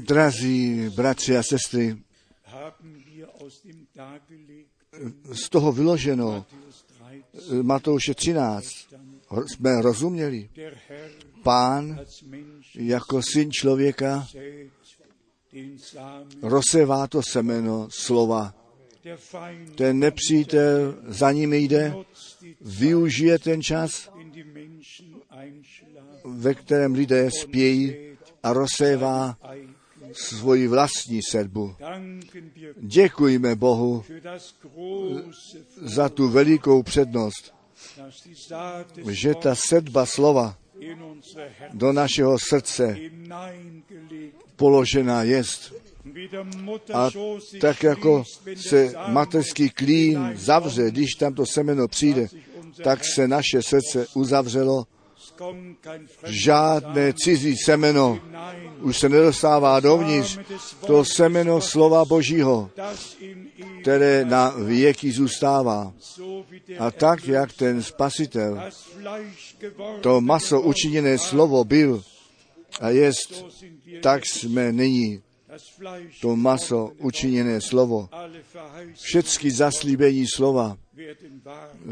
Drazí 0.06 0.88
bratři 0.90 1.36
a 1.36 1.42
sestry, 1.42 1.98
z 5.32 5.48
toho 5.48 5.72
vyloženo 5.72 6.46
Matthäus 6.52 6.84
13 6.84 7.62
Matouše 7.62 8.14
13 8.14 8.64
ro- 9.30 9.46
jsme 9.46 9.82
rozuměli. 9.82 10.50
Pán 11.42 12.00
jako 12.74 13.20
syn 13.22 13.50
člověka 13.52 14.26
rozsevá 16.42 17.06
to 17.06 17.22
semeno 17.22 17.88
slova. 17.90 18.61
Ten 19.74 19.98
nepřítel 19.98 20.94
za 21.06 21.32
ním 21.32 21.52
jde, 21.52 21.94
využije 22.60 23.38
ten 23.38 23.62
čas, 23.62 24.10
ve 26.24 26.54
kterém 26.54 26.94
lidé 26.94 27.30
spějí 27.30 27.96
a 28.42 28.52
rozsévá 28.52 29.38
svoji 30.12 30.68
vlastní 30.68 31.20
sedbu. 31.30 31.74
Děkujeme 32.76 33.54
Bohu 33.54 34.04
za 35.82 36.08
tu 36.08 36.28
velikou 36.28 36.82
přednost, 36.82 37.54
že 39.10 39.34
ta 39.34 39.54
sedba 39.54 40.06
slova 40.06 40.58
do 41.72 41.92
našeho 41.92 42.38
srdce 42.38 42.96
položená 44.56 45.22
jest. 45.22 45.81
A 46.94 47.10
tak 47.60 47.82
jako 47.82 48.24
se 48.56 48.94
mateřský 49.06 49.70
klín 49.70 50.32
zavře, 50.34 50.90
když 50.90 51.14
tam 51.14 51.34
to 51.34 51.46
semeno 51.46 51.88
přijde, 51.88 52.28
tak 52.84 53.04
se 53.04 53.28
naše 53.28 53.62
srdce 53.62 54.06
uzavřelo. 54.14 54.86
Žádné 56.26 57.12
cizí 57.12 57.56
semeno 57.56 58.18
už 58.80 58.98
se 58.98 59.08
nedostává 59.08 59.80
dovnitř. 59.80 60.38
To 60.86 61.04
semeno 61.04 61.60
slova 61.60 62.04
Božího, 62.04 62.70
které 63.82 64.24
na 64.24 64.48
věky 64.50 65.12
zůstává. 65.12 65.92
A 66.78 66.90
tak, 66.90 67.28
jak 67.28 67.52
ten 67.52 67.82
spasitel, 67.82 68.62
to 70.00 70.20
maso 70.20 70.60
učiněné 70.60 71.18
slovo 71.18 71.64
byl 71.64 72.02
a 72.80 72.88
jest, 72.88 73.44
tak 74.02 74.26
jsme 74.26 74.72
nyní 74.72 75.22
to 76.20 76.36
maso 76.36 76.92
učiněné 76.98 77.60
slovo. 77.60 78.08
Všechny 78.94 79.50
zaslíbení 79.50 80.26
slova 80.34 80.76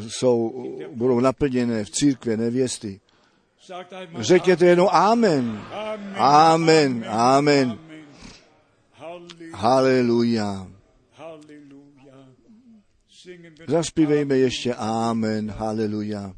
jsou, 0.08 0.64
budou 0.94 1.20
naplněné 1.20 1.84
v 1.84 1.90
církve 1.90 2.36
nevěsty. 2.36 3.00
Řekněte 4.18 4.66
jenom 4.66 4.88
Amen. 4.90 5.62
Amen. 6.16 7.04
Amen. 7.08 7.78
Haleluja. 9.52 10.66
Zaspívejme 13.68 14.36
ještě 14.38 14.74
Amen. 14.74 15.50
Haleluja. 15.50 16.34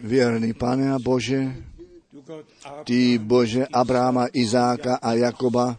Věrný 0.00 0.52
Pane 0.54 0.92
a 0.92 0.98
Bože, 0.98 1.54
ty 2.84 3.18
Bože 3.18 3.66
Abrahama, 3.72 4.26
Izáka 4.32 4.96
a 4.96 5.14
Jakoba, 5.14 5.78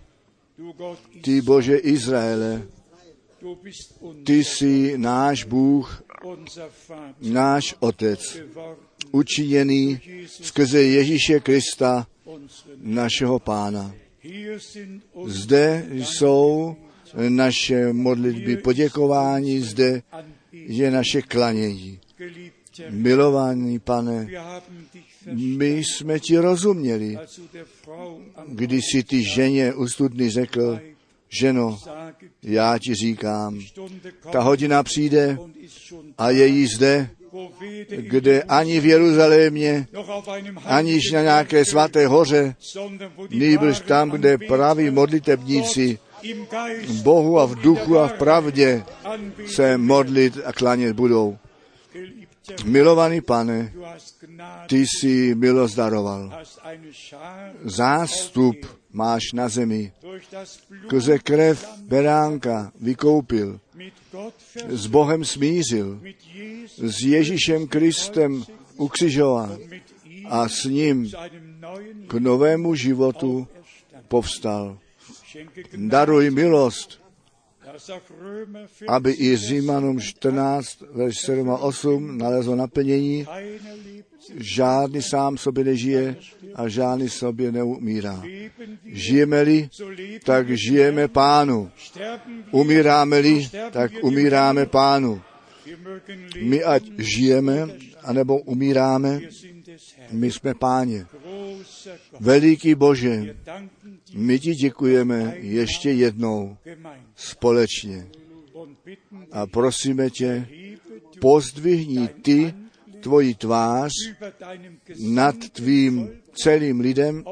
ty 1.21 1.41
Bože 1.41 1.77
Izraele, 1.77 2.67
ty 4.23 4.43
jsi 4.43 4.93
náš 4.97 5.43
Bůh, 5.43 6.03
náš 7.21 7.75
Otec, 7.79 8.37
učiněný 9.11 10.01
skrze 10.27 10.81
Ježíše 10.83 11.39
Krista, 11.39 12.07
našeho 12.77 13.39
Pána. 13.39 13.93
Zde 15.25 15.87
jsou 15.91 16.75
naše 17.29 17.93
modlitby 17.93 18.57
poděkování, 18.57 19.59
zde 19.59 20.01
je 20.51 20.91
naše 20.91 21.21
klanění. 21.21 21.99
Milovaný 22.89 23.79
pane, 23.79 24.27
my 25.33 25.77
jsme 25.77 26.19
ti 26.19 26.37
rozuměli, 26.37 27.17
když 28.47 28.83
si 28.91 29.03
ty 29.03 29.23
ženě 29.23 29.73
u 29.73 29.87
studny 29.87 30.29
řekl, 30.29 30.79
ženo, 31.39 31.77
já 32.43 32.77
ti 32.77 32.95
říkám, 32.95 33.59
ta 34.31 34.41
hodina 34.41 34.83
přijde 34.83 35.37
a 36.17 36.29
je 36.29 36.47
jí 36.47 36.67
zde, 36.67 37.09
in 37.89 38.01
kde 38.01 38.43
ani 38.43 38.79
v 38.79 38.85
Jeruzalémě, 38.85 39.87
einem 40.27 40.59
aniž 40.65 41.11
na 41.11 41.21
nějaké 41.21 41.65
svaté 41.65 42.07
hoře, 42.07 42.55
nýbrž 43.29 43.79
wahren 43.79 43.87
tam, 43.87 44.09
kde 44.09 44.37
praví 44.37 44.89
modlitebníci 44.89 45.99
Bohu 47.03 47.39
a 47.39 47.45
v 47.45 47.55
duchu 47.55 47.99
a 47.99 48.07
v 48.07 48.13
pravdě 48.13 48.83
se 49.45 49.77
modlit 49.77 50.37
a 50.45 50.53
klanět 50.53 50.95
budou. 50.95 51.37
Milovaný 52.65 53.21
pane, 53.21 53.73
ty 54.67 54.77
jsi 54.77 55.35
milost 55.35 55.75
daroval. 55.75 56.43
Zástup 57.63 58.55
máš 58.91 59.23
na 59.33 59.49
zemi. 59.49 59.91
Skrze 60.43 61.19
krev 61.19 61.67
beránka 61.81 62.71
vykoupil, 62.81 63.59
s 64.67 64.87
Bohem 64.87 65.25
smířil, 65.25 66.01
s 66.77 67.01
Ježíšem 67.01 67.67
Kristem 67.67 68.43
ukřižoval 68.77 69.57
a 70.29 70.49
s 70.49 70.63
ním 70.63 71.11
k 72.07 72.13
novému 72.13 72.75
životu 72.75 73.47
povstal. 74.07 74.77
Daruj 75.77 76.29
milost, 76.29 77.01
aby 78.87 79.15
i 79.19 79.35
Římanům 79.35 80.01
14, 80.01 80.67
verš 80.93 81.17
7 81.17 81.49
a 81.49 81.57
8 81.57 82.17
nalezlo 82.17 82.55
naplnění. 82.55 83.25
Žádný 84.35 85.01
sám 85.01 85.37
sobě 85.37 85.63
nežije 85.63 86.15
a 86.55 86.67
žádný 86.67 87.09
sobě 87.09 87.51
neumírá. 87.51 88.23
Žijeme-li, 88.85 89.69
tak 90.23 90.57
žijeme 90.57 91.07
pánu. 91.07 91.71
Umíráme-li, 92.51 93.49
tak 93.71 93.91
umíráme 94.01 94.65
pánu. 94.65 95.21
My 96.41 96.63
ať 96.63 96.83
žijeme, 96.97 97.67
anebo 98.03 98.37
umíráme, 98.37 99.19
my 100.11 100.31
jsme 100.31 100.53
páně. 100.53 101.05
Veliký 102.19 102.75
Bože, 102.75 103.35
my 104.13 104.39
ti 104.39 104.55
děkujeme 104.55 105.35
ještě 105.37 105.91
jednou 105.91 106.57
společně 107.15 108.07
a 109.31 109.47
prosíme 109.47 110.09
tě, 110.09 110.47
pozdvihni 111.21 112.07
ty 112.07 112.53
tvoji 112.99 113.35
tvář 113.35 113.91
nad 114.99 115.35
tvým 115.51 116.09
celým 116.33 116.79
lidem 116.79 117.23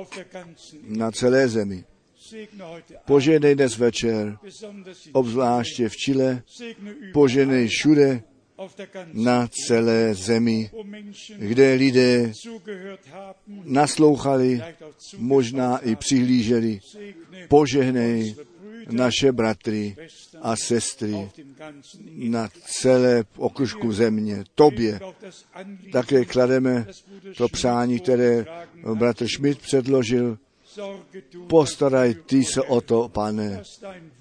na 0.87 1.11
celé 1.11 1.49
zemi. 1.49 1.83
Poženej 3.05 3.55
dnes 3.55 3.77
večer, 3.77 4.37
obzvláště 5.11 5.89
v 5.89 5.95
Chile, 5.95 6.43
poženej 7.13 7.67
všude 7.67 8.23
na 9.13 9.47
celé 9.47 10.13
zemi, 10.15 10.69
kde 11.37 11.73
lidé 11.73 12.31
naslouchali, 13.63 14.61
možná 15.17 15.77
i 15.77 15.95
přihlíželi. 15.95 16.79
Požehnej 17.47 18.35
naše 18.91 19.31
bratry 19.31 19.95
a 20.41 20.55
sestry 20.55 21.29
na 22.15 22.49
celé 22.65 23.23
okružku 23.37 23.91
země. 23.91 24.43
Tobě 24.55 24.99
také 25.91 26.25
klademe 26.25 26.87
to 27.37 27.47
přání, 27.47 27.99
které 27.99 28.45
bratr 28.93 29.27
Schmidt 29.27 29.59
předložil. 29.59 30.37
Postaraj 31.47 32.13
ty 32.25 32.43
se 32.43 32.61
o 32.61 32.81
to, 32.81 33.09
pane, 33.09 33.63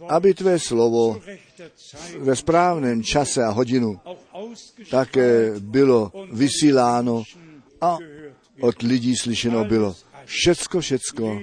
aby 0.09 0.35
tvé 0.35 0.59
slovo 0.59 1.21
ve 2.19 2.37
správném 2.37 3.03
čase 3.03 3.45
a 3.45 3.51
hodinu 3.51 4.01
také 4.91 5.61
bylo 5.61 6.13
vysíláno 6.33 7.23
a 7.81 7.99
od 8.61 8.83
lidí 8.83 9.17
slyšeno 9.17 9.65
bylo. 9.65 9.95
Všecko, 10.25 10.81
všecko 10.81 11.41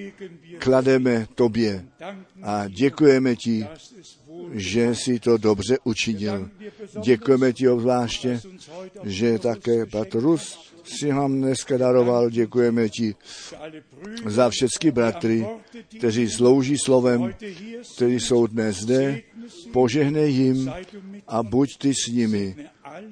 klademe 0.58 1.28
tobě 1.36 1.86
a 2.44 2.68
děkujeme 2.68 3.36
ti, 3.36 3.68
že 4.52 4.96
jsi 4.96 5.20
to 5.20 5.38
dobře 5.38 5.78
učinil. 5.84 6.50
Děkujeme 7.02 7.54
ti 7.54 7.70
obzvláště, 7.70 8.42
že 9.04 9.40
také 9.40 9.86
bratr 9.86 10.20
Rus 10.20 10.73
si 10.84 11.10
nám 11.10 11.38
dneska 11.38 11.78
daroval. 11.78 12.30
Děkujeme 12.30 12.90
ti 12.90 13.16
za 14.26 14.50
všechny 14.50 14.92
bratry, 14.92 15.46
kteří 15.98 16.30
slouží 16.30 16.78
slovem, 16.78 17.34
kteří 17.96 18.20
jsou 18.20 18.48
dnes 18.48 18.78
zde. 18.78 19.22
Požehnej 19.72 20.34
jim 20.34 20.72
a 21.28 21.44
buď 21.44 21.78
ty 21.78 21.94
s 21.94 22.08
nimi. 22.08 22.56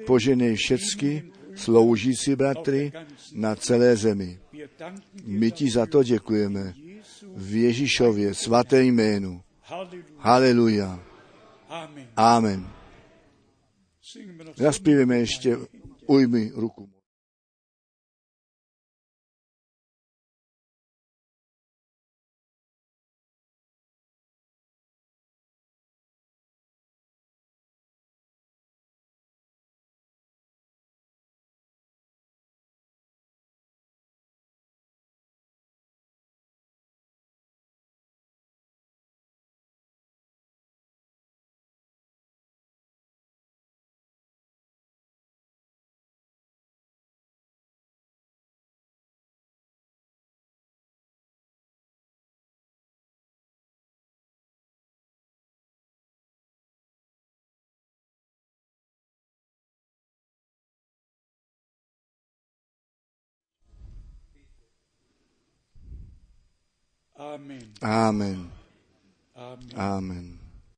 Požehnej 0.06 0.56
všechny 0.56 1.24
sloužící 1.56 2.36
bratry 2.36 2.92
na 3.34 3.56
celé 3.56 3.96
zemi. 3.96 4.40
My 5.26 5.52
ti 5.52 5.72
za 5.72 5.86
to 5.86 6.04
děkujeme. 6.04 6.74
V 7.36 7.56
Ježíšově 7.56 8.34
svaté 8.34 8.84
jménu. 8.84 9.42
Haleluja. 10.18 11.00
Amen. 12.16 12.68
Zaspíveme 14.56 15.18
ještě 15.18 15.58
ujmi 16.08 16.52
ruku. 16.56 16.90
Amen. 67.22 67.70
Amen. 67.84 68.52
Amen. 69.78 70.41